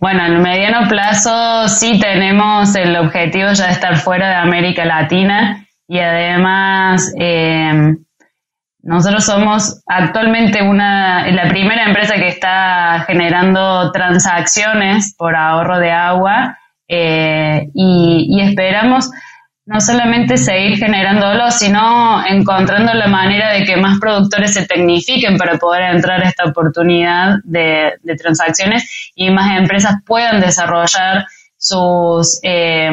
Bueno, 0.00 0.26
en 0.26 0.32
el 0.32 0.42
mediano 0.42 0.88
plazo 0.88 1.68
sí 1.68 2.00
tenemos 2.00 2.74
el 2.74 2.96
objetivo 2.96 3.52
ya 3.52 3.66
de 3.66 3.72
estar 3.72 3.96
fuera 3.98 4.28
de 4.28 4.34
América 4.36 4.84
Latina 4.84 5.66
y 5.86 5.98
además 5.98 7.12
eh, 7.18 7.96
nosotros 8.82 9.24
somos 9.24 9.82
actualmente 9.86 10.62
una, 10.62 11.30
la 11.32 11.48
primera 11.48 11.84
empresa 11.84 12.14
que 12.14 12.28
está 12.28 13.04
generando 13.06 13.92
transacciones 13.92 15.14
por 15.16 15.36
ahorro 15.36 15.78
de 15.78 15.90
agua 15.90 16.58
eh, 16.88 17.68
y, 17.74 18.40
esperamos 18.40 19.10
no 19.66 19.80
solamente 19.80 20.36
seguir 20.36 20.78
generándolo, 20.78 21.50
sino 21.50 22.26
encontrando 22.26 22.92
la 22.94 23.06
manera 23.06 23.52
de 23.52 23.64
que 23.64 23.76
más 23.76 24.00
productores 24.00 24.54
se 24.54 24.66
tecnifiquen 24.66 25.36
para 25.36 25.58
poder 25.58 25.94
entrar 25.94 26.24
a 26.24 26.28
esta 26.28 26.46
oportunidad 26.46 27.36
de, 27.44 27.92
transacciones 28.18 29.12
y 29.14 29.30
más 29.30 29.56
empresas 29.56 29.96
puedan 30.04 30.40
desarrollar 30.40 31.26
sus 31.56 32.40
eh, 32.42 32.90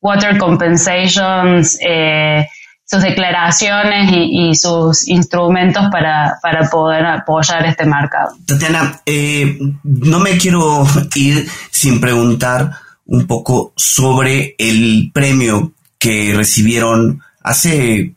water 0.00 0.38
compensations, 0.38 1.78
eh, 1.84 2.46
sus 2.84 3.02
declaraciones 3.02 4.10
y, 4.12 4.54
sus 4.54 5.08
instrumentos 5.08 5.84
para, 5.90 6.38
poder 6.70 7.04
apoyar 7.06 7.64
este 7.66 7.84
mercado. 7.86 8.36
Tatiana, 8.46 9.00
eh, 9.06 9.58
no 9.82 10.20
me 10.20 10.36
quiero 10.36 10.86
ir 11.14 11.48
sin 11.70 12.00
preguntar 12.00 12.70
un 13.06 13.26
poco 13.26 13.72
sobre 13.76 14.54
el 14.58 15.10
premio 15.12 15.72
que 15.98 16.32
recibieron 16.34 17.22
hace 17.42 18.14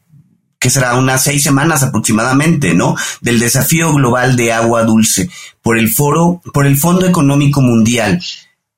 que 0.59 0.69
será 0.69 0.95
unas 0.95 1.23
seis 1.23 1.43
semanas 1.43 1.83
aproximadamente, 1.83 2.73
¿no? 2.73 2.95
Del 3.21 3.39
desafío 3.39 3.93
global 3.93 4.35
de 4.35 4.51
agua 4.51 4.83
dulce 4.83 5.29
por 5.61 5.77
el 5.77 5.89
foro, 5.89 6.41
por 6.51 6.65
el 6.65 6.77
Fondo 6.77 7.05
Económico 7.05 7.61
Mundial. 7.61 8.19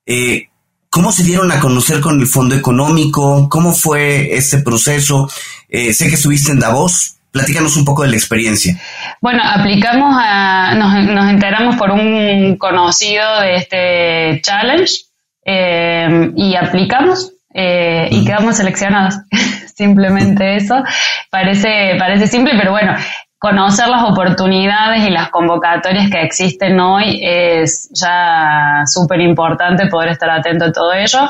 Eh, 0.05 0.48
¿Cómo 0.91 1.11
se 1.11 1.23
dieron 1.23 1.51
a 1.51 1.59
conocer 1.59 2.01
con 2.01 2.19
el 2.19 2.25
Fondo 2.25 2.55
Económico? 2.55 3.47
¿Cómo 3.47 3.73
fue 3.73 4.33
este 4.35 4.57
proceso? 4.59 5.29
Eh, 5.67 5.93
sé 5.93 6.09
que 6.09 6.15
estuviste 6.15 6.51
en 6.51 6.59
Davos. 6.59 7.17
Platícanos 7.31 7.77
un 7.77 7.85
poco 7.85 8.01
de 8.01 8.09
la 8.09 8.15
experiencia. 8.15 8.75
Bueno, 9.21 9.43
aplicamos 9.45 10.15
a, 10.19 10.73
nos, 10.73 11.29
enteramos 11.29 11.75
por 11.75 11.91
un 11.91 12.57
conocido 12.57 13.39
de 13.41 13.55
este 13.57 14.41
challenge 14.41 15.03
eh, 15.45 16.31
y 16.35 16.55
aplicamos 16.55 17.33
eh, 17.53 18.07
y 18.09 18.25
quedamos 18.25 18.57
seleccionados. 18.57 19.13
Simplemente 19.75 20.55
eso. 20.55 20.83
Parece, 21.29 21.97
parece 21.99 22.25
simple, 22.25 22.53
pero 22.57 22.71
bueno, 22.71 22.95
conocer 23.39 23.87
las 23.87 24.03
oportunidades 24.03 25.07
y 25.07 25.09
las 25.09 25.29
convocatorias 25.29 26.11
que 26.11 26.21
existen 26.21 26.79
hoy 26.79 27.19
es 27.23 27.89
ya 27.93 28.83
súper 28.85 29.21
importante 29.21 29.87
poder 29.87 30.09
estar 30.09 30.29
atento 30.29 30.65
a 30.65 30.71
todo 30.73 30.93
ello. 30.93 31.29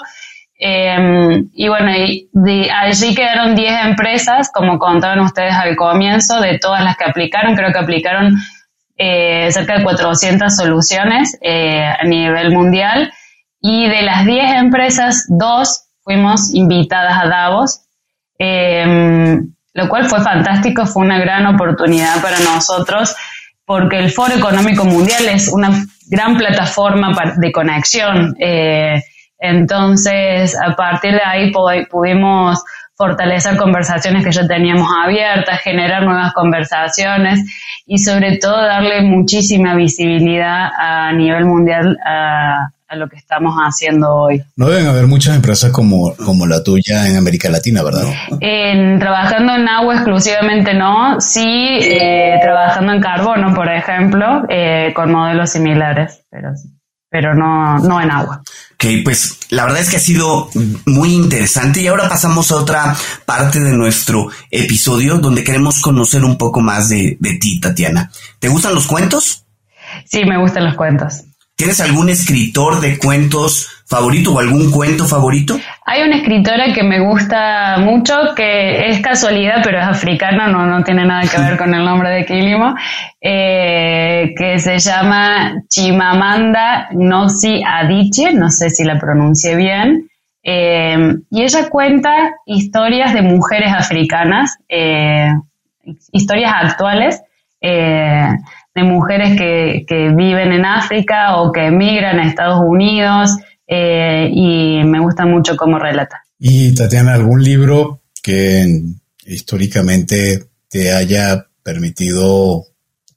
Em, 0.61 1.49
y 1.53 1.69
bueno, 1.69 1.91
allí 1.91 3.15
quedaron 3.15 3.55
10 3.55 3.85
empresas, 3.85 4.51
como 4.51 4.77
contaban 4.79 5.19
ustedes 5.19 5.53
al 5.53 5.75
comienzo, 5.75 6.41
de 6.41 6.57
todas 6.57 6.83
las 6.83 6.97
que 6.97 7.05
aplicaron, 7.05 7.55
creo 7.55 7.71
que 7.71 7.79
aplicaron 7.79 8.35
eh, 8.97 9.49
cerca 9.51 9.77
de 9.77 9.83
400 9.83 10.53
soluciones 10.53 11.37
eh, 11.41 11.85
a 11.85 12.03
nivel 12.03 12.51
mundial. 12.51 13.13
Y 13.61 13.87
de 13.87 14.01
las 14.01 14.25
10 14.25 14.51
empresas, 14.55 15.27
dos 15.29 15.85
fuimos 16.03 16.53
invitadas 16.53 17.23
a 17.23 17.27
Davos. 17.27 17.81
Lo 19.73 19.87
cual 19.87 20.05
fue 20.05 20.21
fantástico, 20.21 20.85
fue 20.85 21.03
una 21.03 21.19
gran 21.19 21.45
oportunidad 21.45 22.21
para 22.21 22.39
nosotros 22.39 23.15
porque 23.65 23.99
el 23.99 24.09
Foro 24.09 24.33
Económico 24.33 24.83
Mundial 24.83 25.27
es 25.29 25.47
una 25.47 25.69
gran 26.09 26.37
plataforma 26.37 27.13
de 27.37 27.51
conexión. 27.51 28.35
Eh, 28.39 28.99
entonces, 29.37 30.57
a 30.59 30.75
partir 30.75 31.13
de 31.13 31.21
ahí 31.23 31.51
pudimos 31.51 32.63
fortalecer 32.95 33.55
conversaciones 33.55 34.25
que 34.25 34.31
ya 34.31 34.47
teníamos 34.47 34.89
abiertas, 35.05 35.61
generar 35.61 36.03
nuevas 36.03 36.33
conversaciones 36.33 37.39
y 37.85 37.97
sobre 37.99 38.37
todo 38.37 38.61
darle 38.61 39.03
muchísima 39.03 39.75
visibilidad 39.75 40.69
a 40.75 41.13
nivel 41.13 41.45
mundial 41.45 41.95
a, 42.05 42.71
a 42.89 42.95
lo 42.95 43.07
que 43.07 43.17
estamos 43.17 43.55
haciendo 43.57 44.11
hoy. 44.13 44.43
No 44.55 44.67
deben 44.67 44.87
haber 44.87 45.05
muchas 45.05 45.35
empresas 45.35 45.71
como, 45.71 46.15
como 46.15 46.47
la 46.47 46.63
tuya 46.63 47.07
en 47.07 47.17
América 47.17 47.47
Latina, 47.49 47.83
¿verdad? 47.83 48.03
En, 48.39 48.97
trabajando 48.97 49.53
en 49.53 49.67
agua 49.67 49.93
exclusivamente 49.93 50.73
no, 50.73 51.21
sí 51.21 51.77
eh, 51.81 52.39
trabajando 52.41 52.93
en 52.93 53.01
carbono, 53.01 53.53
por 53.53 53.69
ejemplo, 53.69 54.43
eh, 54.49 54.91
con 54.95 55.11
modelos 55.11 55.51
similares, 55.51 56.21
pero, 56.31 56.49
pero 57.09 57.35
no, 57.35 57.77
no 57.77 58.01
en 58.01 58.09
agua. 58.09 58.41
Ok, 58.73 58.85
pues 59.03 59.37
la 59.49 59.65
verdad 59.65 59.81
es 59.81 59.91
que 59.91 59.97
ha 59.97 59.99
sido 59.99 60.49
muy 60.87 61.13
interesante 61.13 61.81
y 61.81 61.87
ahora 61.87 62.09
pasamos 62.09 62.51
a 62.51 62.55
otra 62.55 62.95
parte 63.25 63.59
de 63.59 63.73
nuestro 63.73 64.29
episodio 64.49 65.19
donde 65.19 65.43
queremos 65.43 65.79
conocer 65.79 66.23
un 66.23 66.37
poco 66.37 66.59
más 66.59 66.89
de, 66.89 67.17
de 67.19 67.35
ti, 67.35 67.59
Tatiana. 67.59 68.09
¿Te 68.39 68.47
gustan 68.47 68.73
los 68.73 68.87
cuentos? 68.87 69.45
Sí, 70.05 70.23
me 70.25 70.39
gustan 70.39 70.65
los 70.65 70.75
cuentos. 70.75 71.23
¿Tienes 71.59 71.81
algún 71.81 72.07
escritor 72.07 72.79
de 72.79 72.97
cuentos 72.97 73.83
favorito 73.85 74.33
o 74.33 74.39
algún 74.39 74.71
cuento 74.71 75.03
favorito? 75.03 75.59
Hay 75.85 76.03
una 76.03 76.15
escritora 76.15 76.73
que 76.73 76.83
me 76.83 77.01
gusta 77.01 77.79
mucho, 77.79 78.33
que 78.33 78.87
es 78.87 79.01
casualidad, 79.01 79.59
pero 79.61 79.77
es 79.77 79.83
africana, 79.83 80.47
no, 80.47 80.65
no 80.65 80.85
tiene 80.85 81.05
nada 81.05 81.29
que 81.29 81.37
ver 81.37 81.57
con 81.57 81.73
el 81.73 81.83
nombre 81.83 82.11
de 82.11 82.25
Kilimo, 82.25 82.75
eh, 83.19 84.33
que 84.37 84.57
se 84.57 84.79
llama 84.79 85.61
Chimamanda 85.67 86.87
Ngozi 86.93 87.61
Adichie, 87.61 88.31
no 88.31 88.49
sé 88.49 88.69
si 88.69 88.85
la 88.85 88.97
pronuncié 88.97 89.57
bien, 89.57 90.07
eh, 90.41 91.15
y 91.29 91.43
ella 91.43 91.67
cuenta 91.67 92.35
historias 92.45 93.13
de 93.13 93.21
mujeres 93.21 93.73
africanas, 93.73 94.59
eh, 94.69 95.27
historias 96.13 96.53
actuales, 96.55 97.21
de 98.79 98.83
mujeres 98.83 99.37
que, 99.37 100.11
viven 100.15 100.51
en 100.51 100.65
África 100.65 101.37
o 101.37 101.51
que 101.51 101.67
emigran 101.67 102.19
a 102.19 102.27
Estados 102.27 102.61
Unidos 102.65 103.31
eh, 103.67 104.29
y 104.31 104.83
me 104.83 104.99
gusta 104.99 105.25
mucho 105.25 105.55
cómo 105.55 105.77
relata. 105.77 106.23
Y 106.39 106.73
Tatiana, 106.73 107.13
¿algún 107.13 107.43
libro 107.43 108.01
que 108.23 108.65
históricamente 109.25 110.45
te 110.69 110.93
haya 110.93 111.45
permitido 111.63 112.65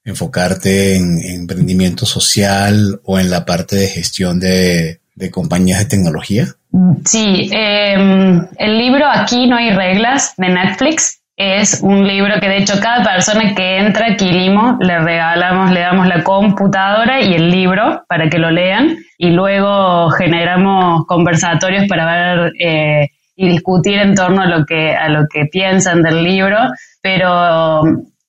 enfocarte 0.05 0.97
en, 0.97 1.21
emprendimiento 1.23 2.07
social 2.07 3.01
o 3.05 3.19
en 3.19 3.31
la 3.31 3.45
parte 3.45 3.77
de 3.77 3.89
gestión 3.89 4.41
de, 4.41 5.01
compañías 5.31 5.79
de 5.79 5.85
tecnología? 5.87 6.49
Sí, 7.05 7.49
em, 7.53 8.47
el 8.59 8.79
libro 8.79 9.07
Aquí 9.07 9.47
no 9.47 9.57
hay 9.57 9.71
reglas 9.71 10.35
de 10.37 10.49
Netflix 10.49 11.22
es 11.37 11.81
un 11.83 12.07
libro 12.07 12.39
que 12.41 12.49
de 12.49 12.59
hecho 12.59 12.75
cada 12.81 13.03
persona 13.03 13.55
que 13.55 13.79
entra 13.79 14.09
a 14.09 14.17
Quilimo 14.17 14.77
le 14.81 14.99
regalamos, 14.99 15.71
le 15.71 15.81
damos 15.81 16.07
la 16.07 16.23
computadora 16.23 17.21
y 17.23 17.35
el 17.35 17.51
libro 17.51 18.05
para 18.09 18.29
que 18.29 18.39
lo 18.39 18.51
lean 18.51 18.97
y 19.17 19.31
luego 19.31 20.11
generamos 20.11 21.07
conversatorios 21.07 21.87
para 21.89 22.05
ver 22.05 22.53
eh, 22.59 23.09
y 23.35 23.49
discutir 23.49 23.99
en 23.99 24.15
torno 24.15 24.43
a 24.43 24.47
lo 24.47 24.67
que 24.67 24.95
a 24.95 25.09
lo 25.09 25.27
que 25.33 25.47
piensan 25.47 26.03
del 26.03 26.23
libro, 26.23 26.59
pero 27.01 27.83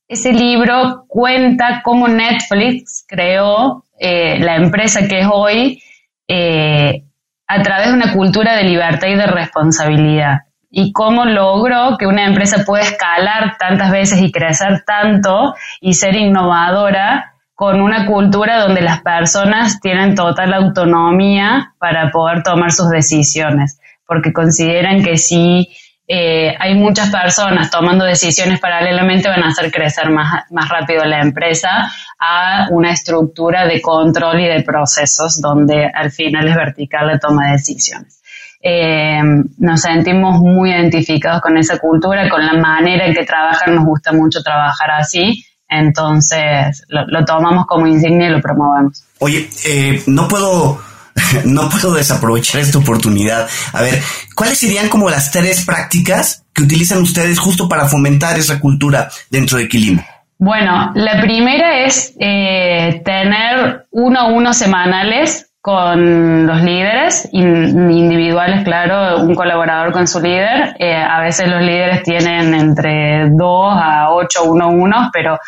ese 0.08 0.32
libro 0.32 1.04
cuenta 1.08 1.82
cómo 1.84 2.08
Netflix 2.08 3.06
creó 3.08 3.84
eh, 4.00 4.40
la 4.40 4.56
empresa 4.56 5.08
que 5.08 5.20
es 5.20 5.28
hoy 5.32 5.82
eh, 6.28 7.04
a 7.48 7.62
través 7.62 7.88
de 7.88 7.94
una 7.94 8.14
cultura 8.14 8.56
de 8.56 8.64
libertad 8.64 9.08
y 9.08 9.16
de 9.16 9.28
responsabilidad 9.28 10.38
y 10.76 10.92
cómo 10.92 11.24
logró 11.24 11.98
que 12.00 12.08
una 12.08 12.26
empresa 12.26 12.66
pueda 12.66 12.84
escalar 12.84 13.58
tantas 13.60 13.92
veces 13.92 14.20
y 14.24 14.32
crecer 14.32 14.84
tanto 14.84 15.54
y 15.80 15.94
ser 15.94 16.16
innovadora 16.16 17.36
con 17.54 17.80
una 17.80 18.08
cultura 18.08 18.58
donde 18.58 18.82
las 18.82 19.02
personas 19.04 19.80
tienen 19.80 20.16
total 20.16 20.52
autonomía 20.52 21.76
para 21.78 22.10
poder 22.10 22.42
tomar 22.42 22.72
sus 22.72 22.90
decisiones, 22.90 23.80
porque 24.08 24.34
consideran 24.34 25.04
que 25.04 25.18
si 25.18 25.70
eh, 26.08 26.56
hay 26.60 26.74
muchas 26.74 27.12
personas 27.12 27.70
tomando 27.70 28.04
decisiones 28.04 28.60
paralelamente 28.60 29.30
van 29.30 29.44
a 29.44 29.50
hacer 29.50 29.72
crecer 29.72 30.10
más, 30.10 30.46
más 30.50 30.70
rápido 30.70 31.06
la 31.06 31.22
empresa 31.22 31.92
a 32.18 32.68
una 32.72 32.92
estructura 32.92 33.68
de 33.68 33.80
control 33.80 34.40
y 34.40 34.48
de 34.48 34.64
procesos 34.64 35.40
donde 35.40 35.86
al 35.94 36.10
final 36.10 36.48
es 36.48 36.56
vertical 36.56 37.06
la 37.06 37.20
toma 37.20 37.46
de 37.46 37.52
decisiones. 37.54 38.23
Eh, 38.66 39.22
nos 39.58 39.82
sentimos 39.82 40.40
muy 40.40 40.72
identificados 40.72 41.42
con 41.42 41.58
esa 41.58 41.78
cultura, 41.80 42.30
con 42.30 42.46
la 42.46 42.54
manera 42.54 43.06
en 43.06 43.14
que 43.14 43.26
trabajan, 43.26 43.76
nos 43.76 43.84
gusta 43.84 44.14
mucho 44.14 44.42
trabajar 44.42 44.90
así, 44.92 45.44
entonces 45.68 46.82
lo, 46.88 47.26
tomamos 47.26 47.66
como 47.66 47.88
insignia 47.88 48.28
y 48.30 48.32
lo 48.32 48.42
promovemos. 48.42 49.04
Oye, 49.20 49.50
eh, 49.66 50.02
no 50.08 50.30
puedo 50.30 50.80
no 51.46 51.70
puedo 51.70 51.94
desaprovechar 51.94 52.62
esta 52.62 52.78
oportunidad. 52.78 53.50
A 53.74 53.82
ver, 53.82 54.02
¿cuáles 54.34 54.60
serían 54.60 54.88
como 54.88 55.10
las 55.10 55.32
tres 55.32 55.66
prácticas 55.66 56.46
que 56.54 56.64
utilizan 56.64 57.02
ustedes 57.02 57.40
justo 57.40 57.68
para 57.68 57.88
fomentar 57.88 58.38
esa 58.40 58.62
cultura 58.62 59.10
dentro 59.30 59.58
de 59.58 59.68
Quilimo? 59.68 60.06
Bueno, 60.38 60.92
la 60.96 61.22
primera 61.22 61.86
es 61.86 62.14
eh, 62.20 63.02
tener 63.06 63.88
uno 63.92 64.20
a 64.20 64.28
uno 64.28 64.54
semanales 64.54 65.53
con 65.64 66.46
los 66.46 66.62
líderes 66.62 67.30
individuales, 67.32 68.66
claro, 68.66 69.24
un 69.24 69.34
colaborador 69.34 69.94
con 69.94 70.10
su 70.10 70.20
líder. 70.20 70.76
Eh, 70.78 70.94
a 70.94 71.22
veces 71.22 71.48
los 71.48 71.62
líderes 71.62 72.04
tienen 72.04 72.54
entre 72.54 73.30
dos 73.30 73.74
a 73.74 74.10
ocho 74.12 74.44
uno 74.44 74.68
unos, 74.68 75.08
pero 75.14 75.40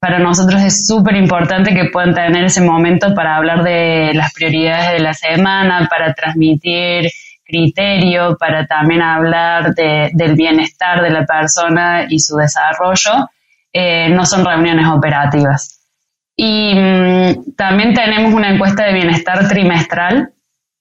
para 0.00 0.18
nosotros 0.18 0.60
es 0.62 0.84
súper 0.84 1.14
importante 1.14 1.72
que 1.72 1.90
puedan 1.92 2.12
tener 2.12 2.42
ese 2.42 2.60
momento 2.60 3.14
para 3.14 3.36
hablar 3.36 3.62
de 3.62 4.10
las 4.14 4.34
prioridades 4.34 4.94
de 4.94 4.98
la 4.98 5.14
semana, 5.14 5.86
para 5.88 6.12
transmitir 6.12 7.08
criterio, 7.44 8.36
para 8.36 8.66
también 8.66 9.00
hablar 9.00 9.76
del 9.76 10.34
bienestar 10.34 11.02
de 11.02 11.10
la 11.10 11.24
persona 11.24 12.04
y 12.08 12.18
su 12.18 12.34
desarrollo. 12.36 13.30
Eh, 13.72 14.08
no 14.08 14.26
son 14.26 14.44
reuniones 14.44 14.88
operativas. 14.88 15.79
Y 16.42 16.74
mm, 16.74 17.54
también 17.54 17.92
tenemos 17.92 18.32
una 18.32 18.54
encuesta 18.54 18.86
de 18.86 18.94
bienestar 18.94 19.46
trimestral 19.46 20.30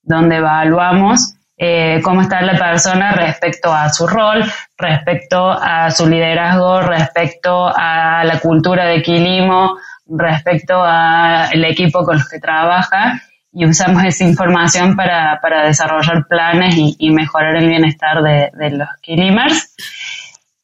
donde 0.02 0.38
evaluamos 0.38 1.36
eh, 1.58 2.00
cómo 2.02 2.22
está 2.22 2.42
la 2.42 2.58
persona 2.58 3.12
respecto 3.12 3.74
a 3.74 3.90
su 3.90 4.08
rol, 4.08 4.42
respecto 4.78 5.52
a 5.52 5.92
su 5.92 6.08
liderazgo, 6.08 6.80
respecto 6.80 7.70
a 7.76 8.24
la 8.24 8.40
cultura 8.40 8.86
de 8.86 9.02
Quilimo, 9.02 9.76
respecto 10.08 10.82
al 10.82 11.66
equipo 11.66 12.06
con 12.06 12.20
los 12.20 12.30
que 12.30 12.40
trabaja 12.40 13.22
y 13.52 13.66
usamos 13.66 14.06
esa 14.06 14.24
información 14.24 14.96
para, 14.96 15.42
desarrollar 15.66 16.26
planes 16.30 16.76
y, 16.78 17.10
mejorar 17.10 17.58
el 17.58 17.68
bienestar 17.68 18.24
de, 18.24 18.50
los 18.78 18.88
Quilimers. 19.02 19.76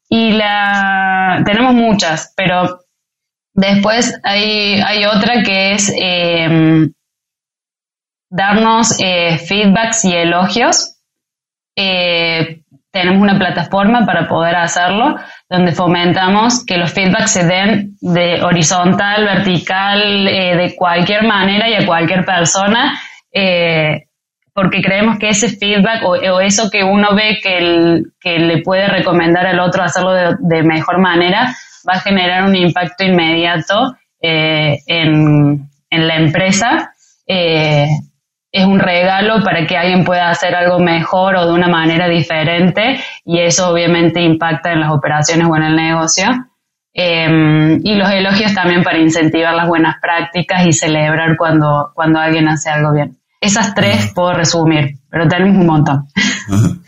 Y 0.07 0.31
la, 0.31 1.41
tenemos 1.45 1.73
muchas, 1.73 2.31
pero 2.37 2.84
Después 3.55 4.19
hay, 4.23 4.81
hay 4.81 5.05
otra 5.05 5.41
que 5.41 5.71
es 5.71 5.89
eh, 5.97 6.89
darnos 8.29 8.99
eh, 8.99 9.37
feedbacks 9.37 10.03
y 10.03 10.13
elogios. 10.13 10.97
Eh, 11.73 12.59
tenemos 12.91 13.21
una 13.21 13.39
plataforma 13.39 14.05
para 14.05 14.27
poder 14.27 14.57
hacerlo, 14.57 15.15
donde 15.49 15.71
fomentamos 15.71 16.65
que 16.65 16.77
los 16.77 16.91
feedbacks 16.91 17.31
se 17.31 17.45
den 17.45 17.95
de 18.01 18.43
horizontal, 18.43 19.23
vertical, 19.23 20.25
de 20.25 20.73
cualquier 20.77 21.23
manera 21.23 21.69
y 21.69 21.75
a 21.75 21.85
cualquier 21.85 22.23
persona, 22.23 22.97
porque 24.53 24.81
creemos 24.81 25.19
que 25.19 25.27
ese 25.27 25.49
feedback 25.49 26.03
o, 26.05 26.39
eso 26.39 26.69
que 26.71 26.85
uno 26.85 27.09
ve 27.15 27.37
que, 27.43 28.37
le 28.39 28.61
puede 28.61 28.87
recomendar 28.87 29.45
al 29.45 29.59
otro 29.59 29.83
hacerlo 29.83 30.13
de 30.39 30.63
mejor 30.63 31.01
manera, 31.01 31.53
va 31.87 31.93
a 31.93 31.99
generar 31.99 32.43
un 32.43 32.55
impacto 32.55 33.03
inmediato 33.03 33.95
eh, 34.21 34.79
en, 34.87 35.69
la 35.91 36.15
empresa. 36.17 36.93
Eh, 37.25 37.87
es 38.51 38.65
un 38.65 38.79
regalo 38.79 39.43
para 39.43 39.65
que 39.65 39.77
alguien 39.77 40.03
pueda 40.03 40.29
hacer 40.29 40.55
algo 40.55 40.79
mejor 40.79 41.35
o 41.35 41.45
de 41.45 41.53
una 41.53 41.67
manera 41.67 42.07
diferente 42.07 42.99
y 43.23 43.39
eso 43.39 43.69
obviamente 43.69 44.21
impacta 44.21 44.71
en 44.71 44.79
las 44.81 44.91
operaciones 44.91 45.47
o 45.49 45.55
en 45.55 45.63
el 45.63 45.75
negocio. 45.75 46.25
Eh, 46.93 47.77
y 47.83 47.95
los 47.95 48.09
elogios 48.09 48.53
también 48.53 48.81
para 48.81 48.99
incentivar 48.99 49.53
las 49.53 49.67
buenas 49.67 49.95
prácticas 50.01 50.65
y 50.65 50.71
celebrar 50.71 51.35
cuando, 51.37 51.91
cuando 51.93 52.19
alguien 52.19 52.47
hace 52.47 52.69
algo 52.69 52.93
bien. 52.93 53.17
Esas 53.41 53.75
tres 53.75 54.11
puedo 54.15 54.33
resumir, 54.33 54.99
pero 55.09 55.27
tenemos 55.27 55.57
un 55.57 55.67
montón. 55.67 56.07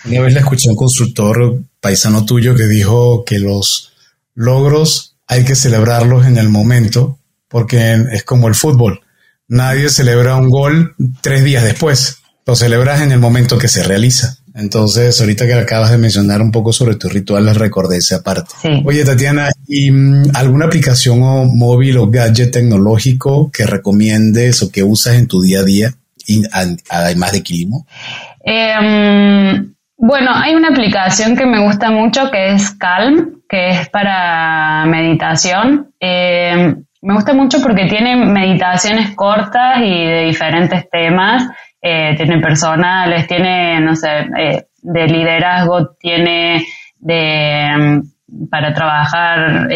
Una 0.06 0.22
vez 0.22 0.34
le 0.34 0.40
escuché 0.40 0.70
a 0.70 0.72
un 0.72 0.78
constructor 0.78 1.60
paisano 1.82 2.26
tuyo 2.26 2.56
que 2.56 2.64
dijo 2.64 3.24
que 3.26 3.40
los 3.40 3.94
logros 4.38 5.18
hay 5.28 5.44
que 5.44 5.56
celebrarlos 5.56 6.26
en 6.28 6.38
el 6.38 6.48
momento, 6.48 7.20
porque 7.50 7.98
es 8.12 8.24
como 8.24 8.48
el 8.48 8.56
fútbol. 8.56 9.02
Nadie 9.48 9.90
celebra 9.90 10.36
un 10.36 10.50
gol 10.50 10.96
tres 11.22 11.44
días 11.44 11.64
después, 11.64 12.20
lo 12.46 12.56
celebras 12.56 13.02
en 13.02 13.12
el 13.12 13.20
momento 13.20 13.58
que 13.58 13.68
se 13.68 13.84
realiza. 13.84 14.38
Entonces, 14.54 15.20
ahorita 15.20 15.46
que 15.46 15.54
acabas 15.54 15.92
de 15.92 15.98
mencionar 15.98 16.42
un 16.42 16.52
poco 16.52 16.72
sobre 16.72 16.96
tu 16.96 17.10
ritual, 17.10 17.46
les 17.46 17.58
recordé 17.58 17.98
esa 17.98 18.24
parte. 18.24 18.54
Oye, 18.86 19.04
Tatiana, 19.04 19.50
¿y 19.68 19.92
mm, 19.92 20.32
alguna 20.34 20.66
aplicación 20.66 21.22
o 21.24 21.46
móvil 21.46 21.98
o 21.98 22.10
gadget 22.10 22.52
tecnológico 22.52 23.52
que 23.52 23.66
recomiendes 23.66 24.62
o 24.62 24.72
que 24.72 24.84
usas 24.84 25.16
en 25.16 25.28
tu 25.28 25.42
día 25.42 25.60
a 25.60 25.64
día, 25.64 25.94
además 26.90 27.32
de 27.32 27.44
Quilimo? 27.44 27.88
Em, 28.44 29.74
bueno, 29.98 30.32
hay 30.34 30.54
una 30.54 30.70
aplicación 30.70 31.36
que 31.36 31.48
me 31.48 31.60
gusta 31.60 31.90
mucho 31.90 32.30
que 32.30 32.52
es 32.52 32.72
Calm, 32.72 33.42
que 33.50 33.70
es 33.70 33.90
para 33.90 34.86
meditación. 34.86 35.92
Eh, 36.00 36.76
me 37.02 37.14
gusta 37.16 37.34
mucho 37.34 37.62
porque 37.64 37.86
tiene 37.86 38.16
meditaciones 38.16 39.16
cortas 39.16 39.80
y 39.80 40.06
de 40.06 40.22
diferentes 40.26 40.88
temas. 40.90 41.50
Eh, 41.82 42.14
tiene 42.16 42.40
personales, 42.40 43.28
tiene, 43.28 43.80
no 43.80 43.96
sé, 43.96 44.28
eh, 44.38 44.68
de 44.84 45.08
liderazgo, 45.08 45.96
tiene 46.00 46.64
de 47.00 48.02
mm, 48.28 48.50
para 48.50 48.74
trabajar, 48.74 49.68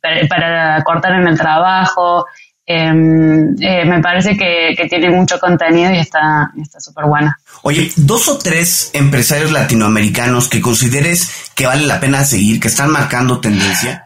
para, 0.00 0.28
para, 0.28 0.82
cortar 0.82 1.12
en 1.20 1.28
el 1.28 1.38
trabajo, 1.38 2.24
Em, 2.68 3.54
eh, 3.60 3.84
me 3.84 4.00
parece 4.00 4.36
que, 4.36 4.74
tiene 4.88 5.10
mucho 5.10 5.38
contenido 5.38 5.92
y 5.92 5.98
está 5.98 6.50
súper 6.80 7.04
buena. 7.06 7.38
Oye, 7.62 7.90
dos 7.96 8.28
o 8.28 8.38
tres 8.38 8.90
empresarios 8.92 9.52
latinoamericanos 9.52 10.48
que 10.48 10.60
consideres 10.60 11.50
que 11.54 11.66
vale 11.66 11.86
la 11.86 12.00
pena 12.00 12.24
seguir, 12.24 12.58
que 12.58 12.68
están 12.68 12.90
marcando 12.90 13.40
tendencia. 13.40 14.04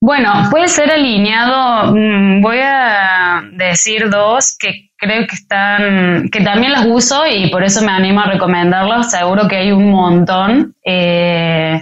Bueno, 0.00 0.32
puede 0.48 0.68
ser 0.68 0.92
alineado, 0.92 1.92
mm, 1.92 2.40
voy 2.40 2.58
a 2.62 3.42
decir 3.52 4.08
dos 4.08 4.56
que 4.56 4.90
creo 4.96 5.26
que 5.26 5.34
están, 5.34 6.28
que 6.30 6.40
también 6.40 6.72
las 6.72 6.86
uso 6.86 7.26
y 7.26 7.50
por 7.50 7.64
eso 7.64 7.82
me 7.82 7.90
animo 7.90 8.20
a 8.20 8.30
recomendarlos, 8.30 9.10
seguro 9.10 9.48
que 9.48 9.56
hay 9.56 9.72
un 9.72 9.90
montón. 9.90 10.76
Eh, 10.84 11.80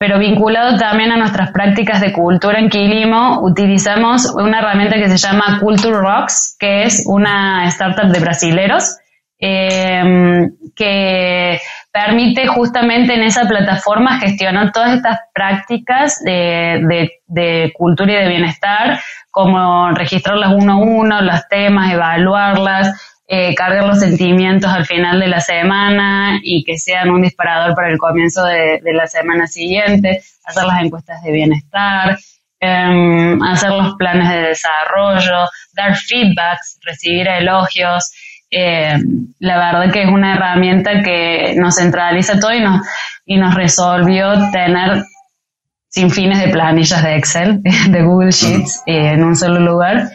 pero 0.00 0.18
vinculado 0.18 0.78
también 0.78 1.12
a 1.12 1.18
nuestras 1.18 1.50
prácticas 1.52 2.00
de 2.00 2.14
cultura 2.14 2.58
en 2.58 2.70
Quilimo, 2.70 3.42
utilizamos 3.42 4.34
una 4.34 4.60
herramienta 4.60 4.96
que 4.96 5.10
se 5.10 5.18
llama 5.18 5.58
Culture 5.60 5.98
Rocks, 5.98 6.56
que 6.58 6.84
es 6.84 7.04
una 7.04 7.66
startup 7.66 8.10
de 8.10 8.18
brasileros, 8.18 8.96
em, 9.38 10.52
que 10.74 11.60
permite 11.92 12.46
justamente 12.46 13.12
en 13.12 13.24
esa 13.24 13.46
plataforma 13.46 14.18
gestionar 14.18 14.72
todas 14.72 14.94
estas 14.94 15.18
prácticas 15.34 16.18
de, 16.24 17.10
cultura 17.76 18.12
y 18.14 18.22
de 18.22 18.28
bienestar, 18.28 19.00
como 19.30 19.90
registrarlas 19.90 20.54
uno 20.56 20.72
a 20.72 20.76
uno, 20.78 21.20
los 21.20 21.46
temas, 21.48 21.92
evaluarlas, 21.92 23.09
eh, 23.32 23.54
cargar 23.54 23.84
los 23.84 24.00
sentimientos 24.00 24.72
al 24.72 24.86
final 24.86 25.20
de 25.20 25.28
la 25.28 25.38
semana 25.38 26.40
y 26.42 26.64
que 26.64 26.76
sean 26.78 27.10
un 27.10 27.22
disparador 27.22 27.76
para 27.76 27.88
el 27.88 27.96
comienzo 27.96 28.44
de, 28.44 28.80
la 28.92 29.06
semana 29.06 29.46
siguiente, 29.46 30.20
hacer 30.44 30.64
las 30.64 30.82
encuestas 30.82 31.22
de 31.22 31.30
bienestar, 31.30 32.18
em, 32.58 33.40
hacer 33.40 33.70
los 33.70 33.94
planes 33.94 34.30
de 34.30 34.40
desarrollo, 34.48 35.48
dar 35.74 35.94
feedbacks, 35.94 36.80
recibir 36.82 37.28
elogios. 37.28 38.12
Em, 38.50 39.28
la 39.38 39.58
verdad 39.58 39.92
que 39.92 40.02
es 40.02 40.08
una 40.08 40.34
herramienta 40.34 41.00
que 41.00 41.54
nos 41.56 41.76
centraliza 41.76 42.40
todo 42.40 42.52
y 42.52 42.60
nos, 42.60 42.84
y 43.24 43.36
nos 43.36 43.54
resolvió 43.54 44.50
tener 44.50 45.04
sin 45.88 46.10
fines 46.10 46.40
de 46.40 46.48
planillas 46.48 47.04
de 47.04 47.14
Excel, 47.14 47.60
de 47.90 48.02
Google 48.02 48.32
Sheets, 48.32 48.82
eh, 48.86 49.12
en 49.12 49.22
un 49.22 49.36
solo 49.36 49.60
lugar 49.60 50.10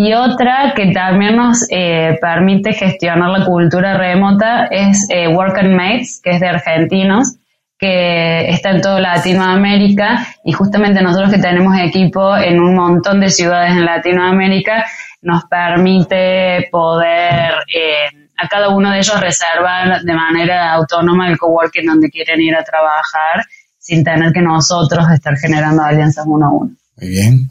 y 0.00 0.14
otra 0.14 0.74
que 0.76 0.92
también 0.92 1.34
nos 1.34 1.66
eh, 1.70 2.16
permite 2.20 2.72
gestionar 2.72 3.36
la 3.36 3.44
cultura 3.44 3.98
remota 3.98 4.66
es 4.66 5.08
eh, 5.10 5.26
Work 5.26 5.58
and 5.58 5.74
Mates, 5.74 6.20
que 6.22 6.30
es 6.30 6.40
de 6.40 6.46
argentinos, 6.46 7.34
que 7.76 8.48
está 8.48 8.70
en 8.70 8.80
toda 8.80 9.00
Latinoamérica 9.00 10.24
y 10.44 10.52
justamente 10.52 11.02
nosotros 11.02 11.32
que 11.32 11.40
tenemos 11.40 11.76
equipo 11.80 12.36
en 12.36 12.60
un 12.60 12.76
montón 12.76 13.18
de 13.18 13.28
ciudades 13.28 13.72
en 13.72 13.84
Latinoamérica 13.84 14.86
nos 15.20 15.46
permite 15.46 16.68
poder 16.70 17.54
eh, 17.66 18.30
a 18.36 18.46
cada 18.46 18.68
uno 18.68 18.92
de 18.92 18.98
ellos 18.98 19.20
reservar 19.20 20.02
de 20.02 20.14
manera 20.14 20.74
autónoma 20.74 21.28
el 21.28 21.36
coworking 21.36 21.86
donde 21.86 22.08
quieren 22.08 22.40
ir 22.40 22.54
a 22.54 22.62
trabajar 22.62 23.44
sin 23.80 24.04
tener 24.04 24.32
que 24.32 24.42
nosotros 24.42 25.10
estar 25.12 25.36
generando 25.36 25.82
alianzas 25.82 26.24
uno 26.24 26.46
a 26.46 26.52
uno. 26.52 26.70
Muy 26.98 27.08
bien. 27.08 27.50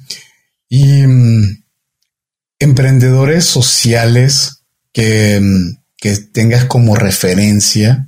Y 0.70 1.06
mm, 1.06 1.67
emprendedores 2.60 3.46
sociales 3.46 4.64
que, 4.94 5.40
mm, 5.42 5.78
que 5.98 6.16
tengas 6.34 6.66
como 6.66 6.96
referencia? 6.96 8.08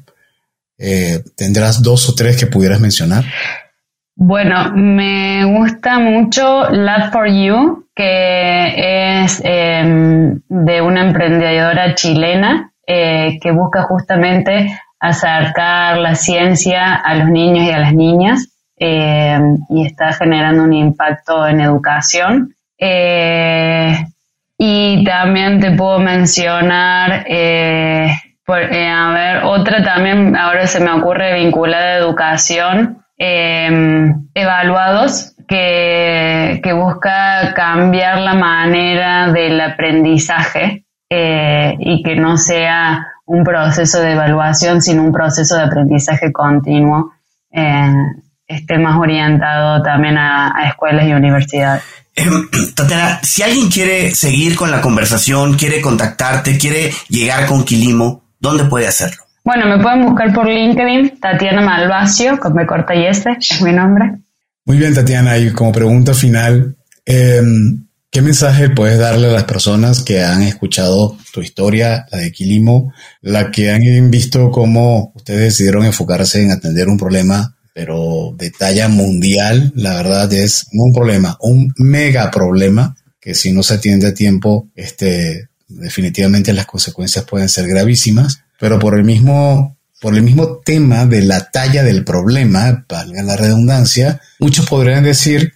Eh, 0.78 1.24
¿Tendrás 1.36 1.82
dos 1.82 2.10
o 2.10 2.16
tres 2.16 2.38
que 2.38 2.47
pudieras 2.47 2.80
mencionar? 2.80 3.26
Bueno, 4.16 4.74
me 4.76 5.45
gusta 5.45 6.00
mucho 6.00 6.70
Lab 6.70 7.12
for 7.12 7.28
You, 7.30 7.88
que 7.95 9.24
es 9.24 9.41
em, 9.45 10.41
de 10.47 10.82
una 10.82 11.08
emprendedora 11.08 11.95
chilena 11.95 12.74
eh, 12.86 13.39
que 13.41 13.52
busca 13.52 13.84
justamente 13.84 14.68
acercar 15.00 15.97
la 15.97 16.16
ciencia 16.16 16.95
a 16.95 17.16
los 17.16 17.30
niños 17.30 17.66
y 17.66 17.72
a 17.72 17.80
las 17.80 17.93
niñas 17.93 18.50
em, 18.76 19.58
y 19.70 19.86
está 19.86 20.12
generando 20.12 20.64
un 20.64 20.74
impacto 20.74 21.47
en 21.47 21.62
educación. 21.62 22.56
Eh, 22.78 24.06
y 24.62 25.05
también 25.05 25.62
te 25.62 25.72
puedo 25.72 25.99
mencionar, 25.99 27.24
eh, 27.30 28.12
eh, 28.45 28.88
a 28.89 29.10
ver, 29.12 29.43
otra 29.45 29.82
también, 29.82 30.36
ahora 30.36 30.68
se 30.68 30.82
me 30.82 30.91
ocurre 30.91 31.39
vinculada 31.39 31.86
a 31.86 31.97
educación, 31.97 33.01
em, 33.18 34.28
evaluados, 34.34 35.34
que, 35.47 36.60
que, 36.62 36.74
busca 36.74 37.53
cambiar 37.55 38.20
la 38.20 38.34
manera 38.34 39.32
del 39.32 39.62
aprendizaje 39.62 40.86
eh, 41.10 41.76
y 41.80 42.03
que 42.03 42.18
no 42.18 42.36
sea 42.36 43.07
un 43.26 43.45
proceso 43.45 44.01
de 44.01 44.12
evaluación, 44.12 44.82
sino 44.82 45.03
un 45.03 45.14
proceso 45.14 45.55
de 45.55 45.64
aprendizaje 45.64 46.34
continuo, 46.34 47.14
esté 48.45 48.78
más 48.78 48.97
orientado 48.97 49.82
también 49.84 50.18
a 50.18 50.53
escuelas 50.68 51.05
y 51.05 51.14
universidades. 51.14 51.84
Em, 52.20 52.49
Tatiana, 52.76 53.20
si 53.24 53.41
alguien 53.41 53.70
quiere 53.70 54.13
seguir 54.13 54.55
con 54.55 54.72
la 54.72 54.82
conversación, 54.82 55.55
quiere 55.55 55.80
contactarte, 55.80 56.57
quiere 56.57 56.91
llegar 57.07 57.45
con 57.45 57.63
Quilimo, 57.63 58.24
¿dónde 58.39 58.65
puede 58.65 58.88
hacerlo? 58.88 59.24
Bueno, 59.45 59.65
me 59.67 59.82
pueden 59.82 60.05
buscar 60.05 60.34
por 60.34 60.47
LinkedIn, 60.47 61.20
Tatiana 61.20 61.61
Malvacio, 61.61 62.38
con 62.39 62.53
B 62.53 62.67
corta 62.67 62.93
y 62.93 63.05
S, 63.05 63.30
es 63.39 63.61
mi 63.61 63.72
nombre. 63.72 64.17
Muy 64.65 64.78
bien, 64.78 64.93
Tatiana, 64.93 65.38
y 65.38 65.51
como 65.51 65.72
pregunta 65.72 66.13
final, 66.13 66.76
em, 67.05 67.86
¿qué 68.11 68.22
mensaje 68.22 68.70
puedes 68.70 68.99
darle 68.99 69.28
a 69.28 69.32
las 69.32 69.45
personas 69.45 70.01
que 70.03 70.22
han 70.22 70.43
escuchado 70.43 71.17
tu 71.32 71.41
historia, 71.41 72.05
la 72.11 72.20
de 72.20 72.32
Quilimo, 72.32 72.93
la 73.22 73.49
que 73.49 73.72
han 73.72 74.11
visto 74.11 74.51
cómo 74.51 75.13
ustedes 75.15 75.39
decidieron 75.39 75.86
enfocarse 75.86 76.43
en 76.43 76.51
atender 76.51 76.89
un 76.89 76.97
problema 76.97 77.55
pero 77.74 78.34
de 78.38 78.51
talla 78.51 78.88
mundial, 78.88 79.72
la 79.76 79.95
verdad 79.95 80.32
es 80.34 80.67
un 80.74 80.93
problema, 80.93 81.38
un 81.41 81.74
mega 81.78 82.30
problema 82.32 82.95
que 83.20 83.36
si 83.36 83.51
no 83.51 83.63
se 83.63 83.76
atiende 83.76 84.07
a 84.07 84.13
tiempo, 84.13 84.70
este, 84.76 85.49
definitivamente 85.67 86.53
las 86.53 86.65
consecuencias 86.65 87.26
pueden 87.26 87.49
ser 87.49 87.67
gravísimas, 87.67 88.41
pero 88.59 88.80
por 88.80 88.97
el 88.97 89.03
mismo 89.03 89.78
por 89.99 90.15
el 90.15 90.24
mismo 90.24 90.59
tema 90.59 91.05
de 91.05 91.24
la 91.24 91.51
talla 91.51 91.84
del 91.84 92.05
problema, 92.05 92.86
valga 92.88 93.22
la 93.22 93.36
redundancia, 93.36 94.22
muchos 94.39 94.65
podrían 94.65 95.03
decir, 95.03 95.55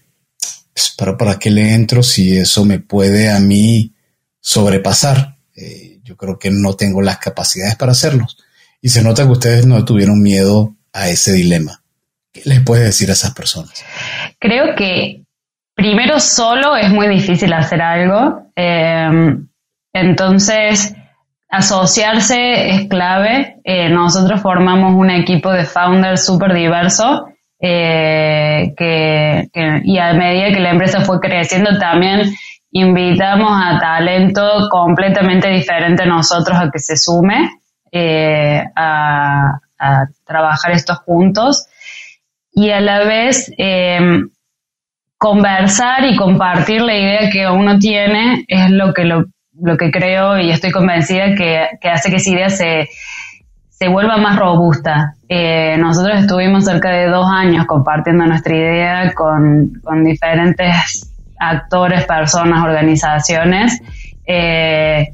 pues, 0.73 0.93
¿para, 0.97 1.17
¿para 1.17 1.39
qué 1.39 1.49
le 1.49 1.73
entro 1.73 2.03
si 2.03 2.37
eso 2.37 2.65
me 2.65 2.79
puede 2.79 3.29
a 3.29 3.39
mí 3.39 3.93
sobrepasar? 4.41 5.37
Eh, 5.55 6.01
yo 6.03 6.17
creo 6.17 6.37
que 6.37 6.51
no 6.51 6.75
tengo 6.75 7.01
las 7.01 7.19
capacidades 7.19 7.77
para 7.77 7.93
hacerlo. 7.93 8.27
Y 8.81 8.89
se 8.89 9.01
nota 9.01 9.23
que 9.23 9.31
ustedes 9.31 9.65
no 9.65 9.85
tuvieron 9.85 10.21
miedo 10.21 10.75
a 10.91 11.09
ese 11.09 11.31
dilema. 11.31 11.82
¿Qué 12.33 12.41
les 12.45 12.61
puede 12.61 12.85
decir 12.85 13.09
a 13.09 13.13
esas 13.13 13.33
personas? 13.33 13.85
Creo 14.39 14.75
que 14.75 15.23
primero 15.75 16.19
solo 16.19 16.75
es 16.75 16.89
muy 16.89 17.07
difícil 17.07 17.53
hacer 17.53 17.81
algo. 17.81 18.47
Em, 18.55 19.47
entonces, 19.93 20.95
asociarse 21.49 22.71
es 22.71 22.87
clave. 22.89 23.57
Eh, 23.63 23.89
nosotros 23.89 24.41
formamos 24.41 24.95
un 24.95 25.11
equipo 25.11 25.51
de 25.51 25.65
founders 25.65 26.25
súper 26.25 26.53
diverso. 26.53 27.27
Eh, 27.61 28.73
y 29.83 29.97
a 29.97 30.13
medida 30.13 30.51
que 30.51 30.59
la 30.59 30.71
empresa 30.71 31.01
fue 31.01 31.19
creciendo 31.21 31.77
también 31.79 32.33
invitamos 32.71 33.51
a 33.53 33.79
talento 33.79 34.67
completamente 34.69 35.47
diferente 35.49 36.03
a 36.03 36.07
nosotros 36.07 36.57
a 36.59 36.69
que 36.71 36.79
se 36.79 36.97
sume 36.97 37.51
eh, 37.91 38.63
a, 38.75 39.59
a, 39.79 40.05
trabajar 40.25 40.71
estos 40.71 40.97
juntos 40.99 41.67
y 42.53 42.69
a 42.69 42.79
la 42.79 43.03
vez 43.05 43.51
em, 43.57 44.29
conversar 45.17 46.05
y 46.05 46.15
compartir 46.15 46.81
la 46.81 46.95
idea 46.95 47.29
que 47.31 47.47
uno 47.47 47.79
tiene 47.79 48.43
es 48.47 48.69
lo 48.69 48.93
que, 48.93 49.05
lo, 49.05 49.25
que 49.77 49.91
creo 49.91 50.37
y 50.39 50.51
estoy 50.51 50.71
convencida 50.71 51.35
que, 51.35 51.89
hace 51.89 52.09
que 52.09 52.17
esa 52.17 52.29
idea 52.29 52.49
se, 52.49 52.89
se 53.69 53.87
vuelva 53.87 54.17
más 54.17 54.37
robusta. 54.37 55.15
Eh, 55.29 55.77
nosotros 55.77 56.19
estuvimos 56.19 56.65
cerca 56.65 56.89
de 56.89 57.07
dos 57.07 57.25
años 57.31 57.65
compartiendo 57.65 58.25
nuestra 58.25 58.55
idea 58.55 59.13
con, 59.13 59.71
con 59.83 60.03
diferentes 60.03 61.09
actores, 61.39 62.05
personas, 62.05 62.63
organizaciones, 62.63 63.81
eh, 64.25 65.09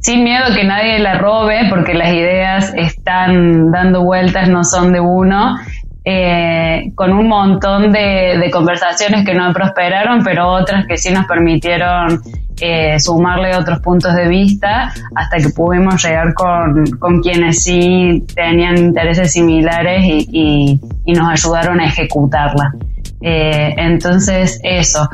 sin 0.00 0.24
miedo 0.24 0.54
que 0.54 0.64
nadie 0.64 0.98
la 0.98 1.18
robe, 1.18 1.66
porque 1.68 1.94
las 1.94 2.12
ideas 2.12 2.72
están 2.74 3.70
dando 3.70 4.02
vueltas, 4.02 4.48
no 4.48 4.64
son 4.64 4.92
de 4.92 5.00
uno, 5.00 5.56
eh, 6.02 6.92
con 6.94 7.12
un 7.12 7.28
montón 7.28 7.92
de, 7.92 8.48
conversaciones 8.50 9.24
que 9.24 9.34
no 9.34 9.52
prosperaron, 9.52 10.22
pero 10.24 10.48
otras 10.48 10.86
que 10.86 10.96
sí 10.96 11.12
nos 11.12 11.26
permitieron 11.26 12.20
eh, 12.58 12.98
sumarle 12.98 13.54
otros 13.54 13.80
puntos 13.80 14.14
de 14.14 14.26
vista 14.26 14.92
hasta 15.14 15.36
que 15.36 15.50
pudimos 15.50 16.02
llegar 16.02 16.32
con, 16.32 17.20
quienes 17.20 17.62
sí 17.62 18.24
tenían 18.34 18.78
intereses 18.78 19.32
similares 19.32 20.02
y, 20.04 20.80
nos 21.06 21.28
ayudaron 21.28 21.80
a 21.80 21.86
ejecutarla. 21.86 22.72
Eh, 23.20 23.74
entonces, 23.76 24.58
eso, 24.62 25.06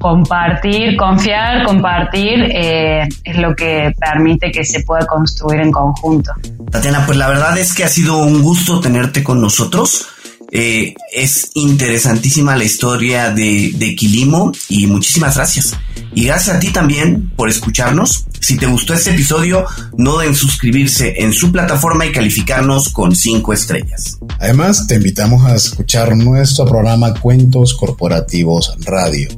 compartir, 0.00 0.96
confiar, 0.96 1.64
compartir 1.64 2.50
es 2.50 3.36
lo 3.36 3.54
que 3.54 3.92
permite 4.00 4.50
que 4.50 4.64
se 4.64 4.82
pueda 4.82 5.06
construir 5.06 5.60
en 5.60 5.70
conjunto. 5.70 6.32
Tatiana, 6.72 7.04
pues 7.06 7.18
la 7.18 7.28
verdad 7.28 7.56
es 7.56 7.72
que 7.72 7.84
ha 7.84 7.88
sido 7.88 8.18
un 8.18 8.42
gusto 8.42 8.80
tenerte 8.80 9.22
con 9.22 9.40
nosotros. 9.40 10.13
Eh, 10.50 10.94
es 11.12 11.50
interesantísima 11.54 12.56
la 12.56 12.64
historia 12.64 13.30
de, 13.30 13.72
de 13.74 13.96
Quilimo 13.96 14.52
y 14.68 14.86
muchísimas 14.86 15.36
gracias. 15.36 15.74
Y 16.14 16.24
gracias 16.24 16.56
a 16.56 16.60
ti 16.60 16.70
también 16.70 17.30
por 17.36 17.48
escucharnos. 17.48 18.26
Si 18.40 18.56
te 18.56 18.66
gustó 18.66 18.94
este 18.94 19.10
episodio, 19.10 19.64
no 19.96 20.12
duden 20.12 20.34
suscribirse 20.34 21.14
en 21.22 21.32
su 21.32 21.50
plataforma 21.50 22.06
y 22.06 22.12
calificarnos 22.12 22.90
con 22.90 23.16
5 23.16 23.52
estrellas. 23.52 24.18
Además, 24.38 24.86
te 24.86 24.96
invitamos 24.96 25.44
a 25.44 25.54
escuchar 25.54 26.16
nuestro 26.16 26.66
programa 26.66 27.14
Cuentos 27.14 27.74
Corporativos 27.74 28.76
Radio, 28.80 29.28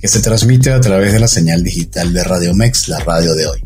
que 0.00 0.08
se 0.08 0.20
transmite 0.20 0.72
a 0.72 0.80
través 0.80 1.12
de 1.12 1.20
la 1.20 1.28
señal 1.28 1.62
digital 1.62 2.12
de 2.12 2.24
Radio 2.24 2.54
Mex, 2.54 2.88
la 2.88 2.98
radio 3.00 3.34
de 3.34 3.46
hoy. 3.46 3.64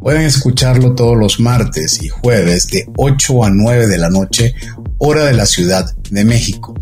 Pueden 0.00 0.22
escucharlo 0.22 0.94
todos 0.94 1.16
los 1.16 1.40
martes 1.40 2.02
y 2.02 2.08
jueves 2.08 2.66
de 2.68 2.86
8 2.96 3.44
a 3.44 3.50
9 3.50 3.86
de 3.86 3.98
la 3.98 4.10
noche, 4.10 4.54
hora 5.04 5.26
de 5.26 5.34
la 5.34 5.44
Ciudad 5.44 5.94
de 6.10 6.24
México, 6.24 6.74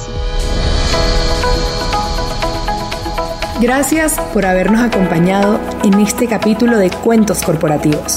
Gracias 3.60 4.14
por 4.32 4.44
habernos 4.44 4.80
acompañado 4.80 5.60
en 5.84 5.94
este 6.00 6.26
capítulo 6.26 6.78
de 6.78 6.90
Cuentos 6.90 7.42
Corporativos. 7.42 8.16